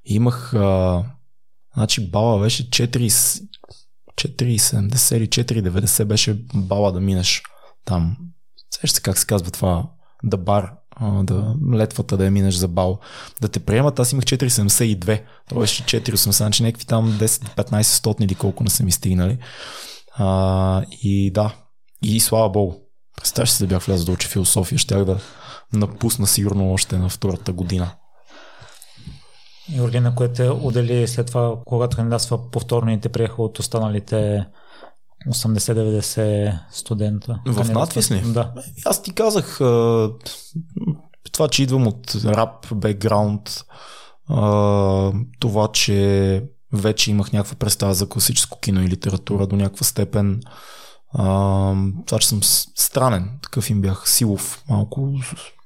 [0.05, 1.05] Имах, а,
[1.77, 3.43] значи баба беше 4,
[4.19, 7.43] 4,70 или 4,90 беше бала да минеш
[7.85, 8.17] там.
[8.71, 9.91] Сеща се как се казва това,
[10.25, 10.73] да бар,
[11.23, 12.99] да летвата да я минеш за бал.
[13.41, 15.23] Да те приемат, аз имах 4,72.
[15.49, 19.39] Това беше 4,80, значи някакви там 10-15 стотни или колко не са ми стигнали.
[20.15, 21.55] А, и да,
[22.03, 22.75] и слава богу.
[23.17, 25.21] Представяш си да бях влязъл да учи философия, щях да
[25.73, 27.91] напусна сигурно още на втората година.
[29.77, 34.47] Юрлина, което те отдели след това, когато кандидатства повторно и те приеха от останалите
[35.29, 37.41] 80-90 студента.
[37.47, 38.21] В надвис ли?
[38.33, 38.53] Да.
[38.85, 39.57] Аз ти казах,
[41.33, 43.65] това, че идвам от рап бекграунд,
[45.41, 50.41] това, че вече имах някаква представа за класическо кино и литература до някаква степен,
[52.07, 55.13] това, че съм странен, такъв им бях силов, малко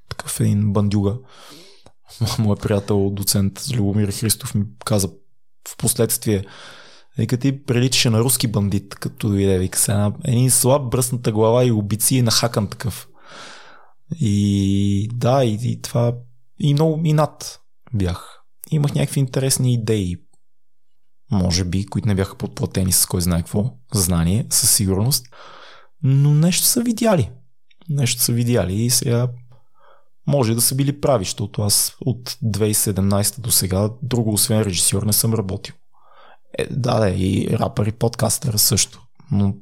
[0.09, 1.16] такъв един бандюга
[2.39, 5.09] моят приятел, доцент Любомир Христов ми каза
[5.68, 6.44] в последствие.
[7.18, 11.72] Вика ти приличаше на руски бандит, като дойде, вика една, един слаб бръсната глава и
[11.72, 13.09] обици и нахакан такъв.
[14.20, 16.14] И да, и, и това
[16.59, 17.60] и много минат
[17.94, 18.39] бях.
[18.70, 20.16] Имах някакви интересни идеи,
[21.30, 25.26] може би, които не бяха подплатени с кой знае какво, знание, със сигурност,
[26.02, 27.30] но нещо са видяли.
[27.89, 29.28] Нещо са видяли и сега
[30.27, 35.12] може да са били прави, защото аз от 2017 до сега друго освен режисьор не
[35.12, 35.74] съм работил.
[36.59, 39.03] Е, да, да, и рапър и подкастър също.
[39.31, 39.55] Но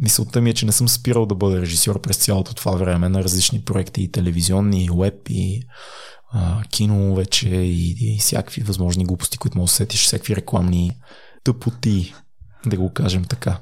[0.00, 3.24] мисълта ми е, че не съм спирал да бъда режисьор през цялото това време на
[3.24, 5.62] различни проекти и телевизионни, и веб, и
[6.32, 10.92] а, кино вече, и, и всякакви възможни глупости, които може да сетиш, всякакви рекламни
[11.44, 12.14] тъпоти,
[12.66, 13.60] да го кажем така.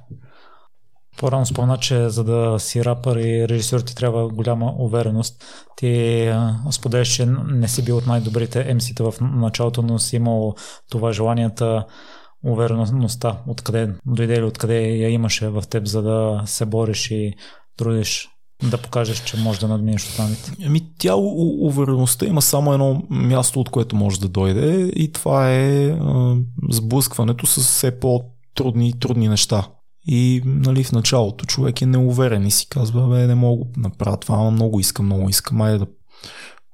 [1.19, 5.45] По-рано спомна, че за да си рапър и режисьор ти трябва голяма увереност.
[5.77, 6.33] Ти
[6.71, 10.55] споделяш, че не си бил от най-добрите MC-та в началото, но си имал
[10.91, 11.85] това желанията,
[12.45, 17.35] увереността, откъде дойде или откъде я имаше в теб, за да се бориш и
[17.77, 18.29] трудиш
[18.71, 20.53] да покажеш, че можеш да надминеш останалите?
[20.67, 21.15] Ами тя
[21.61, 26.37] увереността има само едно място, от което може да дойде и това е а,
[26.71, 29.69] сблъскването с все по-трудни трудни неща.
[30.07, 34.17] И нали, в началото човек е неуверен и си казва, бе, не мога да направя
[34.17, 35.87] това, но много искам, много искам, айде да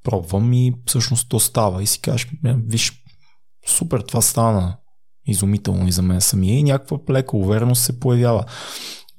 [0.05, 1.83] пробвам и всъщност то става.
[1.83, 2.93] И си кажеш, виж,
[3.67, 4.77] супер, това стана
[5.27, 8.45] изумително и за мен самия и някаква лека увереност се появява.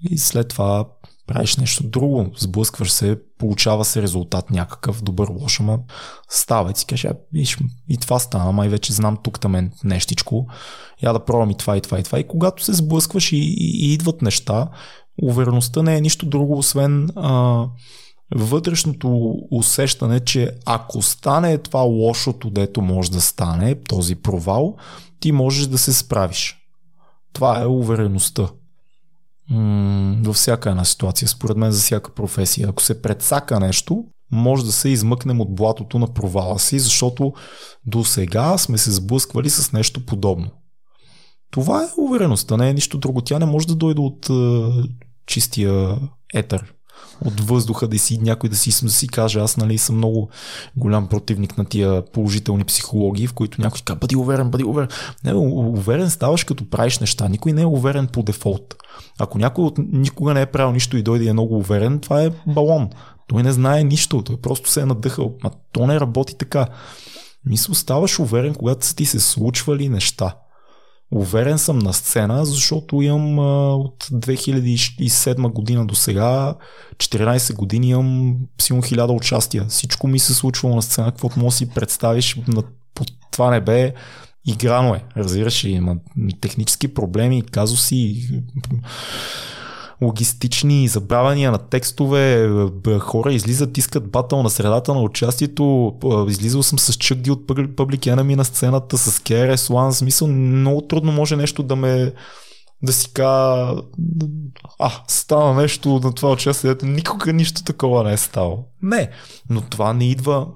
[0.10, 0.86] И след това
[1.34, 5.80] правиш нещо друго, сблъскваш се, получава се резултат някакъв, добър, лош, ама
[6.30, 7.58] става и си кажеш, виж,
[7.90, 10.48] и това стана, май вече знам тук там нещичко,
[11.04, 12.20] я да пробвам и това, и това, и това.
[12.20, 14.68] И когато се сблъскваш и, и, и идват неща,
[15.24, 17.66] увереността не е нищо друго, освен а,
[18.36, 24.76] вътрешното усещане, че ако стане това лошото, дето може да стане, този провал,
[25.20, 26.58] ти можеш да се справиш.
[27.34, 28.50] Това е увереността
[30.24, 32.70] във всяка една ситуация, според мен за всяка професия.
[32.70, 37.34] Ако се предсака нещо, може да се измъкнем от блатото на провала си, защото
[37.86, 40.48] до сега сме се сблъсквали с нещо подобно.
[41.52, 43.22] Това е увереността, не е нищо друго.
[43.22, 44.90] Тя не може да дойде от е,
[45.28, 45.98] чистия
[46.34, 46.74] етър,
[47.26, 50.30] от въздуха да си някой да си, да си каже, аз нали съм много
[50.78, 54.90] голям противник на тия положителни психологии, в които някой казва, бъди уверен, бъди уверен.
[55.24, 57.28] Не, уверен ставаш като правиш неща.
[57.28, 58.76] Никой не е уверен по дефолт.
[59.20, 62.24] Ако някой от никога не е правил нищо и дойде и е много уверен, това
[62.24, 62.90] е балон.
[63.28, 65.34] Той не знае нищо, той просто се е надъхал.
[65.44, 66.68] А то не работи така.
[67.46, 70.36] Мисля, ставаш уверен, когато са ти се случвали неща.
[71.12, 76.56] Уверен съм на сцена, защото имам а, от 2007 година до сега
[76.98, 79.66] 14 години имам силно хиляда участия.
[79.70, 82.64] Всичко ми се случва на сцена, каквото може си представиш на,
[82.96, 83.94] по това небе
[84.48, 85.96] играно е, разбираш, има
[86.42, 88.30] технически проблеми, казуси,
[90.02, 92.50] логистични забравяния на текстове,
[93.00, 95.94] хора излизат, искат батъл на средата на участието,
[96.28, 101.36] излизал съм с Чъкди от Public Enemy на сцената, с KRS-One, смисъл много трудно може
[101.36, 102.14] нещо да ме
[102.84, 103.74] да си кажа,
[104.80, 108.66] а, стана нещо на това участие, никога нищо такова не е ставало.
[108.82, 109.10] Не,
[109.50, 110.48] но това не идва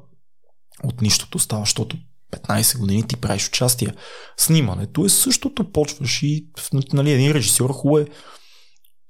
[0.83, 1.97] от нищото става, защото
[2.35, 3.93] 15 години ти правиш участие.
[4.37, 6.47] Снимането е същото, почваш и
[6.93, 8.07] нали, един режисьор хубаво е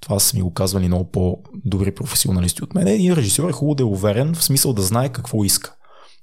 [0.05, 2.87] това са ми го казвали много по-добри професионалисти от мен.
[2.87, 5.75] Един режисьор е хубаво да е уверен, в смисъл да знае какво иска.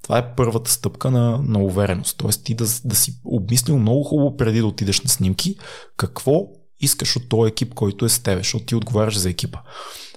[0.03, 2.19] Това е първата стъпка на, на увереност.
[2.19, 5.57] Тоест ти да, да си обмислил много хубаво преди да отидеш на снимки,
[5.97, 6.43] какво
[6.81, 9.59] искаш от този екип, който е с тебе, защото ти отговаряш за екипа.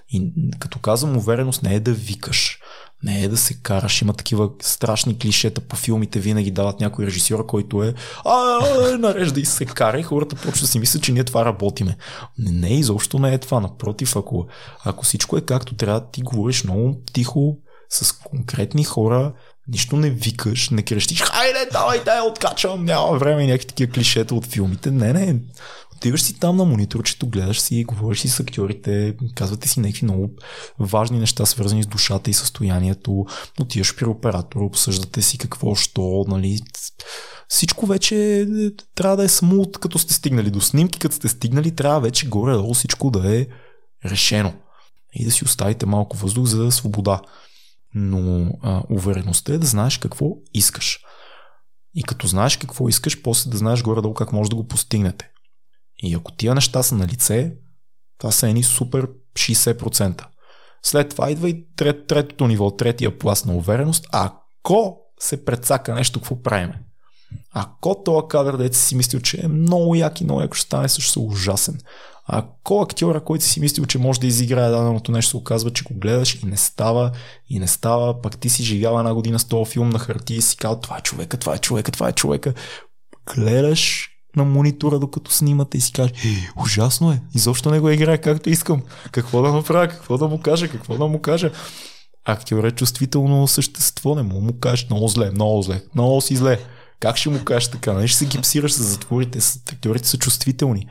[0.10, 2.60] И като казвам увереност не е да викаш,
[3.06, 4.02] не е да се караш.
[4.02, 7.94] Има такива страшни клишета по филмите, винаги дават някой режисьор, който е
[8.26, 8.60] а,
[8.98, 11.98] нарежда и се кара и хората почват да си мислят, че ние това работиме.
[12.38, 13.60] Не, не, изобщо не е това.
[13.60, 14.48] Напротив, ако,
[14.86, 17.57] ако всичко е както трябва, ти говориш много тихо,
[17.90, 19.34] с конкретни хора,
[19.68, 24.36] нищо не викаш, не крещиш, хайде, давай, дай, откачам, няма време и някакви такива клишета
[24.36, 24.91] от филмите.
[24.91, 25.36] Не, не,
[25.95, 30.30] Отиваш си там на мониторчето, гледаш си, говориш си с актьорите, казвате си някакви много
[30.80, 33.26] важни неща, свързани с душата и състоянието.
[33.59, 36.59] Отиваш при оператора, обсъждате си какво, що, нали.
[37.47, 38.47] Всичко вече
[38.95, 42.73] трябва да е смут, като сте стигнали до снимки, като сте стигнали, трябва вече горе-долу
[42.73, 43.47] всичко да е
[44.05, 44.53] решено.
[45.13, 47.22] И да си оставите малко въздух за свобода.
[47.93, 50.99] Но а, увереността е да знаеш какво искаш.
[51.95, 55.30] И като знаеш какво искаш, после да знаеш горе-долу как може да го постигнете.
[56.03, 57.55] И ако тия неща са на лице,
[58.17, 60.26] това са едни супер 60%.
[60.84, 64.07] След това идва и трет, третото ниво, третия пласт на увереност.
[64.11, 66.81] Ако се предсака нещо, какво правиме?
[67.53, 70.89] Ако този кадър, дете си мислил, че е много як и много яко ще стане,
[70.89, 71.80] също ужасен.
[72.27, 75.93] Ако актьора, който си мислил, че може да изиграе даденото нещо, се оказва, че го
[75.93, 77.11] гледаш и не става,
[77.49, 80.41] и не става, пък ти си живял една година с този филм на хартия и
[80.41, 82.53] си казал, това е човека, това е човека, това е човека.
[83.35, 86.12] Гледаш на монитора, докато снимате и си кажеш,
[86.57, 88.82] ужасно е, изобщо не го играе както искам.
[89.12, 91.52] Какво да направя, какво да му кажа, какво да му кажа.
[92.26, 96.60] Актьор е чувствително същество, не му му кажеш много зле, много зле, много си зле.
[96.99, 97.91] Как ще му кажеш така?
[97.91, 99.40] Не нали ще се гипсираш с затворите,
[99.72, 100.88] актьорите са чувствителни.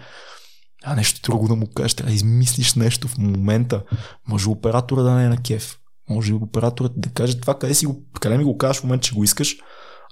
[0.84, 3.82] А нещо друго да му кажеш, трябва да измислиш нещо в момента.
[4.28, 5.78] Може оператора да не е на кеф.
[6.10, 9.14] Може операторът да каже това, къде, си го, къде ми го кажеш в момента, че
[9.14, 9.56] го искаш.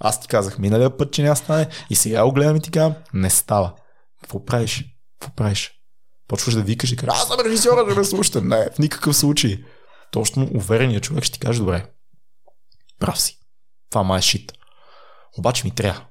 [0.04, 1.68] Аз ти казах миналия път, че няма стане.
[1.90, 3.74] И сега го гледам и ти казвам, не става.
[4.22, 4.84] Какво правиш?
[5.20, 5.72] Какво правиш?
[6.28, 8.40] Почваш да викаш и кажеш, аз съм режисьора, да ме слушате.
[8.40, 9.64] Не, в никакъв случай.
[10.10, 11.86] Точно увереният човек ще ти каже, добре,
[12.98, 13.38] прав си.
[13.90, 14.52] Това май е шит.
[15.38, 16.04] Обаче ми трябва.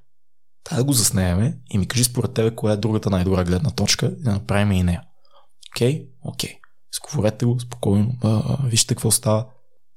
[0.64, 4.06] Трябва да го заснеме и ми кажи според тебе коя е другата най-добра гледна точка
[4.06, 5.04] и да направим и нея.
[5.76, 6.08] Окей?
[6.24, 6.50] Окей.
[6.50, 6.58] Okay.
[6.94, 8.14] Изговорете го спокойно.
[8.24, 9.48] А, вижте какво става.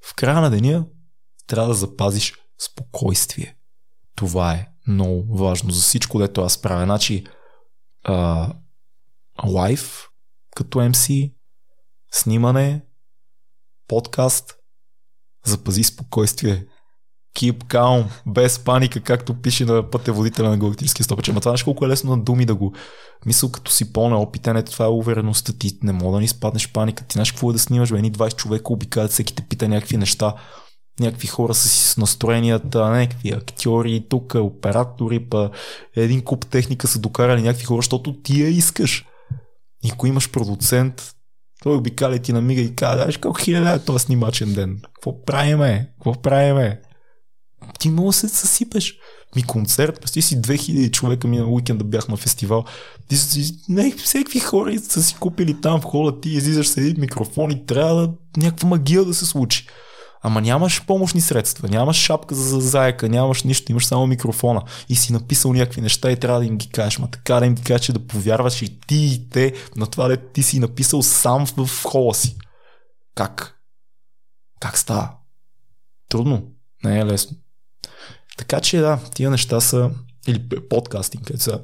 [0.05, 0.85] В края на деня
[1.47, 3.54] трябва да запазиш спокойствие.
[4.15, 6.83] Това е много важно за всичко, дето аз правя.
[6.83, 7.25] Значи,
[8.03, 8.49] а,
[9.45, 10.07] лайф
[10.55, 11.33] като MC,
[12.11, 12.81] снимане,
[13.87, 14.55] подкаст,
[15.45, 16.65] запази спокойствие.
[17.37, 21.29] Keep calm, без паника, както пише на пътеводителя на галактическия стопач.
[21.29, 22.73] Ама това знаеш колко е лесно на думи да го
[23.25, 25.79] мисъл, като си по-неопитен, ето това е увереността ти.
[25.83, 27.03] Не мога да ни спаднеш паника.
[27.03, 30.35] Ти знаеш какво е да снимаш, бе, 20 човека обикалят, всеки те пита някакви неща
[30.99, 35.49] някакви хора с настроенията, някакви актьори, тук оператори, па
[35.95, 39.05] един куп техника са докарали някакви хора, защото ти я искаш.
[39.83, 41.15] И ако имаш продуцент,
[41.63, 44.81] той обикаля ти на мига и казва, знаеш колко хиляда е този снимачен ден.
[44.93, 45.89] Какво правиме?
[45.93, 46.81] Какво правиме?
[47.79, 48.95] Ти много се съсипеш.
[49.35, 52.65] Ми концерт, представи си 2000 човека ми на уикенда бях на фестивал.
[53.07, 56.95] Ти си, не, всеки хора са си купили там в хола, ти излизаш с един
[56.99, 59.67] микрофон и трябва да някаква магия да се случи.
[60.27, 65.13] Ама нямаш помощни средства, нямаш шапка за заека, нямаш нищо, имаш само микрофона и си
[65.13, 66.99] написал някакви неща и трябва да им ги кажеш.
[66.99, 70.07] Ма така да им ги кажеш, че да повярваш и ти и те на това,
[70.07, 72.37] да ти си написал сам в хола си.
[73.15, 73.59] Как?
[74.59, 75.11] Как става?
[76.09, 76.43] Трудно.
[76.83, 77.37] Не е лесно.
[78.37, 79.91] Така че да, тия неща са
[80.27, 81.59] или подкастинг, са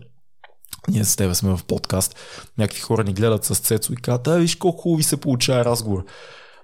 [0.88, 2.16] ние с тебе сме в подкаст,
[2.58, 6.06] някакви хора ни гледат с Цецо и казват, а виж колко хубави се получава разговор.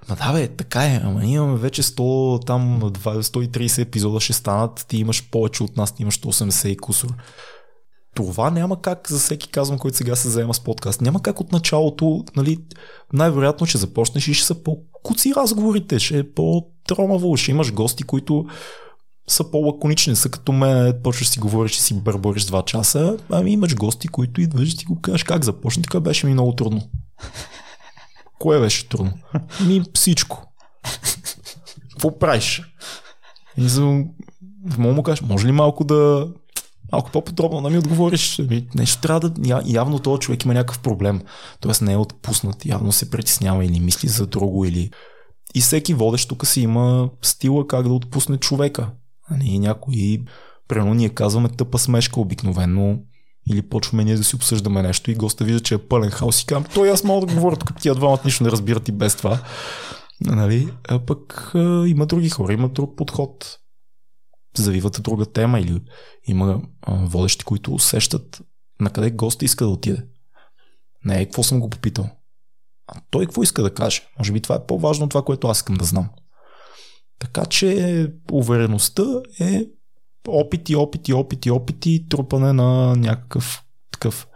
[0.09, 4.85] Ма да бе, така е, ама ние имаме вече 100, там 130 епизода ще станат,
[4.87, 7.09] ти имаш повече от нас, ти имаш 180 и кусор.
[8.15, 11.01] Това няма как за всеки казвам, който сега се заема с подкаст.
[11.01, 12.57] Няма как от началото, нали,
[13.13, 18.45] най-вероятно ще започнеш и ще са по-куци разговорите, ще е по-тромаво, ще имаш гости, които
[19.29, 23.75] са по-лаконични, са като мен, почваш си говориш и си бърбориш два часа, ами имаш
[23.75, 26.81] гости, които идваш и ти го кажеш как започна, така беше ми много трудно.
[28.39, 29.13] Кое беше трудно?
[29.67, 30.53] Ми всичко.
[31.91, 32.61] Какво правиш?
[33.57, 34.03] И за...
[34.77, 36.27] Мога му кажеш, може ли малко да
[36.91, 38.41] малко по-подробно да ми отговориш.
[38.75, 39.61] Нещо трябва да...
[39.65, 41.21] Явно този човек има някакъв проблем.
[41.59, 42.65] Тоест не е отпуснат.
[42.65, 44.91] Явно се притеснява или мисли за друго или...
[45.55, 48.91] И всеки водещ тук си има стила как да отпусне човека.
[49.29, 50.23] А не някои...
[50.67, 52.99] Примерно ние казваме тъпа смешка обикновено
[53.49, 56.45] или почваме ние да си обсъждаме нещо и госта вижда, че е пълен хаос и
[56.45, 59.43] казвам, той аз мога да говоря, тук тия двамата нищо не разбират и без това.
[60.21, 60.73] Нали?
[60.89, 63.59] А пък а, има други хора, има друг подход.
[64.57, 65.81] Завиват друга тема или
[66.27, 68.41] има а, водещи, които усещат
[68.79, 70.05] на къде госта иска да отиде.
[71.05, 72.09] Не какво съм го попитал.
[72.87, 74.01] А той какво иска да каже?
[74.19, 76.09] Може би това е по-важно от това, което аз искам да знам.
[77.19, 79.03] Така че увереността
[79.39, 79.65] е
[80.27, 84.27] опити, опити, опити, опити, трупане на някакъв такъв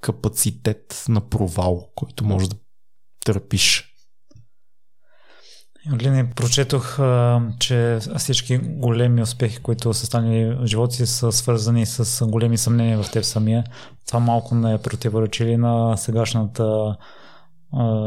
[0.00, 2.56] капацитет на провал, който може да
[3.24, 3.86] търпиш.
[5.94, 6.98] Отлини, прочетох,
[7.58, 13.02] че всички големи успехи, които са станали в живота си, са свързани с големи съмнения
[13.02, 13.64] в теб самия.
[14.06, 16.96] Това малко не е противоречили на сегашната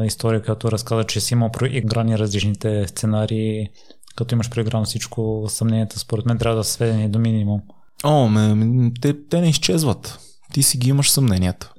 [0.06, 3.70] история, която разказа, че си имал проиграни различните сценарии
[4.16, 7.62] като имаш преиграно всичко, съмненията според мен трябва да са сведени до минимум.
[8.04, 10.20] О, ме, те, те не изчезват.
[10.54, 11.74] Ти си ги имаш съмненията.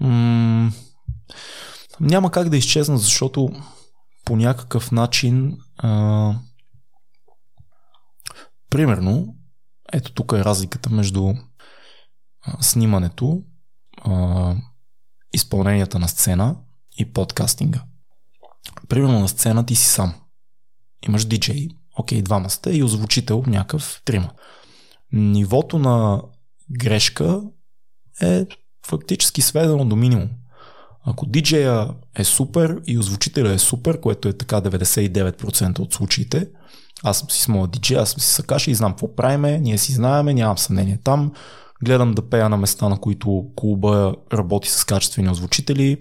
[0.00, 0.72] М-
[2.00, 3.48] няма как да изчезнат, защото
[4.24, 6.34] по някакъв начин а,
[8.70, 9.34] примерно
[9.92, 11.34] ето тук е разликата между
[12.42, 13.42] а, снимането,
[14.04, 14.54] а,
[15.32, 16.56] изпълненията на сцена
[16.98, 17.84] и подкастинга.
[18.88, 20.14] Примерно на сцена ти си сам
[21.08, 21.68] имаш диджей,
[21.98, 24.30] окей, двама сте и озвучител някакъв трима.
[25.12, 26.22] нивото на
[26.70, 27.42] грешка
[28.22, 28.46] е
[28.86, 30.28] фактически сведено до минимум.
[31.04, 36.48] Ако диджея е супер и озвучителя е супер, което е така 99% от случаите,
[37.02, 39.78] аз съм си с моя диджей, аз съм си Сакаши и знам какво правиме, ние
[39.78, 41.32] си знаеме, нямам съмнение там.
[41.84, 46.00] Гледам да пея на места, на които клуба работи с качествени озвучители.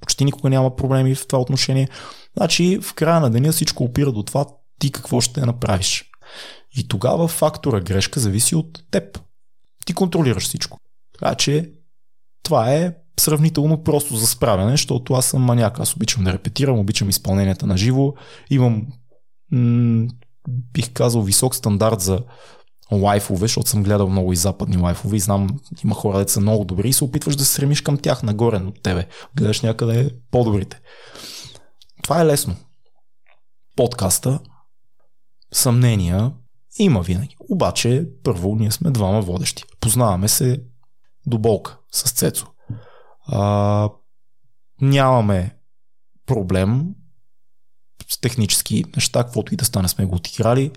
[0.00, 1.88] Почти никога няма проблеми в това отношение.
[2.36, 4.46] Значи в края на деня всичко опира до това
[4.78, 6.04] ти какво ще направиш.
[6.76, 9.20] И тогава фактора грешка зависи от теб.
[9.86, 10.78] Ти контролираш всичко.
[11.18, 11.70] Така че
[12.42, 15.80] това е сравнително просто за справяне, защото аз съм маняк.
[15.80, 18.14] Аз обичам да репетирам, обичам изпълненията на живо.
[18.50, 18.86] Имам,
[19.52, 20.08] м-
[20.48, 22.20] бих казал, висок стандарт за
[22.92, 25.48] лайфове, защото съм гледал много и западни лайфове и знам,
[25.84, 28.56] има хора, деца са много добри и се опитваш да се стремиш към тях нагоре
[28.56, 29.06] от тебе.
[29.36, 30.80] Гледаш някъде по-добрите.
[32.04, 32.56] Това е лесно.
[33.76, 34.40] Подкаста,
[35.52, 36.32] съмнения,
[36.78, 37.36] има винаги.
[37.50, 39.64] Обаче, първо, ние сме двама водещи.
[39.80, 40.62] Познаваме се
[41.26, 42.46] до болка с Цецо.
[43.26, 43.90] А,
[44.80, 45.56] нямаме
[46.26, 46.86] проблем
[48.08, 50.72] с технически неща, каквото и да стане сме го отиграли.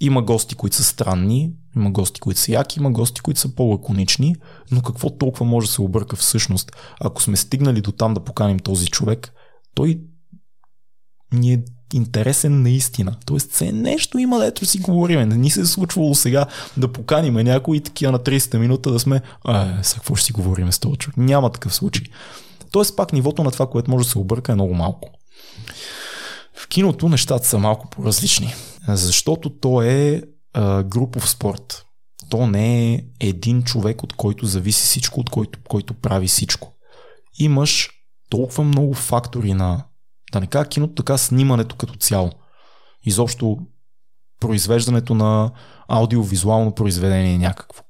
[0.00, 4.36] Има гости, които са странни, има гости, които са яки, има гости, които са по-лаконични,
[4.70, 6.72] но какво толкова може да се обърка всъщност?
[7.00, 9.34] Ако сме стигнали до там да поканим този човек,
[9.74, 10.00] той
[11.32, 11.62] ни е
[11.94, 13.16] интересен наистина.
[13.26, 15.28] Тоест, все нещо има, дето си говорим.
[15.28, 16.46] Не ни се е случвало сега
[16.76, 20.32] да поканим някой и такива на 30 минута да сме, а, с какво ще си
[20.32, 21.16] говорим с този човек?
[21.16, 22.06] Няма такъв случай.
[22.70, 25.08] Тоест, пак нивото на това, което може да се обърка е много малко.
[26.54, 28.54] В киното нещата са малко по-различни,
[28.88, 30.22] защото то е
[30.52, 31.84] а, групов спорт.
[32.30, 36.72] То не е един човек, от който зависи всичко, от който, който прави всичко.
[37.38, 37.90] Имаш
[38.34, 39.84] толкова много фактори на
[40.32, 42.32] да не кажа киното, така снимането като цяло.
[43.02, 43.58] Изобщо
[44.40, 45.52] произвеждането на
[45.88, 47.82] аудиовизуално произведение някакво.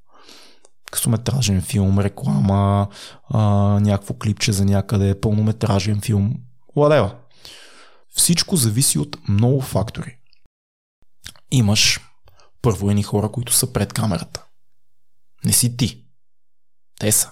[0.91, 2.87] Късометражен филм, реклама,
[3.29, 3.39] а,
[3.79, 6.35] някакво клипче за някъде, пълнометражен филм.
[6.75, 7.15] Ладева.
[8.15, 10.17] Всичко зависи от много фактори.
[11.51, 11.99] Имаш
[12.61, 14.45] първо едни хора, които са пред камерата.
[15.45, 16.05] Не си ти.
[16.99, 17.31] Те са.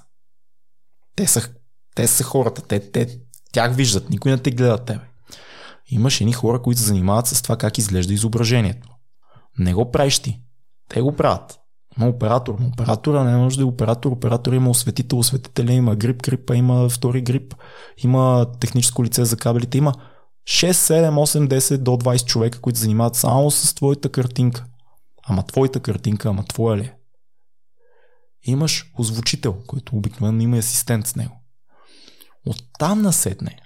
[1.16, 1.54] Те са,
[1.96, 2.62] те са хората.
[2.62, 3.20] Те, те,
[3.52, 5.00] тях виждат, никой не те гледа тебе.
[5.88, 8.88] Имаш едни хора, които се занимават с това как изглежда изображението.
[9.60, 10.42] Не го правиш ти.
[10.90, 11.60] Те го правят.
[11.98, 12.56] Има оператор.
[12.60, 14.12] Но оператора не е оператор.
[14.12, 17.56] Оператор има осветител, осветителя има грип, грипа, има втори грип,
[17.98, 19.94] има техническо лице за кабелите, има
[20.48, 24.66] 6, 7, 8, 10 до 20 човека, които занимават само с твоята картинка.
[25.28, 26.96] Ама твоята картинка, ама твоя ли е?
[28.46, 31.43] Имаш озвучител, който обикновено има асистент с него.
[32.46, 33.60] Оттам насетне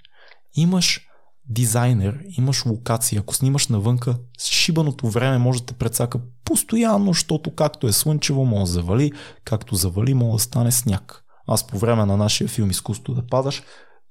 [0.55, 1.01] имаш
[1.49, 3.19] дизайнер, имаш локация.
[3.19, 8.65] Ако снимаш навънка, шибаното време може да те прецака постоянно, защото както е слънчево, може
[8.65, 9.11] да завали,
[9.45, 11.23] както завали, може да стане сняг.
[11.47, 13.63] Аз по време на нашия филм Изкуство да падаш,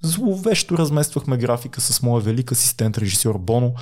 [0.03, 3.75] зловещо размествахме графика с моя велик асистент режисьор Боно,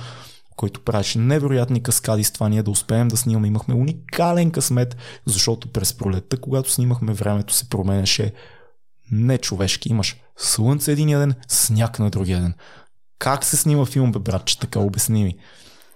[0.55, 3.47] който правеше невероятни каскади с това ние да успеем да снимаме.
[3.47, 8.33] Имахме уникален късмет, защото през пролетта, когато снимахме, времето се променяше
[9.11, 9.89] нечовешки.
[9.89, 12.53] Имаш слънце един ден, сняг на другия ден.
[13.19, 15.37] Как се снима филм, бе, братче, така обясни ми.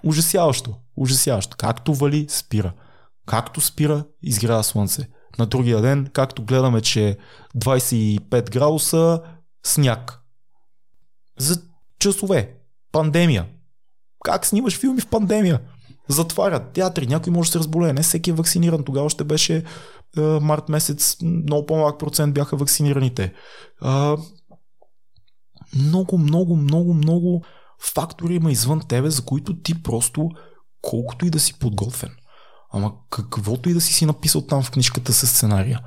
[0.03, 1.57] Ужасяващо, ужасяващо.
[1.57, 2.73] Както вали, спира.
[3.25, 5.07] Както спира, изгрява слънце.
[5.39, 7.17] На другия ден, както гледаме, че
[7.57, 9.21] 25 градуса,
[9.63, 10.19] сняг.
[11.37, 11.61] За
[11.99, 12.55] часове.
[12.91, 13.45] Пандемия.
[14.23, 15.61] Как снимаш филми в пандемия?
[16.09, 17.93] Затварят театри, някой може да се разболее.
[17.93, 18.83] Не всеки е вакциниран.
[18.83, 19.63] Тогава ще беше
[20.17, 23.23] е, март месец, много по-малък процент бяха вакцинираните.
[23.23, 23.33] Е,
[25.75, 27.43] много, много, много, много
[27.81, 30.29] фактори има извън тебе, за които ти просто,
[30.81, 32.09] колкото и да си подготвен,
[32.73, 35.79] ама каквото и да си си написал там в книжката с сценария,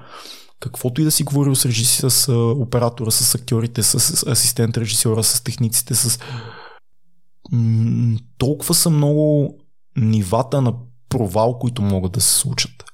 [0.60, 5.40] каквото и да си говорил с режиси, с оператора, с актьорите, с асистент режисьора, с
[5.40, 6.18] техниците, с...
[7.52, 9.54] М- толкова са много
[9.96, 10.74] нивата на
[11.08, 12.84] провал, които могат да се случат.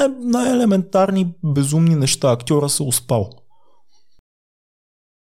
[0.00, 2.32] Е, най-елементарни безумни неща.
[2.32, 3.30] Актьора се успал.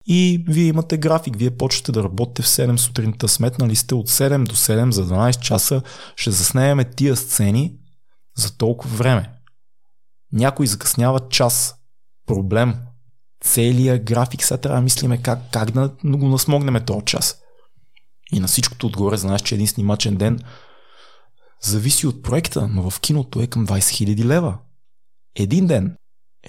[0.07, 4.43] И вие имате график, вие почвате да работите в 7 сутринта, сметнали сте от 7
[4.43, 5.81] до 7 за 12 часа,
[6.15, 7.77] ще заснеме тия сцени
[8.37, 9.31] за толкова време.
[10.31, 11.75] Някой закъснява час.
[12.25, 12.75] Проблем.
[13.43, 17.41] Целият график сега трябва да мислиме как, как да го насмогнем този час.
[18.31, 20.39] И на всичкото отгоре знаеш, че един снимачен ден
[21.61, 24.57] зависи от проекта, но в киното е към 20 000 лева.
[25.35, 25.97] Един ден.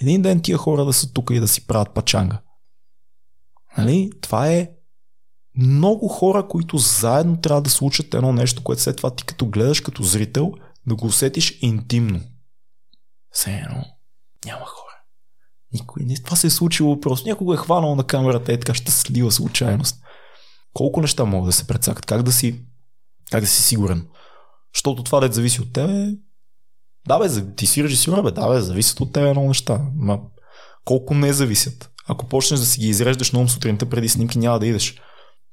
[0.00, 2.40] Един ден тия хора да са тук и да си правят пачанга.
[3.78, 4.10] Нали?
[4.20, 4.70] Това е
[5.56, 9.80] много хора, които заедно трябва да случат едно нещо, което след това ти като гледаш
[9.80, 10.52] като зрител,
[10.86, 12.20] да го усетиш интимно.
[13.30, 13.84] Все едно
[14.44, 14.96] няма хора.
[15.72, 16.14] Никой не.
[16.14, 17.28] Това се е случило просто.
[17.28, 20.02] Някой го е хванал на камерата, е така щастлива случайност.
[20.76, 22.06] Колко неща могат да се прецакат?
[22.06, 22.60] Как да си,
[23.30, 24.06] как да си сигурен?
[24.74, 26.14] Защото това да зависи от тебе.
[27.08, 29.80] Да, бе, ти си режисьор, бе, да, бе, зависят от тебе много неща.
[29.94, 30.20] Ма,
[30.84, 31.90] колко не зависят?
[32.08, 35.00] Ако почнеш да си ги изреждаш ум сутринта преди снимки, няма да идеш.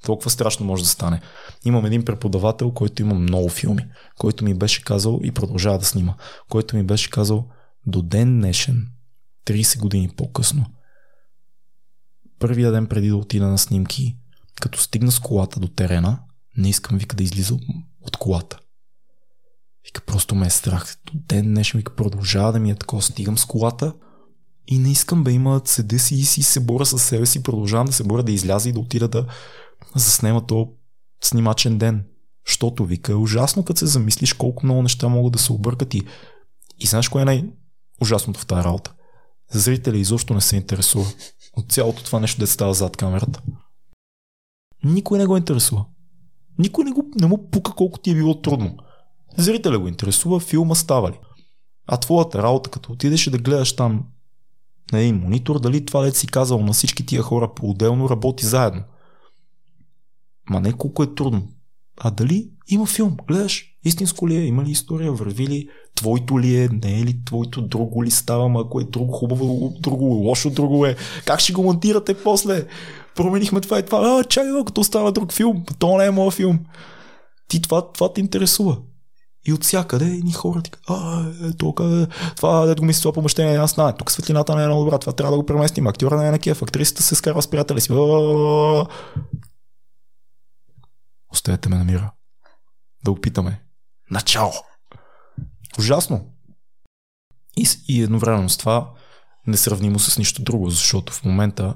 [0.06, 1.22] Толкова страшно може да стане.
[1.66, 3.86] Имам един преподавател, който има много филми,
[4.18, 6.16] който ми беше казал и продължава да снима,
[6.50, 7.48] който ми беше казал
[7.86, 8.88] до ден днешен,
[9.48, 10.66] 30 години по-късно,
[12.40, 14.18] първия ден преди да отида на снимки,
[14.62, 16.20] като стигна с колата до терена,
[16.58, 17.58] не искам, вика, да излиза
[18.02, 18.60] от колата.
[19.86, 20.98] Вика, просто ме е страх.
[21.06, 23.02] До ден днешен, вика, продължава да ми е такова.
[23.02, 23.94] Стигам с колата
[24.68, 27.88] и не искам да има седе си и си се боря с себе си, продължавам
[27.88, 29.28] да се боря да изляза и да отида да
[29.96, 30.70] заснема то
[31.24, 32.06] снимачен ден.
[32.46, 36.02] Щото вика е ужасно, като се замислиш колко много неща могат да се объркат и,
[36.80, 38.94] и знаеш кое е най-ужасното в тази работа?
[39.52, 41.06] Зрителя изобщо не се интересува
[41.58, 43.42] от цялото това нещо, да става зад камерата.
[44.84, 45.86] Никой не го интересува.
[46.60, 48.78] Никой не, го, не му пука колко ти е било трудно.
[49.38, 51.20] Зрителя го интересува, филма става ли.
[51.88, 54.06] А твоята работа, като отидеш да гледаш там
[54.92, 58.84] на един монитор, дали това дете си казал на всички тия хора по-отделно работи заедно.
[60.50, 61.48] Ма не колко е трудно.
[61.98, 63.18] А дали има филм?
[63.28, 67.26] Гледаш, истинско ли е, има ли история, върви ли, твоето ли е, не е ли
[67.26, 70.96] твоето, друго ли става, ако е друго хубаво, друго лошо, друго е.
[71.26, 72.68] Как ще го монтирате после?
[73.16, 74.00] Променихме това и това.
[74.00, 75.64] А, чай, като става друг филм.
[75.80, 76.60] То не е моят филм.
[77.48, 78.78] Ти това, това те интересува.
[79.46, 83.14] И от всякъде ни хора ти а, е, тук, е, това да го мисля, това
[83.14, 86.18] помещение, аз знае, тук светлината не е много добра, това трябва да го преместим, актьора
[86.18, 87.92] не е на кеф, актрисата се скарва с приятели си.
[91.32, 92.12] Оставете ме на мира.
[93.06, 93.62] Да опитаме.
[94.12, 94.54] Начало.
[95.80, 96.26] Ужасно.
[97.58, 98.92] И, и едновременно с това
[99.48, 101.76] несравнимо с нищо друго, защото в момента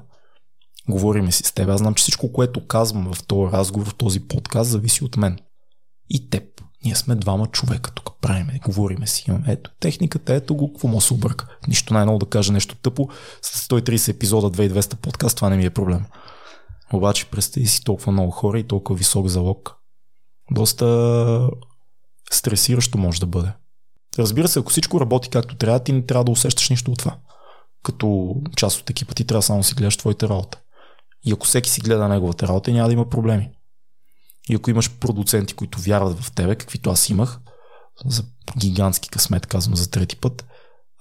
[0.90, 1.70] говориме си с теб.
[1.70, 5.40] Аз знам, че всичко, което казвам в този разговор, в този подкаст, зависи от мен.
[6.10, 6.44] И теб.
[6.86, 11.02] Ние сме двама човека тук, правиме, говориме си, имаме ето техниката, ето го, какво му
[11.02, 11.58] се обърка.
[11.68, 13.10] Нищо най-ново да кажа нещо тъпо,
[13.42, 16.06] с 130 епизода, 2200 подкаст, това не ми е проблем.
[16.94, 19.76] Обаче представи си толкова много хора и толкова висок залог.
[20.52, 21.50] Доста
[22.32, 23.52] стресиращо може да бъде.
[24.20, 27.18] Разбира се, ако всичко работи както трябва, ти не трябва да усещаш нищо от това.
[27.84, 30.62] Като част от екипа ти трябва само да си гледаш твоята работа.
[31.26, 33.50] И ако всеки си гледа неговата работа, няма да има проблеми.
[34.50, 37.40] И ако имаш продуценти, които вярват в тебе, каквито аз имах,
[38.06, 38.24] за
[38.58, 40.46] гигантски късмет, казвам за трети път,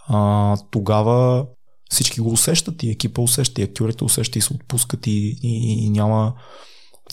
[0.09, 1.47] а, тогава
[1.91, 5.91] всички го усещат и екипа усеща, и актьорите усещат и се отпускат и, и, и
[5.91, 6.35] няма,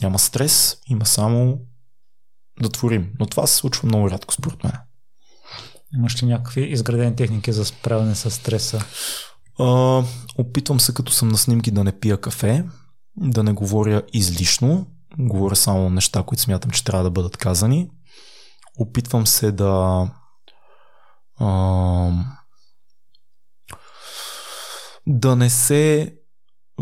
[0.01, 1.59] няма стрес, има само
[2.61, 3.11] да творим.
[3.19, 4.73] Но това се случва много рядко според мен.
[5.95, 8.85] Имаш ли някакви изградени техники за справяне с стреса?
[9.59, 10.03] А,
[10.37, 12.63] опитвам се като съм на снимки да не пия кафе,
[13.17, 14.87] да не говоря излишно,
[15.19, 17.89] говоря само неща, които смятам, че трябва да бъдат казани.
[18.79, 20.09] Опитвам се да
[21.39, 22.11] а,
[25.07, 26.15] да не се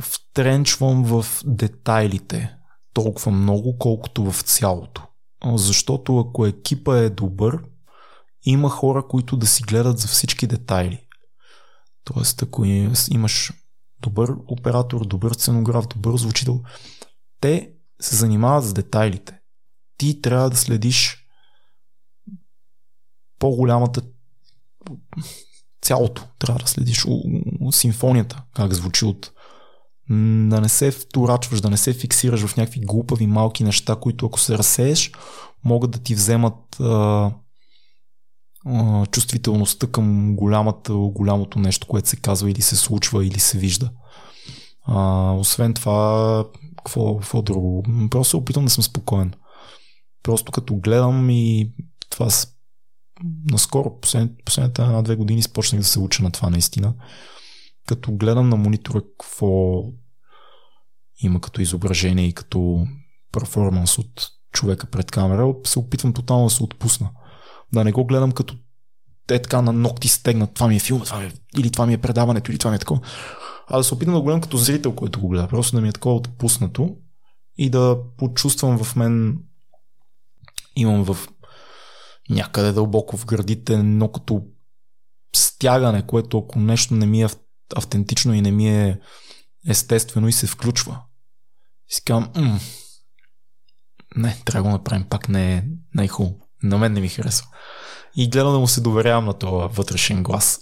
[0.01, 2.55] втренчвам в детайлите
[2.93, 5.07] толкова много, колкото в цялото.
[5.45, 7.63] Защото ако екипа е добър,
[8.43, 11.07] има хора, които да си гледат за всички детайли.
[12.03, 12.65] Тоест, ако
[13.11, 13.51] имаш
[14.01, 16.61] добър оператор, добър сценограф, добър звучител,
[17.41, 17.71] те
[18.01, 19.39] се занимават с детайлите.
[19.97, 21.27] Ти трябва да следиш
[23.39, 24.01] по-голямата
[25.81, 26.27] цялото.
[26.39, 27.05] Трябва да следиш
[27.71, 29.31] симфонията, как звучи от
[30.49, 34.39] да не се вторачваш, да не се фиксираш в някакви глупави малки неща, които ако
[34.39, 35.11] се разсееш,
[35.63, 37.31] могат да ти вземат а,
[39.11, 43.91] чувствителността към голямата, голямото нещо, което се казва или се случва, или се вижда.
[44.83, 46.45] А, освен това,
[46.77, 47.85] какво, какво друго?
[48.11, 49.33] Просто се опитвам да съм спокоен.
[50.23, 51.73] Просто като гледам и
[52.09, 52.47] това с...
[53.51, 56.93] наскоро, послед, последните една-две години спочнах да се уча на това наистина.
[57.87, 59.83] Като гледам на монитора какво
[61.19, 62.87] има като изображение и като
[63.31, 67.09] перформанс от човека пред камера, се опитвам тотално да се отпусна.
[67.73, 68.55] Да не го гледам като
[69.27, 71.93] те така на ногти стегнат, това ми е филм, това ми е, или това ми
[71.93, 73.01] е предаването, или това ми е такова.
[73.67, 75.47] А да се опитам да го гледам като зрител, който го гледа.
[75.47, 76.97] Просто да ми е такова отпуснато
[77.57, 79.37] и да почувствам в мен
[80.75, 81.17] имам в
[82.29, 84.43] някъде дълбоко в градите едно като
[85.35, 87.27] стягане, което ако нещо не ми е
[87.75, 88.99] автентично и не ми е
[89.67, 91.01] естествено и се включва.
[91.89, 92.59] И си казвам, м-
[94.15, 95.63] не, трябва да го направим пак, не е
[95.95, 96.47] най-хубаво.
[96.63, 97.47] На мен не ми харесва.
[98.15, 100.59] и гледам да му се доверявам на този вътрешен глас.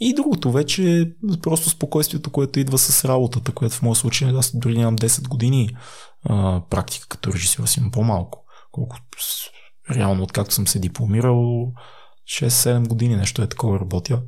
[0.00, 1.04] И другото вече е
[1.42, 5.76] просто спокойствието, което идва с работата, което в моя случай аз дори нямам 10 години
[6.24, 8.44] а, практика като режисьор, си имам по-малко.
[8.72, 8.96] Колко
[9.90, 11.72] реално, откакто съм се дипломирал,
[12.28, 14.22] 6-7 години нещо е такова работя.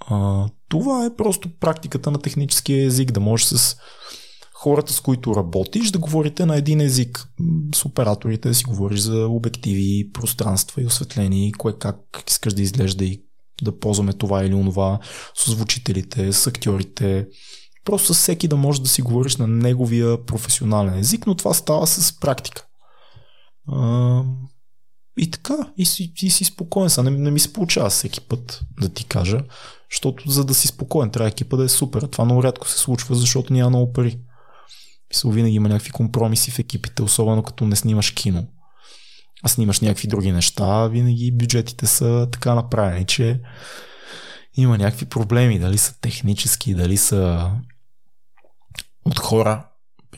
[0.00, 3.76] А, това е просто практиката на техническия език, да можеш с
[4.64, 7.28] хората, с които работиш, да говорите на един език.
[7.74, 13.04] С операторите да си говориш за обективи, пространства и осветление, кое как искаш да изглежда
[13.04, 13.22] и
[13.62, 14.98] да ползваме това или онова,
[15.34, 17.26] с звучителите, с актьорите.
[17.84, 21.86] Просто с всеки да можеш да си говориш на неговия професионален език, но това става
[21.86, 22.66] с практика.
[23.68, 24.22] А,
[25.18, 26.90] и така, и си, и си спокоен.
[26.90, 29.40] Са не, не ми се получава всеки път да ти кажа,
[29.92, 32.02] защото за да си спокоен трябва екипа да е супер.
[32.02, 34.18] Това много рядко се случва, защото няма много пари.
[35.14, 38.46] Мисля, винаги има някакви компромиси в екипите, особено като не снимаш кино.
[39.42, 43.40] А снимаш някакви други неща, винаги бюджетите са така направени, че
[44.54, 47.50] има някакви проблеми, дали са технически, дали са
[49.04, 49.66] от хора.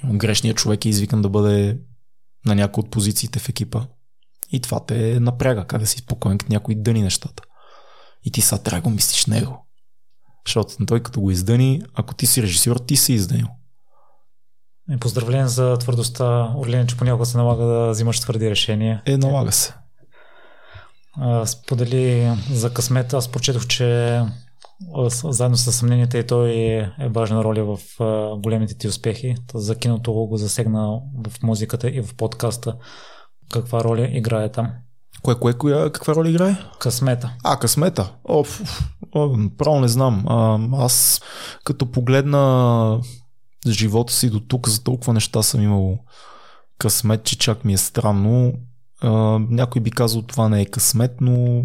[0.04, 1.78] Грешният човек е извикан да бъде
[2.46, 3.86] на някои от позициите в екипа.
[4.52, 7.42] И това те напряга, как да си спокоен, като някой дъни нещата.
[8.24, 9.66] И ти сега трябва мислиш него.
[10.46, 13.46] Защото той като го издъни, ако ти си режисьор, ти си издънил.
[14.90, 19.02] И поздравление за твърдостта, Орлин, че понякога се налага да взимаш твърди решения.
[19.06, 19.74] Е, налага се.
[21.44, 23.16] Сподели за късмета.
[23.16, 24.20] Аз прочетох, че
[25.24, 27.78] заедно с съмненията и той е важна роля в
[28.38, 29.34] големите ти успехи.
[29.54, 32.76] За киното го засегна в музиката и в подкаста.
[33.50, 34.70] Каква роля играе там?
[35.22, 36.56] Кое, кое, кое, каква роля играе?
[36.78, 37.34] Късмета.
[37.44, 38.12] А, късмета.
[38.24, 38.44] О,
[39.14, 40.24] о, право не знам.
[40.28, 41.20] А, аз
[41.64, 43.00] като погледна
[43.72, 45.98] живота си до тук, за толкова неща съм имал
[46.78, 48.52] късмет, че чак ми е странно.
[49.00, 49.10] А,
[49.50, 51.64] някой би казал това не е късмет, но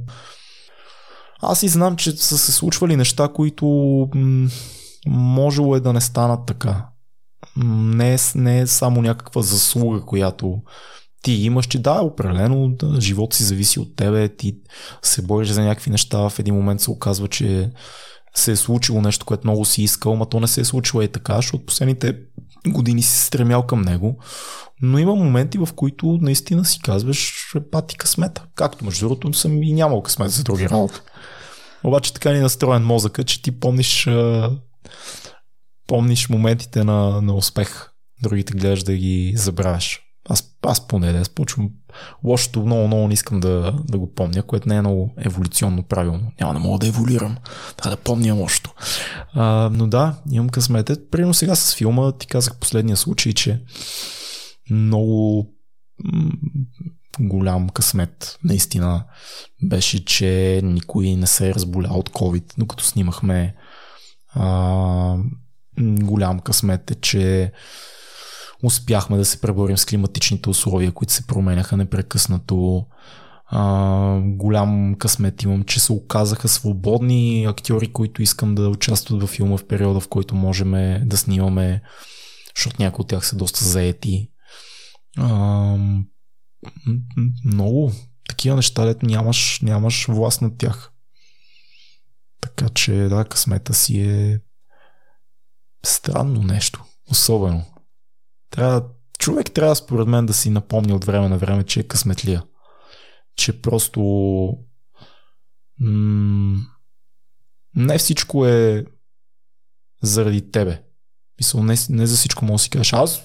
[1.41, 3.65] аз и знам, че са се случвали неща, които
[5.07, 6.87] можело е да не станат така.
[7.57, 10.61] Не е, не е само някаква заслуга, която
[11.21, 14.57] ти имаш, че да, определено да, живот си зависи от тебе, ти
[15.01, 17.71] се бориш за някакви неща, в един момент се оказва, че
[18.35, 21.07] се е случило нещо, което много си искал, но то не се е случило и
[21.07, 22.17] така, защото последните
[22.67, 24.19] години си стремял към него.
[24.81, 27.33] Но има моменти, в които наистина си казваш
[27.71, 28.45] пати късмета.
[28.55, 30.99] Както между другото съм и нямал късмет за други работи.
[31.83, 34.09] Обаче така ни е настроен мозъка, че ти помниш,
[35.87, 37.89] помниш моментите на, на успех.
[38.23, 39.99] Другите гледаш да ги забравяш.
[40.30, 41.69] Аз, аз поне да почвам
[42.23, 46.31] лошото много, много не искам да, да го помня, което не е много еволюционно правилно.
[46.39, 47.38] Няма да мога да еволюирам.
[47.77, 48.73] Трябва да помня лошото.
[49.34, 51.10] А, но да, имам късмете.
[51.10, 53.64] Примерно сега с филма ти казах последния случай, че
[54.72, 55.48] много
[57.19, 59.06] голям късмет наистина
[59.64, 63.56] беше, че никой не се е разболял от COVID, докато снимахме.
[64.34, 65.18] А,
[65.80, 67.52] голям късмет е, че
[68.63, 72.85] успяхме да се преборим с климатичните условия, които се променяха непрекъснато.
[73.45, 79.57] А, голям късмет имам, че се оказаха свободни актьори, които искам да участват в филма
[79.57, 80.71] в периода, в който можем
[81.05, 81.81] да снимаме,
[82.55, 84.29] защото някои от тях са доста заети.
[85.17, 85.77] А,
[87.45, 87.91] много
[88.29, 90.91] такива неща, дето нямаш, нямаш власт над тях.
[92.41, 94.39] Така че, да, късмета си е
[95.83, 96.83] странно нещо.
[97.11, 97.65] Особено.
[98.51, 98.83] Трябва,
[99.19, 102.43] човек трябва според мен да си напомни от време на време, че е късметлия.
[103.35, 104.01] Че просто
[105.79, 106.59] м-
[107.75, 108.85] не всичко е
[110.03, 110.83] заради тебе.
[111.39, 113.21] Мисъл, не, не за всичко може да си кажеш, аз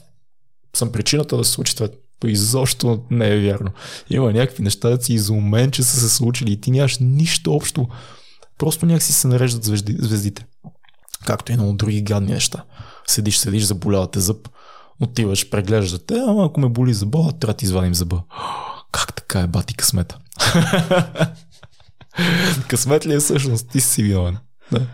[0.76, 1.88] съм причината да се случи това.
[2.24, 3.70] Изобщо не е вярно.
[4.10, 7.88] Има някакви неща, да си изумен, че са се случили и ти нямаш нищо общо.
[8.58, 10.46] Просто някакси се нареждат звезди, звездите.
[11.26, 12.64] Както и много други гадни неща.
[13.06, 14.48] Седиш, седиш, заболява те зъб
[15.00, 18.22] Отиваш, преглеждате, ама ако ме боли зъба, трябва да ти извадим зъба.
[18.92, 20.18] Как така е, бати късмета?
[22.68, 23.68] Късмет ли е всъщност?
[23.68, 24.38] Ти си виновен.
[24.72, 24.86] Да.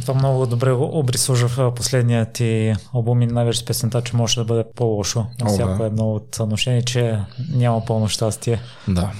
[0.00, 4.64] Това много добре обрисува в последния ти албум и най-вече песента, че може да бъде
[4.74, 5.26] по-лошо.
[5.40, 5.86] На всяко да.
[5.86, 7.20] едно от съотношение, че
[7.52, 8.60] няма пълно щастие.
[8.88, 9.12] Да.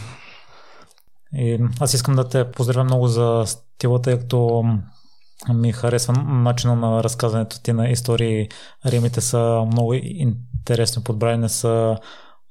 [1.32, 4.64] И аз искам да те поздравя много за стила, тъй като
[5.54, 8.48] ми харесва начина на разказването ти на истории.
[8.86, 11.98] Римите са много интересно подбрани, са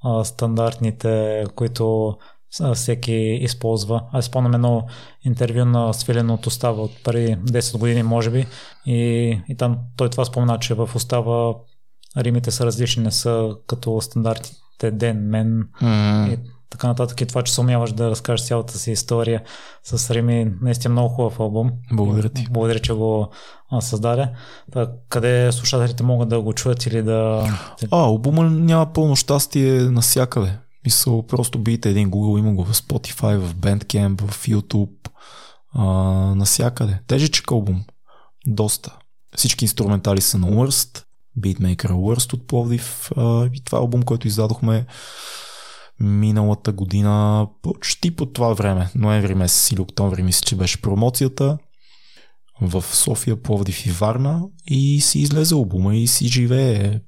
[0.03, 2.15] а, стандартните, които
[2.73, 4.03] всеки използва.
[4.13, 4.87] Аз спомням едно
[5.23, 8.45] интервю на Свилен от Остава от преди 10 години, може би,
[8.85, 11.55] и, и там той това спомена, че в Остава
[12.17, 15.67] римите са различни, не са като стандартите ден, мен.
[15.81, 16.33] Mm.
[16.33, 16.39] И
[16.69, 19.43] така нататък и това, че се умяваш да разкажеш цялата си история
[19.83, 20.53] с Рими.
[20.61, 21.71] Наистина много хубав албум.
[21.91, 22.47] Благодаря ти.
[22.49, 23.29] Благодаря, че го
[23.79, 24.29] създаде.
[24.71, 27.47] Та, къде слушателите могат да го чуят или да...
[27.91, 30.57] А, албума няма пълно щастие насякъде.
[30.85, 35.09] Мисъл, просто бийте един Google, има го в Spotify, в Bandcamp, в YouTube,
[35.73, 35.83] а,
[36.35, 36.99] насякъде.
[37.07, 37.83] Тежичък албум.
[38.47, 38.97] Доста.
[39.35, 41.03] Всички инструментали са на Worst,
[41.39, 44.85] Beatmaker Worst от Пловдив а, и това е албум, който издадохме
[45.99, 51.57] миналата година, почти по това време, ноември месец или октомври, мисля, че беше промоцията
[52.61, 56.99] в София, Пловдив и Варна и си излезе албума и си живее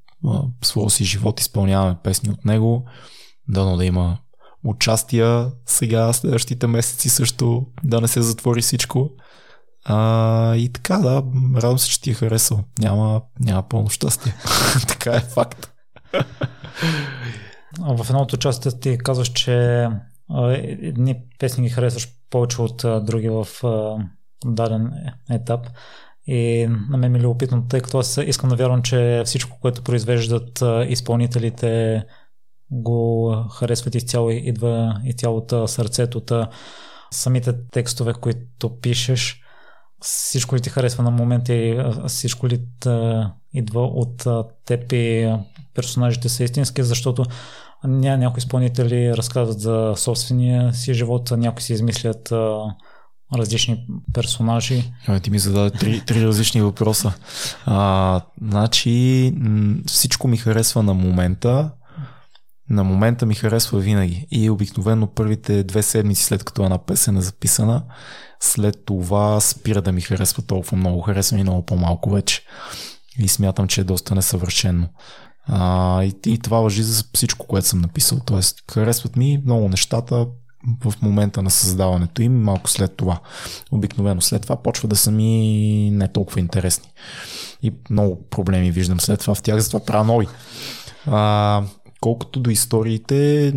[0.64, 2.86] своя си живот, изпълняваме песни от него,
[3.50, 4.18] дано да има
[4.64, 9.10] участия сега, следващите месеци също, да не се затвори всичко.
[9.86, 11.24] А, и така, да,
[11.56, 12.64] радвам се, че ти е харесал.
[12.80, 14.36] Няма, няма пълно щастие.
[14.88, 15.72] така е факт.
[17.80, 19.88] В едното част ти казваш, че
[20.62, 23.48] едни песни ги харесваш повече от други в
[24.46, 24.92] даден
[25.30, 25.68] етап.
[26.28, 29.84] И на мен ми е любопитно, тъй като аз искам да вярвам, че всичко, което
[29.84, 32.04] произвеждат изпълнителите
[32.72, 36.48] го харесват изцяло и идва изцяло от сърцето,
[37.12, 39.42] самите текстове, които пишеш,
[40.02, 42.62] всичко ли ти харесва на момента и всичко ли
[43.54, 44.28] идва от
[44.66, 45.36] теб и
[45.74, 47.26] персонажите са истински, защото
[47.84, 52.60] ня, някои изпълнители разказват за собствения си живот, някои си измислят а,
[53.36, 54.94] различни персонажи.
[55.08, 57.14] А, ти ми зададе три, три различни въпроса.
[57.66, 59.34] А, значи,
[59.88, 61.72] всичко ми харесва на момента.
[62.70, 64.28] На момента ми харесва винаги.
[64.32, 67.84] И обикновено първите две седмици след като една песен е записана,
[68.40, 71.02] след това спира да ми харесва толкова много.
[71.02, 72.42] Харесва ми много по-малко вече.
[73.20, 74.88] И смятам, че е доста несъвършено.
[75.48, 78.20] А, и, и това въжи за всичко, което съм написал.
[78.26, 80.28] Тоест, харесват ми много нещата
[80.84, 83.20] в момента на създаването им, малко след това.
[83.72, 86.90] Обикновено след това почва да са ми не толкова интересни.
[87.64, 90.28] И много проблеми виждам след това в тях, затова правя нови.
[91.06, 91.64] А,
[92.02, 93.54] колкото до историите,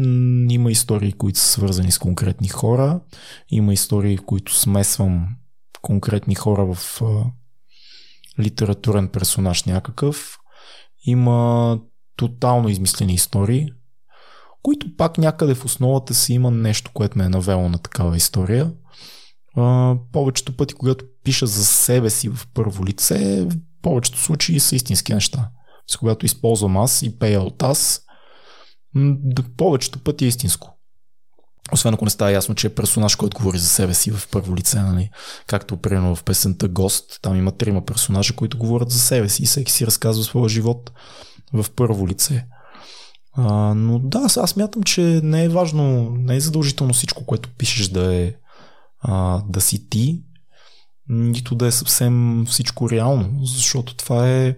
[0.49, 3.01] има истории, които са свързани с конкретни хора,
[3.51, 5.29] има истории, които смесвам
[5.83, 7.03] конкретни хора в
[8.39, 10.40] литературен персонаж някакъв,
[11.03, 11.79] има
[12.17, 13.73] тотално измислени истории,
[14.63, 18.73] които пак някъде в основата си има нещо, което ме е навело на такава история.
[19.57, 24.77] А, повечето пъти, когато пиша за себе си в първо лице, в повечето случаи са
[24.77, 25.51] истински неща.
[25.87, 28.05] С когато използвам аз и пея от аз,
[29.57, 30.80] повечето пъти е истинско.
[31.73, 34.57] Освен ако не става ясно, че е персонаж, който говори за себе си в първо
[34.57, 35.11] лице, нали?
[35.47, 39.47] както примерно в песента Гост, там има трима персонажа, които говорят за себе си и
[39.47, 40.93] всеки си разказва своя живот
[41.53, 42.47] в първо лице.
[43.33, 47.89] А, но да, аз мятам, че не е важно, не е задължително всичко, което пишеш
[47.89, 48.35] да е
[49.01, 50.23] а, да си ти,
[51.09, 54.57] нито да е съвсем всичко реално, защото това е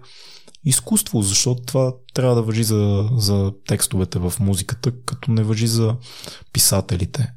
[0.65, 5.95] изкуство, защото това трябва да въжи за, за текстовете в музиката, като не въжи за
[6.53, 7.33] писателите.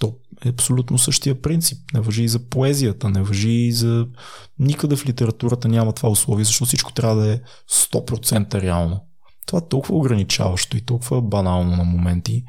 [0.00, 0.14] То
[0.44, 1.78] е абсолютно същия принцип.
[1.94, 4.06] Не въжи и за поезията, не въжи и за...
[4.58, 7.40] Никъде в литературата няма това условие, защото всичко трябва да е
[7.70, 9.00] 100% реално.
[9.46, 12.44] Това е толкова ограничаващо и толкова банално на моменти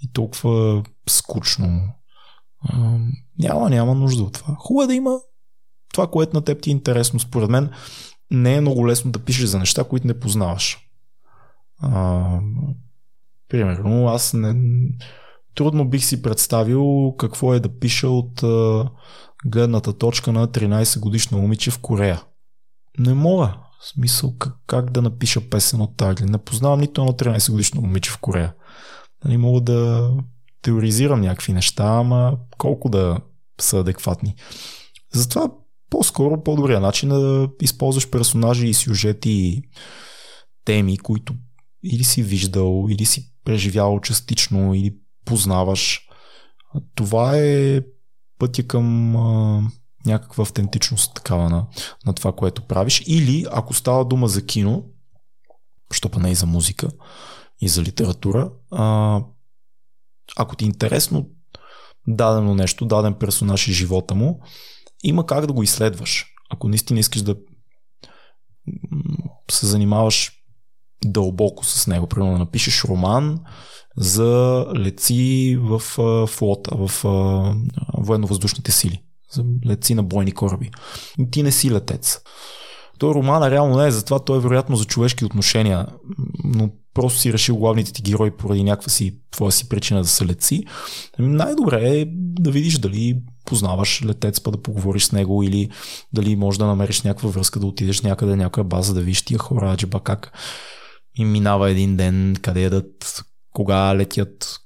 [0.00, 1.80] и толкова скучно.
[3.38, 4.56] Няма, няма нужда от това.
[4.58, 5.18] Хубаво е да има
[5.92, 7.20] това, което на теб ти е интересно.
[7.20, 7.70] Според мен
[8.32, 10.78] не е много лесно да пишеш за неща, които не познаваш.
[11.82, 12.40] А,
[13.48, 14.54] примерно, аз не,
[15.54, 18.90] трудно бих си представил какво е да пиша от а,
[19.44, 22.22] гледната точка на 13 годишно момиче в Корея.
[22.98, 23.56] Не мога.
[23.80, 26.24] В смисъл как, как да напиша песен от тази.
[26.24, 28.54] Не познавам нито едно 13 годишно момиче в Корея.
[29.24, 30.10] Нали, мога да
[30.62, 33.18] теоризирам някакви неща, ама колко да
[33.60, 34.34] са адекватни.
[35.12, 35.50] Затова
[35.92, 39.62] по-скоро по-добрия начин е да използваш персонажи и сюжети и
[40.64, 41.34] теми, които
[41.82, 46.00] или си виждал, или си преживял частично, или познаваш.
[46.94, 47.80] Това е
[48.38, 49.62] пътя към а,
[50.06, 51.66] някаква автентичност такава на,
[52.06, 53.02] на това, което правиш.
[53.06, 54.84] Или ако става дума за кино,
[55.90, 56.88] що не и за музика,
[57.60, 59.20] и за литература, а,
[60.36, 61.30] ако ти е интересно
[62.08, 64.40] дадено нещо, даден персонаж и живота му,
[65.02, 66.26] има как да го изследваш.
[66.50, 67.36] Ако наистина искаш да
[69.50, 70.32] се занимаваш
[71.04, 73.40] дълбоко с него, примерно да напишеш роман
[73.96, 75.78] за леци в
[76.26, 76.90] флота, в
[77.98, 79.02] военно-въздушните сили,
[79.32, 80.70] за леци на бойни кораби.
[81.30, 82.20] Ти не си летец.
[83.02, 85.86] Той романа реално не е за това, той е вероятно за човешки отношения,
[86.44, 90.26] но просто си решил главните ти герои поради някаква си твоя си причина да са
[90.26, 90.64] летци.
[91.18, 95.70] Най-добре е да видиш дали познаваш летец, па да поговориш с него или
[96.12, 99.72] дали можеш да намериш някаква връзка, да отидеш някъде, някаква база, да видиш тия хора,
[99.72, 100.32] аджиба как
[101.14, 103.22] им минава един ден, къде ядат,
[103.52, 104.60] кога летят,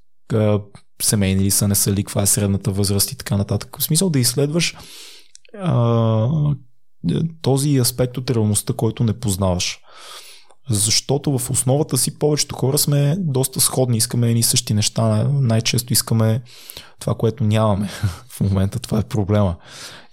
[1.03, 3.77] семейни ли са, не са ли, каква е средната възраст и така нататък.
[3.79, 4.77] В смисъл да изследваш
[5.59, 6.29] а,
[7.43, 9.79] този аспект от реалността, който не познаваш.
[10.71, 16.43] Защото в основата си повечето хора сме доста сходни, искаме едни същи неща, най-често искаме
[17.01, 17.89] това, което нямаме.
[18.29, 19.57] В момента това е проблема.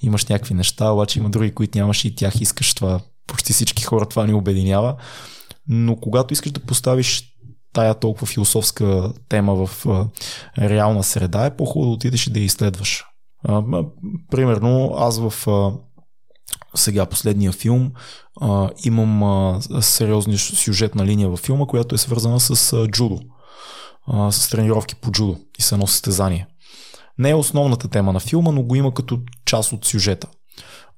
[0.02, 3.00] Имаш някакви неща, обаче има други, които нямаш и тях искаш това.
[3.28, 4.96] Почти всички хора това ни обединява.
[5.68, 7.34] Но когато искаш да поставиш
[7.74, 9.86] тая толкова философска тема в
[10.58, 13.06] реална среда, е по-хубаво да отидеш и да я изследваш.
[14.32, 15.48] Примерно, аз в
[16.76, 17.92] сега последния филм
[18.42, 23.20] а, имам а, сериозна сюжетна линия във филма, която е свързана с а, джудо,
[24.08, 26.48] а, с тренировки по джудо и с едно състезание.
[27.18, 30.28] Не е основната тема на филма, но го има като част от сюжета.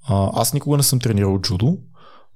[0.08, 1.78] А, аз никога не съм тренирал джудо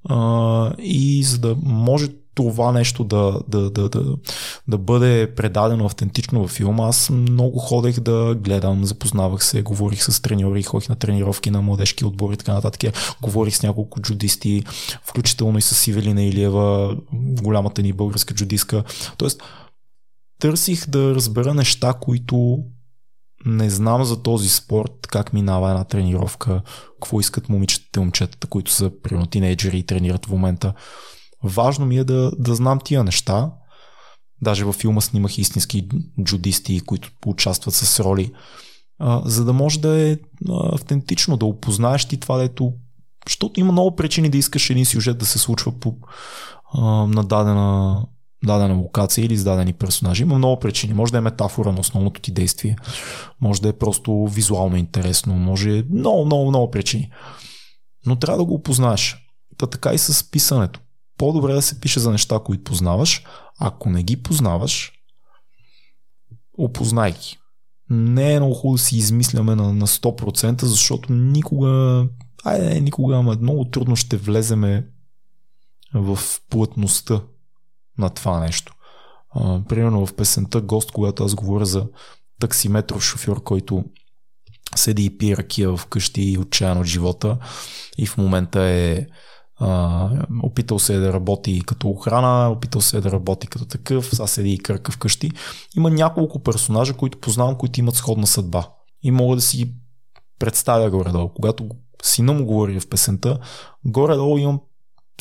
[0.09, 2.07] а, и за да може
[2.43, 4.15] това нещо да, да, да, да,
[4.67, 10.21] да бъде предадено автентично във филма, аз много ходех да гледам, запознавах се, говорих с
[10.21, 12.93] треньори, ходих на тренировки на младежки отбори и така нататък.
[13.21, 14.63] Говорих с няколко джудисти,
[15.03, 18.83] включително и с Ивелина Илиева, голямата ни българска джудистка.
[19.17, 19.43] Тоест,
[20.39, 22.59] търсих да разбера неща, които
[23.45, 26.61] не знам за този спорт, как минава една тренировка,
[27.01, 30.73] какво искат момичетата и момчетата, които са примерно тинейджери и тренират в момента.
[31.43, 33.51] Важно ми е да, да знам тия неща.
[34.41, 35.89] Даже във филма снимах истински
[36.23, 38.31] джудисти, които участват с роли,
[38.99, 40.17] а, за да може да е
[40.49, 42.73] автентично, да опознаеш ти това, дето
[43.27, 45.95] защото има много причини да искаш един сюжет да се случва по,
[46.73, 48.05] а, на дадена,
[48.45, 50.23] дадена локация или с дадени персонажи.
[50.23, 50.93] Има много причини.
[50.93, 52.75] Може да е метафора на основното ти действие.
[53.41, 55.33] Може да е просто визуално интересно.
[55.35, 57.11] Може много, много, много причини.
[58.05, 59.17] Но трябва да го опознаеш.
[59.57, 60.79] Та така и с писането
[61.19, 63.23] по-добре да се пише за неща, които познаваш.
[63.59, 64.91] Ако не ги познаваш,
[66.57, 67.37] опознай ги.
[67.89, 72.05] Не е много хубаво да си измисляме на, на 100%, защото никога,
[72.43, 74.87] айде, никога, ама много трудно ще влеземе
[75.93, 76.19] в
[76.49, 77.21] плътността
[77.97, 78.73] на това нещо.
[79.29, 81.87] А, примерно в песента Гост, когато аз говоря за
[82.39, 83.83] таксиметров шофьор, който
[84.75, 87.37] седи и пие ракия вкъщи и отчаян от живота
[87.97, 89.07] и в момента е
[90.43, 94.27] опитал се е да работи като охрана, опитал се е да работи като такъв, сега
[94.27, 95.31] седи и кърка вкъщи.
[95.77, 98.67] Има няколко персонажа, които познавам, които имат сходна съдба.
[99.03, 99.73] И мога да си
[100.39, 101.29] представя горе-долу.
[101.29, 101.69] Когато
[102.03, 103.39] сина му говори в песента,
[103.85, 104.59] горе-долу имам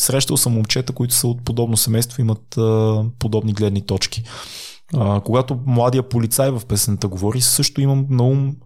[0.00, 4.24] срещал съм момчета, които са от подобно семейство, имат а, подобни гледни точки.
[4.94, 8.56] А, когато младия полицай в песента говори, също имам на ум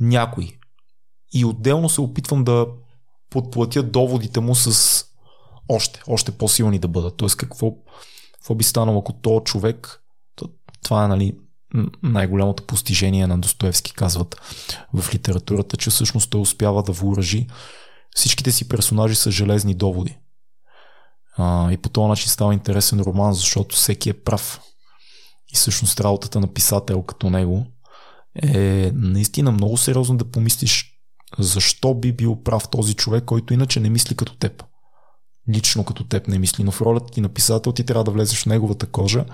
[0.00, 0.52] някой.
[1.32, 2.66] И отделно се опитвам да
[3.30, 5.04] подплатят доводите му с
[5.68, 7.16] още, още по-силни да бъдат.
[7.16, 7.72] Тоест какво,
[8.32, 10.02] какво би станало, ако то човек,
[10.82, 11.36] това е нали,
[12.02, 14.40] най-голямото постижение на Достоевски, казват
[14.94, 17.46] в литературата, че всъщност той успява да въоръжи
[18.16, 20.18] всичките си персонажи са железни доводи.
[21.36, 24.60] А, и по този начин става интересен роман, защото всеки е прав.
[25.52, 27.66] И всъщност работата на писател като него
[28.42, 30.89] е наистина много сериозно да помислиш
[31.38, 34.64] защо би бил прав този човек, който иначе не мисли като теб.
[35.48, 38.42] Лично като теб не мисли, но в ролята ти на писател ти трябва да влезеш
[38.42, 39.24] в неговата кожа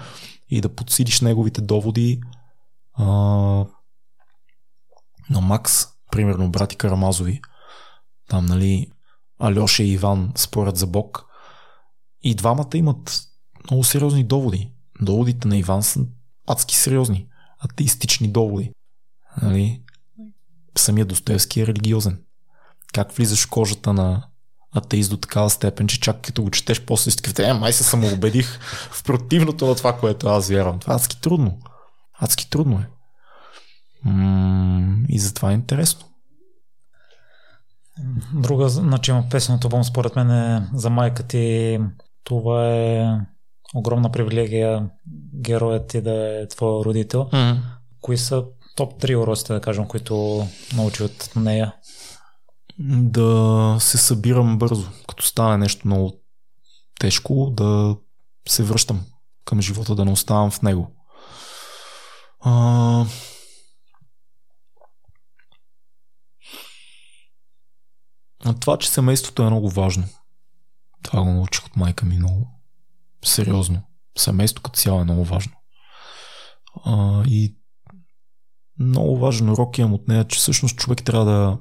[0.49, 2.21] и да подсилиш неговите доводи
[2.95, 3.05] а,
[5.31, 7.41] на Макс, примерно брати Карамазови,
[8.29, 8.91] там, нали,
[9.39, 11.25] Алеша и Иван спорят за Бог.
[12.23, 13.21] И двамата имат
[13.65, 14.73] много сериозни доводи.
[15.01, 16.01] Доводите на Иван са
[16.47, 17.27] адски сериозни.
[17.59, 18.73] Атеистични доводи.
[19.43, 19.83] Нали?
[20.79, 22.19] Самия Достоевски е религиозен.
[22.93, 24.27] Как влизаш в кожата на
[24.73, 28.59] атеист до такава степен, че чак като го четеш, после си е, май се самоубедих
[28.91, 30.79] в противното на това, което аз вярвам.
[30.79, 31.59] Това е адски трудно.
[32.21, 32.89] Адски трудно е.
[34.05, 36.07] М- и затова е интересно.
[38.35, 41.79] Друга значима песен от албум според мен е за майка ти.
[42.25, 43.07] Това е
[43.75, 44.91] огромна привилегия
[45.35, 47.29] героят ти да е твой родител.
[47.33, 47.57] Mm.
[48.01, 48.45] Кои са
[48.77, 51.75] топ 3 уроците, да кажем, които научи от нея?
[52.79, 54.89] Да се събирам бързо.
[55.09, 56.21] Като стане нещо много
[57.01, 57.97] тежко, да
[58.49, 59.07] се връщам
[59.45, 60.97] към живота, да не оставам в него.
[62.41, 63.07] А...
[68.61, 70.05] Това, че семейството е много важно.
[71.03, 72.49] Това го научих от майка ми много.
[73.25, 73.83] Сериозно.
[74.19, 75.53] Семейство като цяло е много важно.
[76.85, 77.57] А, и
[78.79, 81.59] много важен урок имам от нея, че всъщност човек трябва да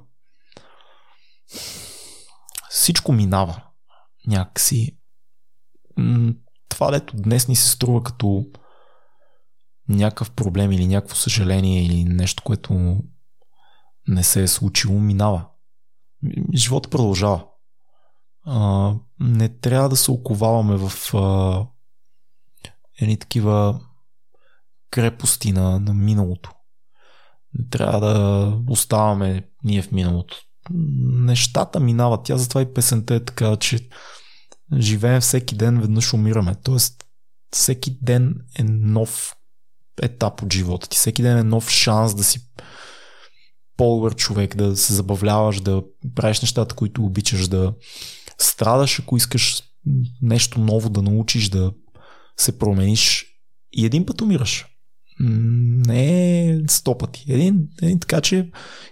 [2.69, 3.63] всичко минава
[4.27, 4.97] някакси.
[6.69, 8.45] Това, дето днес ни се струва като
[9.89, 12.97] някакъв проблем или някакво съжаление или нещо, което
[14.07, 15.45] не се е случило, минава.
[16.53, 17.45] Живота продължава.
[18.45, 21.67] А, не трябва да се оковаваме в а,
[23.01, 23.81] едни такива
[24.91, 26.54] крепости на, на миналото.
[27.59, 30.37] Не трябва да оставаме ние в миналото.
[30.69, 32.21] Нещата минават.
[32.23, 33.89] Тя затова и песента е така, че
[34.77, 36.55] живеем всеки ден, веднъж умираме.
[36.63, 37.03] Тоест,
[37.51, 39.35] всеки ден е нов
[40.01, 40.97] етап от живота ти.
[40.97, 42.39] Всеки ден е нов шанс да си
[43.77, 45.83] по-добър човек, да се забавляваш, да
[46.15, 47.73] правиш нещата, които обичаш, да
[48.37, 49.63] страдаш, ако искаш
[50.21, 51.73] нещо ново да научиш, да
[52.37, 53.25] се промениш
[53.73, 54.65] и един път умираш.
[55.19, 57.25] Не сто пъти.
[57.27, 58.49] Един, един така, че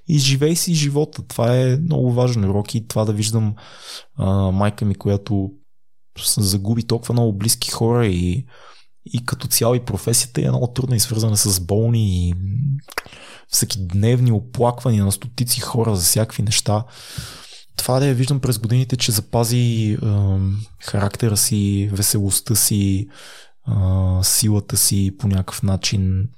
[0.07, 1.27] изживей си живота.
[1.27, 3.55] Това е много важен урок и това да виждам
[4.17, 5.51] а, майка ми, която
[6.37, 8.45] загуби толкова много близки хора и,
[9.05, 12.33] и като цяло и професията е много трудна и свързана с болни и
[13.47, 16.85] всеки дневни оплаквания на стотици хора за всякакви неща.
[17.77, 19.97] Това да я виждам през годините, че запази е,
[20.81, 23.07] характера си, веселостта си,
[24.21, 26.29] силата си по някакъв начин.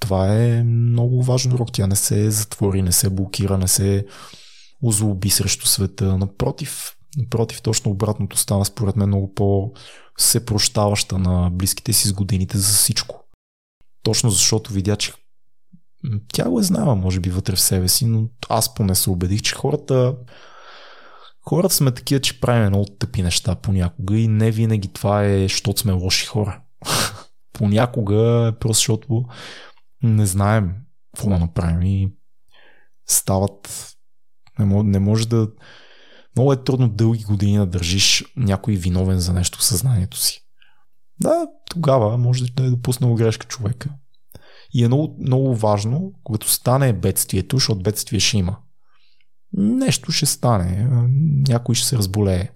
[0.00, 1.72] Това е много важно урок.
[1.72, 4.06] Тя не се затвори, не се блокира, не се
[4.82, 6.18] озлоби срещу света.
[6.18, 9.72] Напротив, напротив, точно обратното стана според мен много по
[10.18, 13.24] се прощаваща на близките си с годините за всичко.
[14.02, 15.12] Точно защото видя, че
[16.32, 19.42] тя го е знала, може би, вътре в себе си, но аз поне се убедих,
[19.42, 20.16] че хората
[21.40, 25.80] хората сме такива, че правим много тъпи неща понякога и не винаги това е, защото
[25.80, 26.60] сме лоши хора.
[27.52, 29.24] понякога е просто защото
[30.02, 30.74] не знаем
[31.14, 32.12] какво да направим и
[33.06, 33.90] стават
[34.58, 35.48] не може, не може да
[36.36, 40.46] много е трудно дълги години да държиш някой виновен за нещо в съзнанието си.
[41.20, 43.90] Да, тогава може да е допуснал грешка човека.
[44.74, 48.56] И е много, много важно, когато стане бедствието, защото бедствие ще има.
[49.52, 50.88] Нещо ще стане,
[51.48, 52.48] някой ще се разболее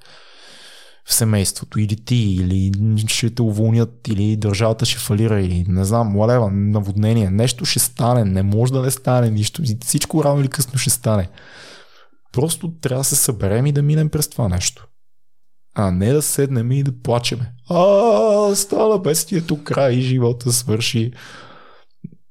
[1.06, 2.72] в семейството, или ти, или
[3.06, 8.24] ще те уволнят, или държавата ще фалира, или не знам, лалева, наводнение, нещо ще стане,
[8.24, 11.28] не може да не стане нищо, всичко рано или късно ще стане.
[12.32, 14.88] Просто трябва да се съберем и да минем през това нещо.
[15.74, 17.52] А не да седнем и да плачеме.
[17.70, 21.12] А, стана бедствието, край, живота свърши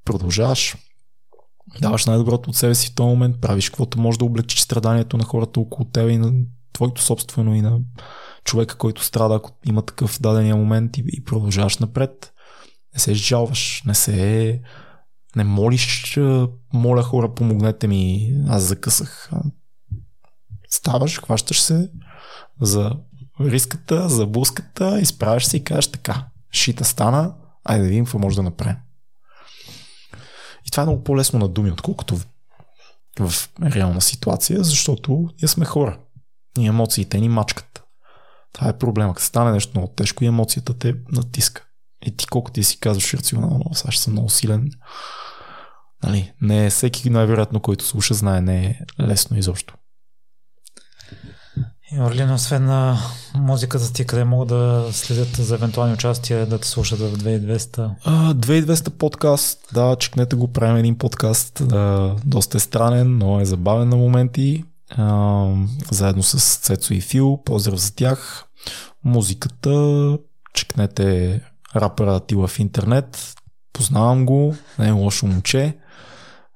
[0.05, 0.75] продължаваш.
[1.81, 5.23] Даваш най-доброто от себе си в този момент, правиш каквото може да облегчиш страданието на
[5.23, 6.33] хората около теб и на
[6.73, 7.79] твоето собствено и на
[8.43, 12.33] човека, който страда, ако има такъв дадения момент и, и продължаваш напред.
[12.93, 14.61] Не се жалваш, не се
[15.35, 16.19] не молиш,
[16.73, 19.31] моля хора, помогнете ми, аз закъсах.
[20.69, 21.91] Ставаш, хващаш се
[22.61, 22.91] за
[23.39, 26.25] риската, за буската, изправяш се и кажеш така.
[26.51, 28.75] Шита стана, айде да видим какво може да направим.
[30.67, 32.17] И това е много по-лесно на думи, отколкото
[33.19, 35.99] в, реална ситуация, защото ние сме хора.
[36.57, 37.83] И емоциите ни мачкат.
[38.53, 39.13] Това е проблема.
[39.13, 41.65] Като стане нещо много тежко и емоцията те натиска.
[42.05, 44.69] И ти колко ти си казваш рационално, аз ще съм много силен.
[46.03, 49.75] Нали, не е всеки най-вероятно, който слуша, знае, не е лесно изобщо.
[51.99, 52.97] Орлин, освен на
[53.35, 57.89] музиката ти, къде могат да следят за евентуални участия, да те слушат в 2200?
[58.05, 63.45] А, 2200 подкаст, да, чекнете го, правим един подкаст, да, доста е странен, но е
[63.45, 65.45] забавен на моменти, а,
[65.91, 68.45] заедно с Цецо и Фил, поздрав за тях.
[69.03, 70.17] Музиката,
[70.53, 71.41] чекнете
[71.75, 73.35] рапъра Тила в интернет,
[73.73, 75.77] познавам го, не е лошо момче,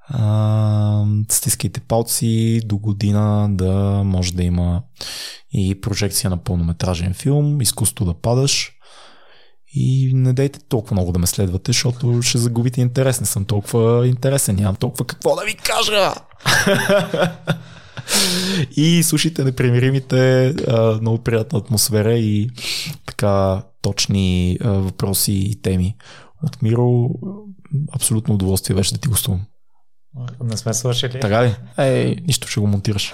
[0.10, 4.82] а, стискайте палци до година да може да има
[5.52, 8.72] и прожекция на пълнометражен филм, изкуство да падаш
[9.74, 13.20] и не дайте толкова много да ме следвате, защото ще загубите интерес.
[13.20, 16.14] Не съм толкова интересен, нямам толкова какво да ви кажа.
[18.78, 20.54] и слушайте непримиримите,
[21.02, 22.50] много приятна атмосфера и
[23.06, 25.96] така точни въпроси и теми.
[26.44, 27.10] От Миро
[27.92, 29.42] абсолютно удоволствие беше да ти гостувам.
[30.44, 31.19] Не сме свършили.
[31.19, 31.56] Така ли?
[31.77, 33.14] Ей, нищо ще го монтираш.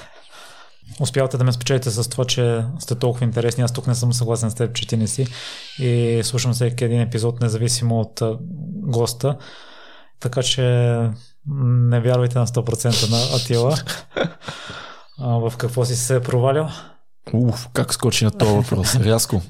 [0.99, 3.63] Успявате да ме спечелите с това, че сте толкова интересни.
[3.63, 5.27] Аз тук не съм съгласен с теб, че ти не си.
[5.79, 8.21] И слушам всеки един епизод, независимо от
[8.73, 9.37] госта.
[10.19, 10.61] Така че
[11.47, 13.75] не вярвайте на 100% на Атила.
[15.19, 16.67] в какво си се провалил?
[17.33, 18.95] Уф, как скочи на този въпрос?
[18.95, 19.41] Рязко.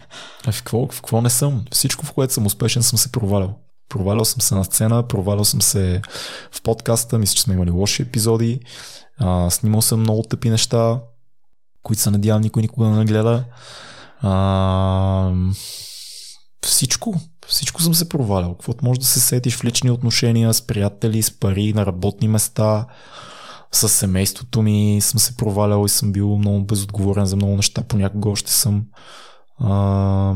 [0.45, 1.65] А в какво, в какво не съм?
[1.71, 3.59] Всичко, в което съм успешен, съм се провалял.
[3.89, 6.01] Провалял съм се на сцена, провалял съм се
[6.51, 8.59] в подкаста, мисля, че сме имали лоши епизоди.
[9.19, 11.01] А, снимал съм много тъпи неща,
[11.83, 13.43] които се надявам никой никога не нагледа.
[14.21, 15.33] А,
[16.61, 17.15] всичко,
[17.47, 18.53] всичко съм се провалял.
[18.53, 22.87] Каквото може да се сетиш в лични отношения с приятели, с пари, на работни места,
[23.71, 27.83] с семейството ми съм се провалял и съм бил много безотговорен за много неща.
[27.87, 28.85] Понякога още съм.
[29.59, 30.33] А,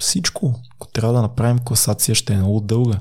[0.00, 0.54] всичко.
[0.74, 3.00] Ако трябва да направим класация, ще е много дълга.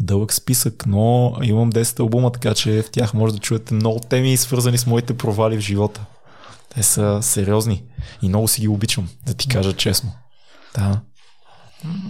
[0.00, 4.36] Дълъг списък, но имам 10 албума, така че в тях може да чуете много теми,
[4.36, 6.04] свързани с моите провали в живота.
[6.74, 7.84] Те са сериозни
[8.22, 10.12] и много си ги обичам, да ти кажа честно.
[10.74, 11.00] Да.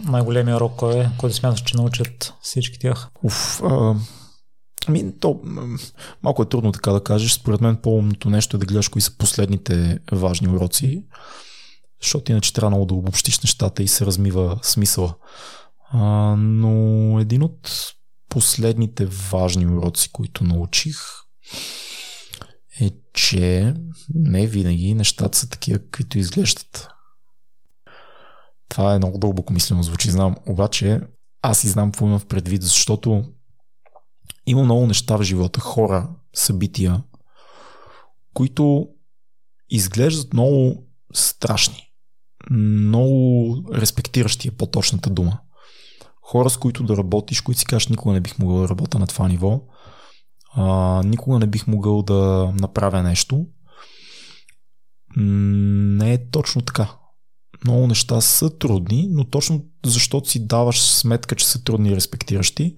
[0.05, 3.09] Най-големия урок кой е, който смяташ, че научат всички тях?
[3.23, 3.95] Уф, а,
[4.89, 5.41] ами, то,
[6.23, 7.33] малко е трудно така да кажеш.
[7.33, 11.05] Според мен по-умното нещо е да гледаш кои са последните важни уроци,
[12.03, 15.15] защото иначе трябва много да обобщиш нещата и се размива смисъла.
[15.91, 15.99] А,
[16.39, 17.93] но един от
[18.29, 20.97] последните важни уроци, които научих,
[22.81, 23.75] е, че
[24.15, 26.89] не винаги нещата са такива, каквито изглеждат.
[28.69, 30.37] Това е много дълбоко мислено звучи, знам.
[30.47, 31.01] Обаче
[31.43, 33.25] аз и знам какво имам в предвид, защото
[34.47, 37.03] има много неща в живота, хора, събития,
[38.35, 38.89] които
[39.69, 41.86] изглеждат много страшни.
[42.51, 45.39] Много респектиращи е по-точната дума.
[46.23, 49.07] Хора, с които да работиш, които си кажеш, никога не бих могъл да работя на
[49.07, 49.61] това ниво,
[50.55, 53.47] а, никога не бих могъл да направя нещо.
[55.17, 56.91] Не е точно така.
[57.65, 62.77] Много неща са трудни, но точно защото си даваш сметка, че са трудни и респектиращи,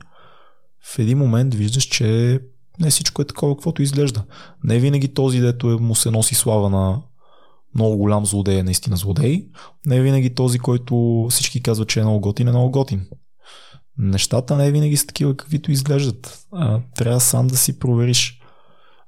[0.94, 2.40] в един момент виждаш, че
[2.80, 4.24] не всичко е такова, каквото изглежда.
[4.64, 7.02] Не винаги този, дето е, му се носи слава на
[7.74, 9.46] много голям злодей е наистина злодей.
[9.86, 13.06] Не винаги този, който всички казват, че е много готин, е много готин
[13.98, 16.38] нещата не винаги са такива, каквито изглеждат.
[16.52, 18.40] А, трябва сам да си провериш.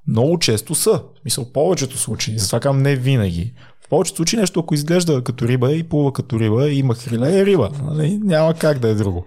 [0.07, 0.91] Много често са.
[0.91, 2.39] В смисъл, повечето случаи.
[2.39, 3.53] Затова казвам не винаги.
[3.85, 7.39] В повечето случаи нещо, ако изглежда като риба и плува като риба и има хриле,
[7.39, 7.71] е риба.
[7.83, 8.19] Нали?
[8.23, 9.25] Няма как да е друго.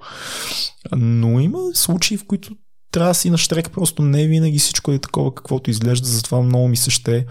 [0.96, 2.56] Но има случаи, в които
[2.90, 3.70] трябва да си на штрек.
[3.70, 6.08] Просто не винаги всичко е такова, каквото изглежда.
[6.08, 7.26] Затова много ми се ще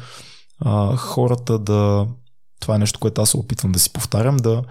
[0.97, 2.07] хората да...
[2.59, 4.63] Това е нещо, което аз се опитвам да си повтарям, да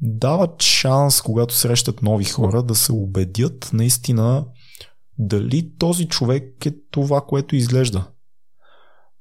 [0.00, 4.46] дават шанс, когато срещат нови хора, да се убедят наистина
[5.18, 8.10] дали този човек е това, което изглежда.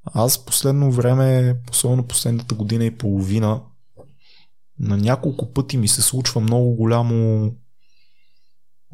[0.04, 3.62] Аз последно време, особено последната година и половина,
[4.80, 7.52] на няколко пъти ми се случва много голямо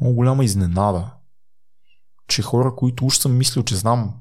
[0.00, 1.14] много голяма изненада,
[2.28, 4.14] че хора, които уж съм мислил, че знам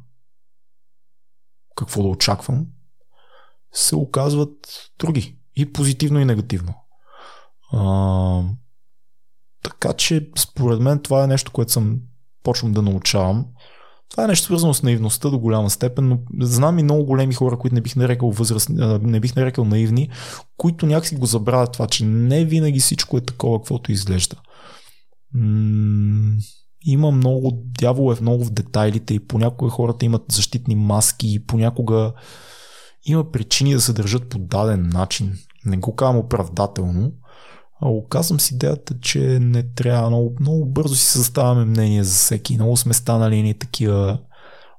[1.76, 2.66] какво да очаквам,
[3.72, 5.38] се оказват други.
[5.56, 6.74] И позитивно, и негативно.
[7.74, 8.44] А,
[9.64, 12.00] така че, според мен, това е нещо, което съм
[12.44, 13.46] почвам да научавам.
[14.10, 17.58] Това е нещо свързано с наивността до голяма степен, но знам и много големи хора,
[17.58, 18.70] които не бих нарекал възраст,
[19.02, 20.10] не бих нарекал наивни,
[20.58, 24.36] които някакси го забравят това, че не винаги всичко е такова, каквото изглежда.
[25.34, 26.38] М-
[26.86, 32.14] има много, дявол е много в детайлите и понякога хората имат защитни маски и понякога
[33.06, 35.34] има причини да се държат по даден начин.
[35.66, 37.12] Не го казвам оправдателно,
[37.82, 42.56] а оказвам с идеята, че не трябва много, много бързо си съставяме мнение за всеки.
[42.56, 44.20] Много сме станали ни такива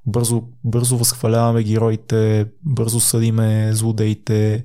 [0.07, 4.65] бързо, бързо възхваляваме героите, бързо съдиме злодеите,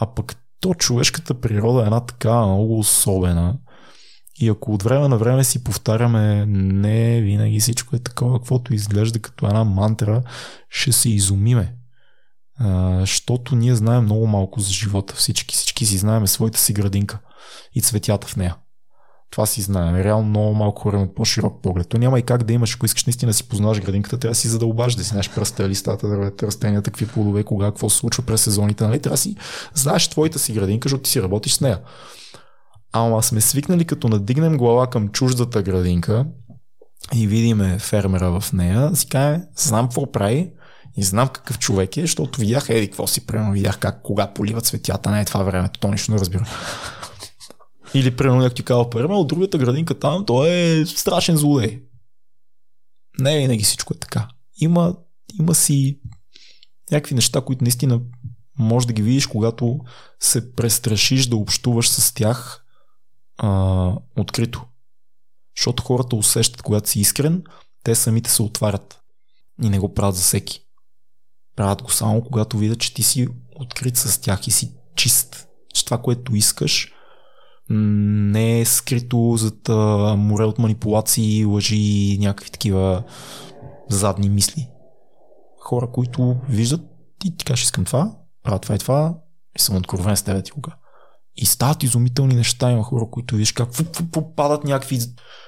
[0.00, 3.58] а пък то човешката природа е една така много особена.
[4.42, 9.18] И ако от време на време си повтаряме не винаги всичко е такова, каквото изглежда
[9.18, 10.22] като една мантра,
[10.68, 11.74] ще се изумиме.
[13.00, 15.14] защото ние знаем много малко за живота.
[15.14, 17.18] Всички, всички си знаем своята си градинка
[17.74, 18.56] и цветята в нея.
[19.30, 19.96] Това си знаем.
[19.96, 21.88] Реално много малко хора имат по-широк поглед.
[21.88, 24.38] То няма и как да имаш, ако искаш наистина да си познаваш градинката, трябва да
[24.38, 28.22] си задълбаш, да си знаеш пръста, листата, дървета, растенията, какви плодове, кога, какво се случва
[28.22, 28.84] през сезоните.
[28.84, 29.00] Нали?
[29.00, 29.36] Трябва си
[29.74, 31.78] знаеш твоята си градинка, защото ти си работиш с нея.
[32.92, 36.26] Ама сме свикнали като надигнем глава към чуждата градинка
[37.14, 40.52] и видиме фермера в нея, си каже, знам какво прави,
[40.96, 44.60] и знам какъв човек е, защото видях, еди, какво си, примерно видях как, кога полива
[44.60, 46.48] цветята, не е това времето, то нищо не разбира.
[47.94, 51.82] Или примерно някой ти казва парма, от другата градинка там, той е страшен злодей.
[53.18, 54.28] Не винаги всичко е така.
[54.56, 54.96] Има,
[55.40, 56.00] има си
[56.90, 58.00] някакви неща, които наистина
[58.58, 59.78] може да ги видиш, когато
[60.20, 62.61] се престрашиш да общуваш с тях
[63.42, 64.64] а, открито.
[65.56, 67.44] Защото хората усещат, когато си искрен,
[67.84, 69.00] те самите се отварят
[69.62, 70.60] и не го правят за всеки.
[71.56, 75.48] Правят го само когато видят, че ти си открит с тях и си чист.
[75.74, 76.92] Че това, което искаш,
[77.70, 83.04] не е скрито зад а, море от манипулации, лъжи и някакви такива
[83.90, 84.68] задни мисли.
[85.60, 86.80] Хора, които виждат
[87.24, 89.14] и ти кажеш искам това, правят това и това
[89.56, 90.76] и съм откровен с тебе ти кога.
[91.36, 92.70] И стават изумителни неща.
[92.70, 93.68] Има хора, които виж как
[94.12, 95.00] попадат някакви...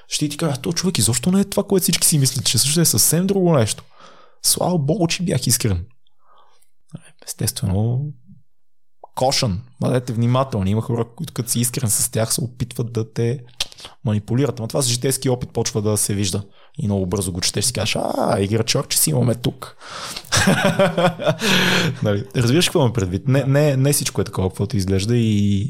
[0.07, 2.81] Ще ти кажа, то човек изобщо не е това, което всички си мислят, че също
[2.81, 3.83] е съвсем друго нещо.
[4.43, 5.85] Слава Богу, че бях искрен.
[7.25, 8.05] Естествено,
[9.15, 9.61] кошан.
[9.81, 10.71] Бъдете внимателни.
[10.71, 13.39] Има хора, които като си искрен с тях се опитват да те
[14.05, 14.59] манипулират.
[14.59, 16.43] Но това с житейски опит почва да се вижда.
[16.77, 19.77] И много бързо го четеш си кажеш, а, играчок, че си имаме тук.
[22.03, 23.27] нали, разбираш какво ме предвид?
[23.27, 25.69] Не, не, не всичко е такова, каквото изглежда и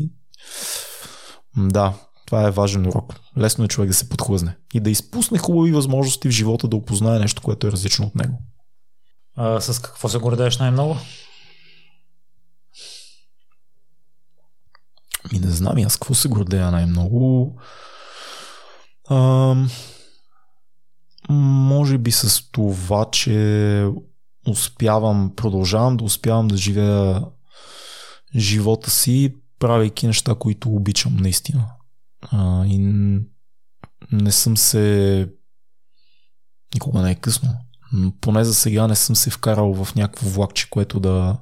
[1.58, 1.94] да,
[2.26, 3.16] това е важен урок.
[3.38, 7.20] Лесно е човек да се подхлъзне и да изпусне хубави възможности в живота да опознае
[7.20, 8.42] нещо, което е различно от него.
[9.36, 10.98] А, с какво се гордееш най-много?
[15.32, 17.56] Ми не знам, аз какво се гордея най-много.
[19.10, 19.56] А,
[21.30, 23.88] може би с това, че
[24.48, 27.26] успявам, продължавам да успявам да живея
[28.36, 31.68] живота си, правейки неща, които обичам наистина.
[32.32, 32.78] А, и
[34.12, 35.30] не съм се.
[36.74, 37.50] Никога не е късно.
[37.94, 41.38] Но поне за сега не съм се вкарал в някакво влакче, което да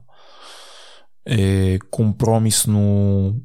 [1.25, 3.35] е компромисно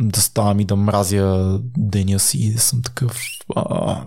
[0.00, 3.20] да ставам и да мразя деня си и да съм такъв
[3.56, 4.06] а,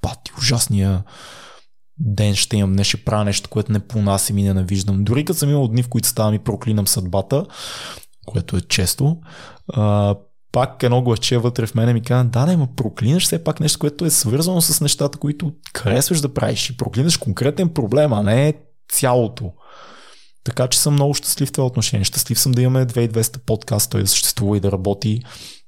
[0.00, 1.02] пати, ужасния
[1.98, 5.04] ден ще имам, не ще правя нещо, което не понасям и ненавиждам.
[5.04, 7.46] Дори като съм имал дни, в които ставам и проклинам съдбата,
[8.26, 9.16] което е често,
[9.72, 10.16] а,
[10.52, 13.78] пак едно гласче вътре в мене ми казва, да, не, ма проклинаш все пак нещо,
[13.78, 18.54] което е свързано с нещата, които харесваш да правиш и проклинаш конкретен проблем, а не
[18.92, 19.52] цялото.
[20.44, 22.04] Така че съм много щастлив в това отношение.
[22.04, 25.22] Щастлив съм да имаме 2200 подкаст, той да съществува и да работи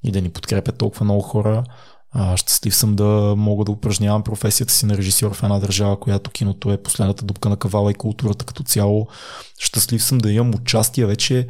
[0.04, 1.64] и да ни подкрепят толкова много хора.
[2.14, 6.30] А, щастлив съм да мога да упражнявам професията си на режисьор в една държава, която
[6.30, 9.08] киното е последната дупка на кавала и културата като цяло.
[9.58, 11.48] Щастлив съм да имам участие вече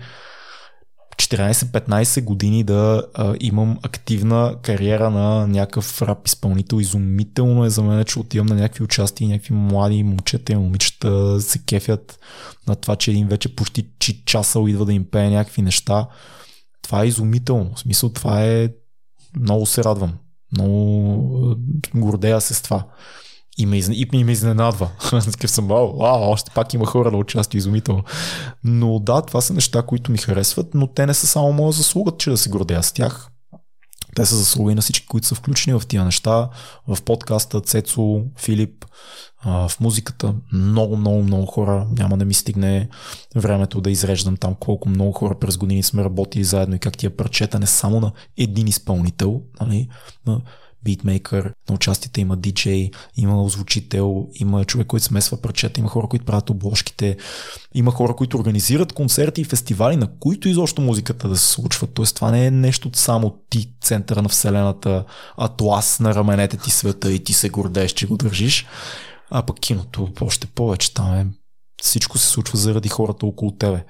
[1.17, 6.81] 14-15 години да а, имам активна кариера на някакъв рап изпълнител.
[6.81, 11.41] Изумително е за мен, че отивам на някакви участия и някакви млади момчета и момичета
[11.41, 12.19] се кефят
[12.69, 13.91] на това, че един вече почти
[14.25, 16.09] часа идва да им пее някакви неща.
[16.83, 17.75] Това е изумително.
[17.75, 18.69] В смисъл, това е...
[19.37, 20.13] Много се радвам.
[20.53, 21.57] Много
[21.95, 22.85] гордея се с това.
[23.59, 23.77] И ме,
[24.13, 24.91] и ме изненадва.
[25.33, 28.05] Такъв съм, вау, вау, още пак има хора да участват изумително.
[28.65, 32.13] Но да, това са неща, които ми харесват, но те не са само моя заслуга,
[32.19, 33.32] че да се гордея с тях.
[34.17, 36.49] Те са заслуги на всички, които са включени в тия неща.
[36.89, 38.85] В подкаста Цецо, Филип,
[39.45, 40.35] в музиката.
[40.53, 41.87] Много, много, много хора.
[41.99, 42.89] Няма да ми стигне
[43.37, 47.17] времето да изреждам там колко много хора през години сме работили заедно и как тия
[47.17, 49.89] парчета не само на един изпълнител, нали,
[50.85, 56.25] битмейкър, на участите има диджей, има озвучител, има човек, който смесва парчета, има хора, които
[56.25, 57.17] правят обложките,
[57.75, 61.87] има хора, които организират концерти и фестивали, на които изобщо музиката да се случва.
[61.87, 65.05] Тоест това не е нещо само ти, центъра на вселената,
[65.37, 68.67] атлас на раменете ти света и ти се гордееш, че го държиш.
[69.31, 70.95] А пък киното още повече.
[70.95, 71.27] Там е,
[71.83, 73.85] всичко се случва заради хората около тебе.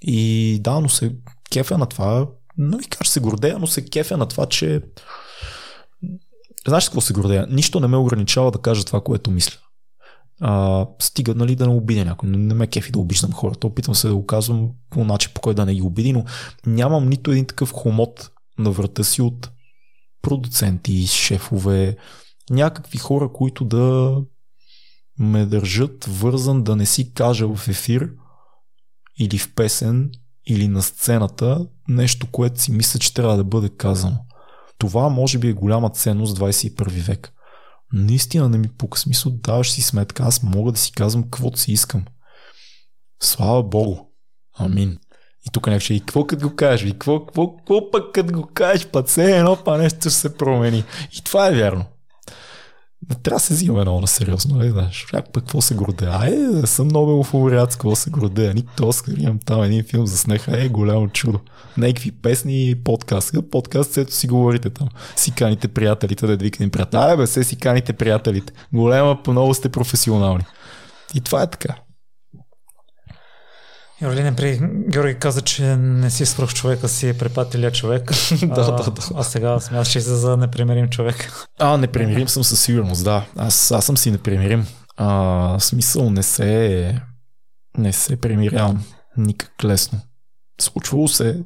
[0.00, 1.12] И да, но се
[1.50, 2.26] кефя на това,
[2.58, 4.80] не ви кажа, се гордея, но се кефя на това, че
[6.68, 7.46] Знаеш какво се гордея?
[7.50, 9.58] Нищо не ме ограничава да кажа това, което мисля.
[10.40, 12.28] А, стига нали, да не обидя някой.
[12.28, 13.66] Не ме кефи да обиждам хората.
[13.66, 16.24] Опитвам се да го казвам по начин, по който да не ги обиди, но
[16.66, 19.50] нямам нито един такъв хомот на врата си от
[20.22, 21.96] продуценти, шефове,
[22.50, 24.16] някакви хора, които да
[25.18, 28.10] ме държат вързан да не си кажа в ефир
[29.18, 30.10] или в песен
[30.46, 34.18] или на сцената нещо, което си мисля, че трябва да бъде казано.
[34.80, 37.32] Това може би е голяма ценност 21 век.
[37.92, 41.72] Наистина не ми пука смисъл, даваш си сметка, аз мога да си казвам каквото си
[41.72, 42.04] искам.
[43.22, 43.96] Слава Богу.
[44.58, 44.98] Амин.
[45.46, 48.32] И тук някак ще и какво като го кажеш, и какво, какво, какво пък като
[48.32, 50.84] го кажеш, път все едно па нещо ще се промени.
[51.18, 51.84] И това е вярно.
[53.08, 55.06] Не трябва да се взимаме много на сериозно, не знаеш.
[55.12, 56.10] Пък какво се гордея?
[56.14, 56.32] Ай,
[56.64, 58.54] съм много лауреат, какво се гордея.
[58.54, 60.64] Нито Оскар имам там един филм за снеха.
[60.64, 61.40] Е, голямо чудо.
[61.76, 63.34] Някакви песни и подкаст.
[63.50, 64.88] Подкаст, ето си говорите там.
[65.16, 67.00] Си каните приятелите, да викнем приятели.
[67.00, 68.52] Ай, бе, се си каните приятелите.
[68.72, 70.44] Голема, по много сте професионални.
[71.14, 71.74] И това е така.
[74.02, 78.12] Йорлине, при Георги каза, че не си свръх човека, си е препателя човек.
[78.42, 79.02] да, да, да.
[79.14, 81.32] А сега смяташ се за непримирим човек.
[81.58, 83.26] А, непримирим съм със сигурност, да.
[83.36, 84.66] Аз, аз съм си непримирим.
[84.96, 87.00] А, смисъл не се
[87.78, 88.84] Не се примирявам
[89.16, 90.00] никак лесно.
[90.60, 91.42] Случвало се,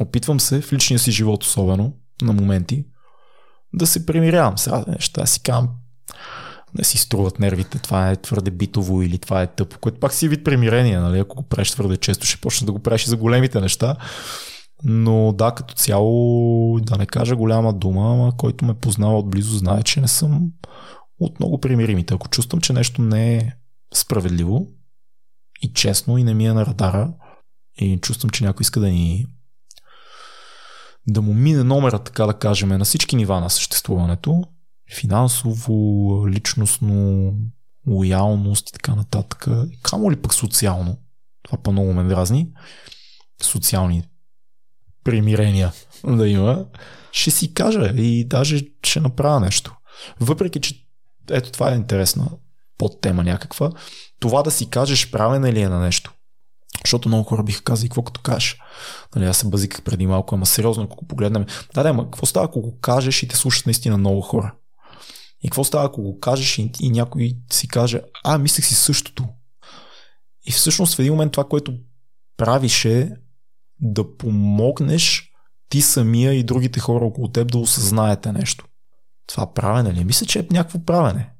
[0.00, 1.92] опитвам се в личния си живот особено,
[2.22, 2.84] на моменти,
[3.74, 5.26] да се примирявам с разни неща.
[5.26, 5.68] Си кам,
[6.78, 10.28] не си струват нервите, това е твърде битово или това е тъпо, което пак си
[10.28, 11.18] вид примирение, нали?
[11.18, 13.96] ако го правиш твърде често, ще почнеш да го правиш и за големите неща.
[14.84, 19.82] Но да, като цяло, да не кажа голяма дума, ама който ме познава отблизо знае,
[19.82, 20.50] че не съм
[21.20, 22.14] от много примиримите.
[22.14, 23.52] Ако чувствам, че нещо не е
[23.94, 24.66] справедливо
[25.62, 27.12] и честно и не ми е на радара
[27.78, 29.26] и чувствам, че някой иска да ни
[31.06, 34.44] да му мине номера, така да кажем, на всички нива на съществуването,
[34.94, 37.34] финансово, личностно,
[37.86, 39.46] лоялност и така нататък.
[39.82, 40.96] Камо ли пък социално?
[41.42, 42.48] Това по много ме дразни.
[43.42, 44.04] Социални
[45.04, 45.72] примирения
[46.04, 46.64] да има.
[47.12, 49.76] Ще си кажа и даже ще направя нещо.
[50.20, 50.86] Въпреки, че
[51.30, 52.30] ето това е интересна
[52.78, 53.70] подтема някаква.
[54.20, 56.12] Това да си кажеш правен ли е на нещо.
[56.84, 58.58] Защото много хора биха казали, какво като кажеш.
[59.16, 61.46] Нали, аз се базиках преди малко, ама сериозно, ако погледнем.
[61.74, 64.54] Да, да, ама какво става, ако го кажеш и те слушат наистина много хора?
[65.42, 69.24] И какво става, ако го кажеш и, и някой си каже, а, мислех си същото.
[70.46, 71.74] И всъщност в един момент това, което
[72.36, 73.12] правиш е
[73.80, 75.30] да помогнеш
[75.68, 78.64] ти самия и другите хора около теб да осъзнаете нещо.
[79.26, 80.04] Това правене ли?
[80.04, 81.32] Мисля, че е някакво правене.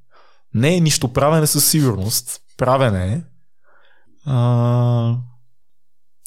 [0.54, 2.40] Не е нищо правене със сигурност.
[2.56, 3.22] Правене е.
[4.24, 5.16] А...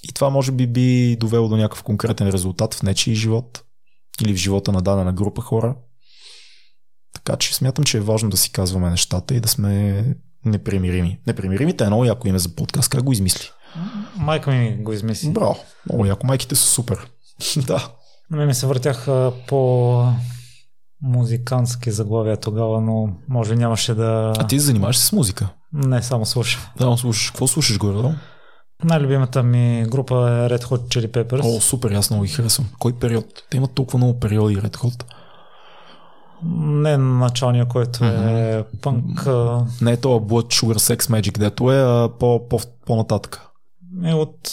[0.04, 3.64] И това може би би довело до някакъв конкретен резултат в нечи живот
[4.22, 5.76] или в живота на дадена група хора.
[7.24, 10.06] Така че смятам, че е важно да си казваме нещата и да сме
[10.46, 11.20] непримирими.
[11.28, 12.90] Непримиримите е много яко име за подкаст.
[12.90, 13.50] Как го измисли?
[14.18, 15.30] Майка ми го измисли.
[15.30, 15.60] Браво.
[15.90, 16.28] Много яко.
[16.28, 17.08] Майките са супер.
[17.68, 17.90] да.
[18.32, 19.08] На мен ми се въртях
[19.48, 20.14] по
[21.02, 24.34] музикантски заглавия тогава, но може нямаше да...
[24.38, 25.50] А ти занимаваш се с музика?
[25.74, 26.62] Не, само слушам.
[26.78, 27.30] Да, слушаш.
[27.30, 28.16] Какво слушаш горе?
[28.84, 31.58] Най-любимата ми група е Red Hot Chili Peppers.
[31.58, 32.68] О, супер, аз много ги харесвам.
[32.80, 33.26] Кой период?
[33.50, 35.04] Те имат толкова много периоди Red Hot.
[36.56, 39.26] Не началния, който е пънк.
[39.82, 43.42] Не е това Blood Sugar Sex Magic, дето е по, по, по-нататък.
[44.06, 44.52] И от,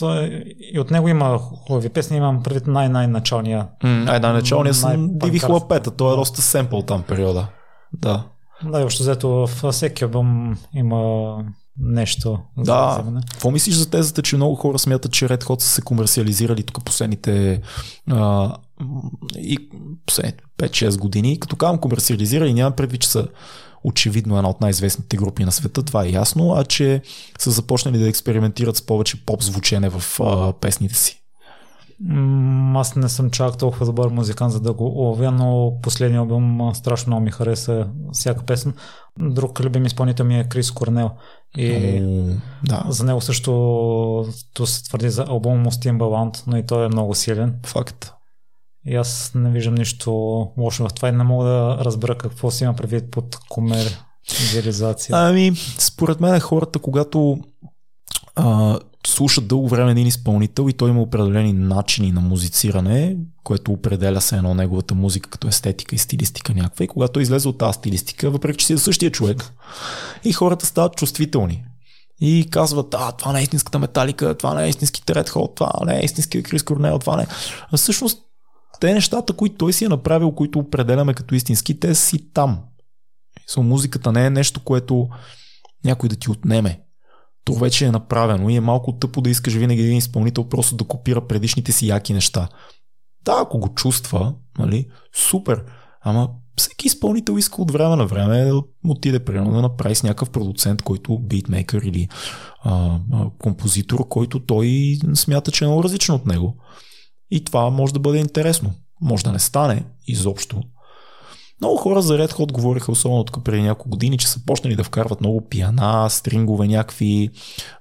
[0.72, 3.68] и от него има хубави песни, имам предвид най-най-началния.
[3.84, 7.46] Mm, ай, най-началния съм Диви Хлапета, той е доста семпл там периода.
[7.92, 8.24] Да.
[8.64, 11.36] Да, и още взето в всеки албум има
[11.78, 12.38] нещо.
[12.58, 13.04] Да.
[13.32, 16.84] Какво мислиш за тезата, че много хора смятат, че Red Hot са се комерциализирали тук
[16.84, 17.62] последните
[18.10, 18.54] а,
[19.38, 19.68] и
[20.06, 21.40] последните 5-6 години?
[21.40, 23.28] Като казвам комерциализирали, нямам предвид, че са
[23.84, 27.02] очевидно една от най-известните групи на света, това е ясно, а че
[27.38, 31.16] са започнали да експериментират с повече поп звучене в а, песните си.
[32.74, 37.10] Аз не съм чак толкова добър музикант, за да го ловя, но последния албум страшно
[37.10, 38.74] много ми хареса всяка песен.
[39.18, 41.10] Друг любим изпълнител ми е Крис Корнел.
[41.56, 42.34] И О,
[42.64, 42.84] да.
[42.88, 43.52] за него също
[44.54, 47.54] то се твърди за албум му Timbaland, но и той е много силен.
[47.66, 48.12] Факт.
[48.86, 50.10] И аз не виждам нищо
[50.58, 55.16] лошо в това и не мога да разбера какво си има предвид под комерциализация.
[55.16, 57.38] Ами, според мен хората, когато
[58.36, 64.20] а, слушат дълго време един изпълнител и той има определени начини на музициране, което определя
[64.20, 66.84] се едно неговата музика като естетика и стилистика някаква.
[66.84, 69.52] И когато излезе от тази стилистика, въпреки че си е същия човек,
[70.24, 71.64] и хората стават чувствителни.
[72.20, 75.72] И казват, а, това не е истинската металика, това не е истински Red Hot, това
[75.86, 77.26] не е истински Крис Корнел, това не е.
[77.72, 78.22] А всъщност,
[78.80, 82.60] те нещата, които той си е направил, които определяме като истински, те си там.
[83.50, 85.08] So, музиката не е нещо, което
[85.84, 86.80] някой да ти отнеме
[87.44, 90.84] то вече е направено и е малко тъпо да искаш винаги един изпълнител просто да
[90.84, 92.48] копира предишните си яки неща.
[93.24, 94.86] Да, ако го чувства, нали,
[95.16, 95.64] супер,
[96.00, 100.30] ама всеки изпълнител иска от време на време да отиде примерно да направи с някакъв
[100.30, 102.08] продуцент, който битмейкър или
[102.62, 106.56] а, а, композитор, който той смята, че е много различен от него.
[107.30, 108.72] И това може да бъде интересно.
[109.00, 110.62] Може да не стане изобщо,
[111.60, 114.84] много хора за Red Hot говориха, особено тук преди няколко години, че са почнали да
[114.84, 117.30] вкарват много пиана, стрингове, някакви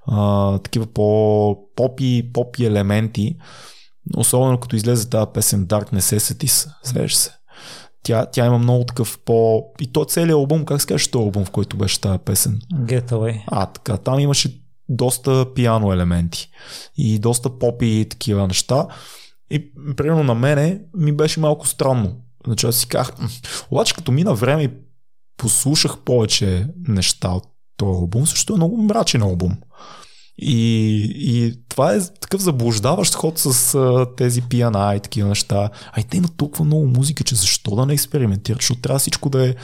[0.07, 3.35] а, такива по попи, елементи.
[4.17, 7.31] Особено като излезе тази песен Dark Necessities, свеж се.
[8.03, 9.63] Тя, тя има много такъв по...
[9.79, 12.59] И то целият албум, как се каже този албум, в който беше тази песен?
[12.73, 13.43] Getaway.
[13.47, 13.97] А, така.
[13.97, 16.49] Там имаше доста пиано елементи
[16.97, 18.87] и доста попи и такива неща.
[19.51, 22.15] И примерно на мене ми беше малко странно
[22.45, 23.15] Значи аз си казах,
[23.71, 24.69] обаче като мина време и
[25.37, 27.43] послушах повече неща от
[27.77, 29.57] този албум, също е много мрачен албум.
[30.41, 35.69] И, и това е такъв заблуждаващ ход с а, тези пиана и такива неща.
[35.91, 39.29] А и те имат толкова много музика, че защо да не експериментират, защото трябва всичко
[39.29, 39.55] да е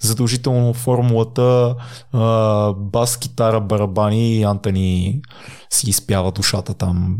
[0.00, 1.76] задължително формулата
[2.12, 5.22] а, бас, китара, барабани и Антони
[5.70, 7.18] си изпява душата там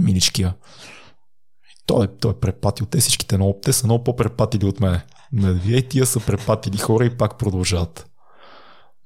[0.00, 0.54] миличкия.
[1.86, 3.58] Той, той е препатил те всичките много.
[3.62, 5.04] Те са много по-препатили от мене.
[5.32, 8.06] Вие тия са препатили хора и пак продължават.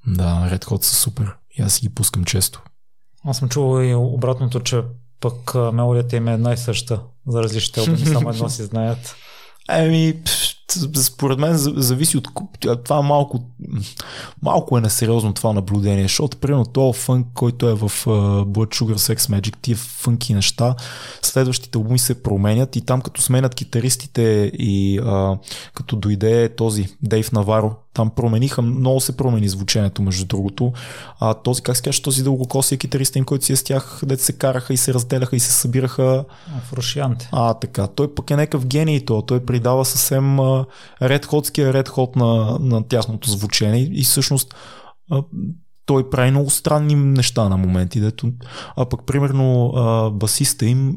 [0.07, 1.35] Да, Red Hot са супер.
[1.59, 2.63] И аз си ги пускам често.
[3.25, 4.83] Аз съм чувал и обратното, че
[5.21, 9.17] пък мелодията им е една и съща за различните албуми, само едно си знаят.
[9.71, 10.23] Еми,
[10.95, 12.29] според мен зависи от...
[12.85, 13.41] Това малко,
[14.43, 18.97] малко е несериозно това наблюдение, защото примерно този фънк, който е в uh, Blood Sugar
[18.97, 20.75] Sex Magic, тия фънки неща,
[21.23, 25.39] следващите албуми се променят и там като сменят китаристите и uh,
[25.75, 30.73] като дойде този Дейв Наваро, там промениха, много се промени звученето, между другото.
[31.21, 34.23] А този, как се каже, този дългокосия китарист им, който си е с тях, дете
[34.23, 36.25] се караха и се разделяха и се събираха.
[36.69, 37.29] В Рушианте.
[37.33, 37.87] А, така.
[37.87, 39.23] Той пък е някакъв гений то.
[39.23, 40.39] Той придава съвсем
[41.03, 44.55] ред ходския ред ход на, на тяхното звучение и всъщност
[45.89, 48.33] той прави много странни неща на моменти, дето,
[48.77, 50.97] а пък примерно а, басиста им,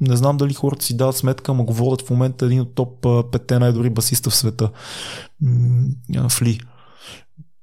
[0.00, 3.02] не знам дали хората си дават сметка, ама го водят в момента един от топ
[3.02, 4.70] 5 най-добри басиста в света.
[6.28, 6.60] Фли.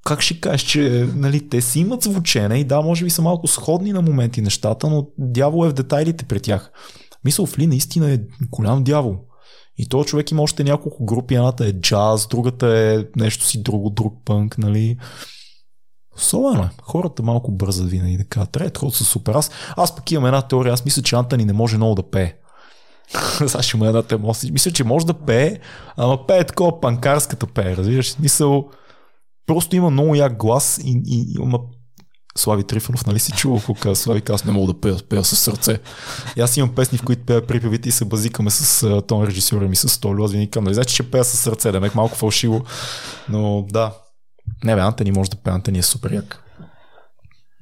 [0.05, 3.47] Как ще кажеш, че нали, те си имат звучене и да, може би са малко
[3.47, 6.71] сходни на моменти нещата, но дявол е в детайлите при тях.
[7.23, 8.19] Мисъл Фли наистина е
[8.49, 9.26] голям дявол.
[9.77, 11.35] И този човек има още няколко групи.
[11.35, 14.97] Едната е джаз, другата е нещо си друго, друг пънк, нали.
[16.17, 16.69] Особено е.
[16.81, 19.33] Хората малко бързат винаги да кажат, Ред ход са супер.
[19.33, 20.73] Аз, аз пък имам една теория.
[20.73, 22.33] Аз мисля, че Антони не може много да пее.
[23.47, 24.33] Сега ще има една тема.
[24.51, 25.59] Мисля, че може да пее,
[25.97, 27.77] ама пее такова панкарската пее.
[27.77, 28.11] Разбираш?
[28.11, 28.69] Смисъл,
[29.45, 31.59] просто има много як глас и, и, и ама
[32.38, 35.80] Слави Трифонов, нали си чувал, казва Слави, аз не мога да пея, пея с сърце.
[36.35, 39.76] И аз имам песни, в които пея припевите и се базикаме с тон режисьора ми,
[39.76, 40.23] с Толю.
[40.23, 42.64] Аз винаги нали, значи, че пея с сърце, да ме малко фалшиво.
[43.30, 43.93] Но да,
[44.64, 46.43] не бе, Антони може да пее, Антони е супер як.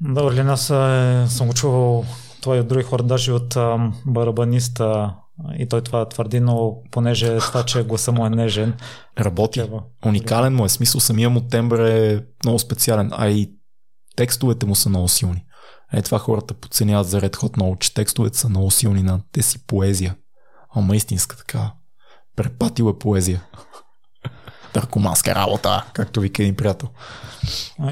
[0.01, 2.05] Добре, аз е, съм го чувал
[2.41, 3.57] това и от други хора, даже от
[4.05, 5.13] барабаниста
[5.59, 8.73] и той това твърди, но понеже това, че гласа му е нежен.
[9.19, 9.63] Работи.
[10.05, 10.69] Уникален му е.
[10.69, 13.51] Смисъл самия му тембър е много специален, а и
[14.15, 15.43] текстовете му са много силни.
[15.93, 19.41] Е, това хората подценяват за Red Hot много, че текстовете са много силни на те
[19.41, 20.15] си поезия.
[20.75, 21.71] Ама истинска така.
[22.35, 23.43] Препатил е поезия.
[24.73, 26.89] Търкоманска работа, както вика един приятел.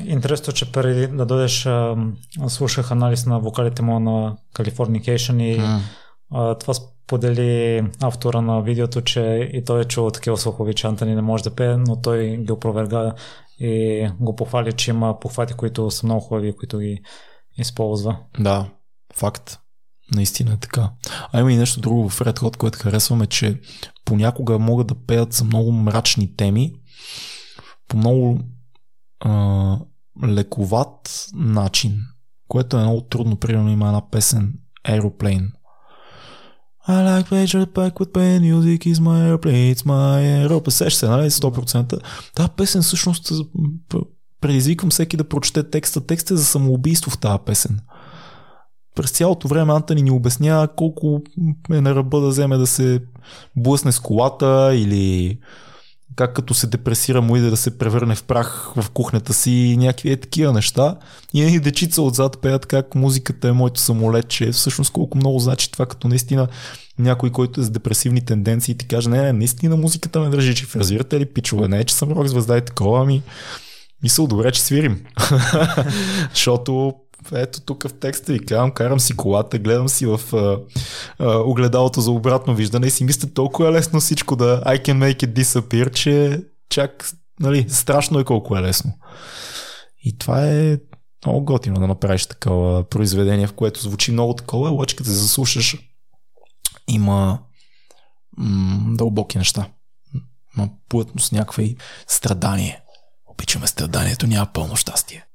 [0.05, 1.67] Интересно, че преди да дойдеш,
[2.47, 6.59] слушах анализ на вокалите му на Californication и mm.
[6.59, 11.21] това сподели автора на видеото, че и той е чул такива слухови, че Антони не
[11.21, 13.13] може да пее, но той ги опроверга
[13.63, 17.01] и го похвали, че има похвати, които са много хубави, които ги
[17.57, 18.19] използва.
[18.39, 18.69] Да,
[19.15, 19.59] факт.
[20.15, 20.91] Наистина е така.
[21.31, 23.61] А има и нещо друго в Red Hot, което харесваме, че
[24.05, 26.73] понякога могат да пеят за много мрачни теми,
[27.87, 28.39] по много
[29.19, 29.79] а,
[30.27, 32.01] лековат начин,
[32.47, 33.39] което е много трудно.
[33.39, 34.53] Примерно има една песен
[34.87, 35.51] Aeroplane,
[36.87, 40.69] I like pleasure back with pain, music is my airplane, it's my aeroplane.
[40.69, 41.29] Сеща се, нали?
[41.29, 41.99] 100%.
[42.35, 43.31] Тази песен всъщност
[44.41, 46.05] предизвиквам всеки да прочете текста.
[46.05, 47.79] Текст е за самоубийство в тази песен.
[48.95, 51.21] През цялото време Антони ни обяснява колко
[51.71, 52.99] е на ръба да вземе да се
[53.55, 55.37] блъсне с колата или
[56.15, 59.77] как като се депресира му иде да се превърне в прах в кухнята си и
[59.77, 60.97] някакви е такива неща.
[61.33, 65.71] И едни дечица отзад пеят как музиката е моето самолет, че всъщност колко много значи
[65.71, 66.47] това, като наистина
[66.99, 70.65] някой, който е с депресивни тенденции ти каже, не, не, наистина музиката ме държи, че
[70.65, 73.23] фразирате ли пичове, не, че съм рок звезда и такова, ами
[74.03, 75.05] мисъл, добре, че свирим.
[76.33, 76.93] Защото
[77.33, 80.59] ето тук в текста ви казвам, карам си колата, гледам си в а,
[81.19, 84.97] а, огледалото за обратно виждане и си мисля толкова е лесно всичко да I can
[84.97, 88.91] make it disappear, че чак, нали, страшно е колко е лесно.
[90.03, 90.77] И това е
[91.25, 95.77] много готино да направиш такова произведение, в което звучи много такова, като се заслушаш,
[96.87, 97.39] има
[98.37, 99.67] м- дълбоки неща.
[100.57, 102.79] Има плътност, някаква и страдание.
[103.27, 105.25] Обичаме страданието, няма пълно щастие.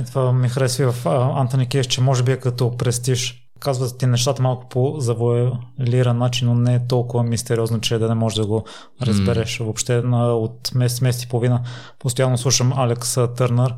[0.00, 1.06] И това ми харесва в
[1.36, 3.38] Антони Кейс, че може би е като престиж.
[3.60, 8.14] Казват ти нещата малко по завуалиран начин, но не е толкова мистериозно, че да не
[8.14, 8.64] можеш да го
[9.02, 9.58] разбереш.
[9.58, 9.64] Mm.
[9.64, 11.62] Въобще от месец, месец и половина
[11.98, 13.74] постоянно слушам Алекс Търнър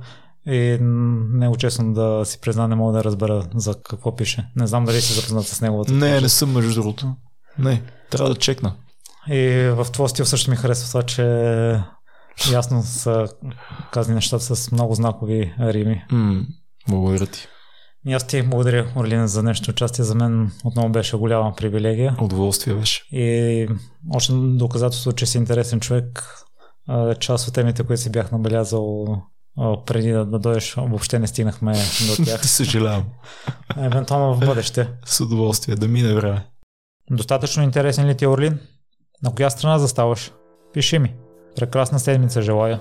[0.46, 4.46] и не е честно да си призна, не мога да разбера за какво пише.
[4.56, 5.92] Не знам дали си запознат с неговата.
[5.92, 6.20] Не, пише.
[6.20, 7.14] не съм между другото.
[7.58, 8.74] Не, трябва да чекна.
[9.28, 11.24] И в твоя стил също ми харесва това, че
[12.52, 13.26] Ясно са
[13.92, 16.04] казани нещата с много знакови рими.
[16.12, 16.46] Mm,
[16.88, 17.48] благодаря ти.
[18.06, 20.04] И аз ти благодаря, Орлина, за нещо участие.
[20.04, 22.16] За мен отново беше голяма привилегия.
[22.20, 23.04] Удоволствие беше.
[23.12, 23.68] И
[24.14, 26.24] още доказателство, че си интересен човек.
[27.20, 29.06] част от темите, които си бях набелязал
[29.86, 31.72] преди да, да дойдеш, въобще не стигнахме
[32.16, 32.46] до тях.
[32.46, 33.04] Съжалявам.
[33.76, 34.88] Евентуално в бъдеще.
[35.04, 36.46] С удоволствие да мине време.
[37.10, 38.58] Достатъчно интересен ли ти е Орлин?
[39.22, 40.32] На коя страна заставаш?
[40.72, 41.14] Пиши ми.
[41.56, 42.80] Прекрасна седмица желая.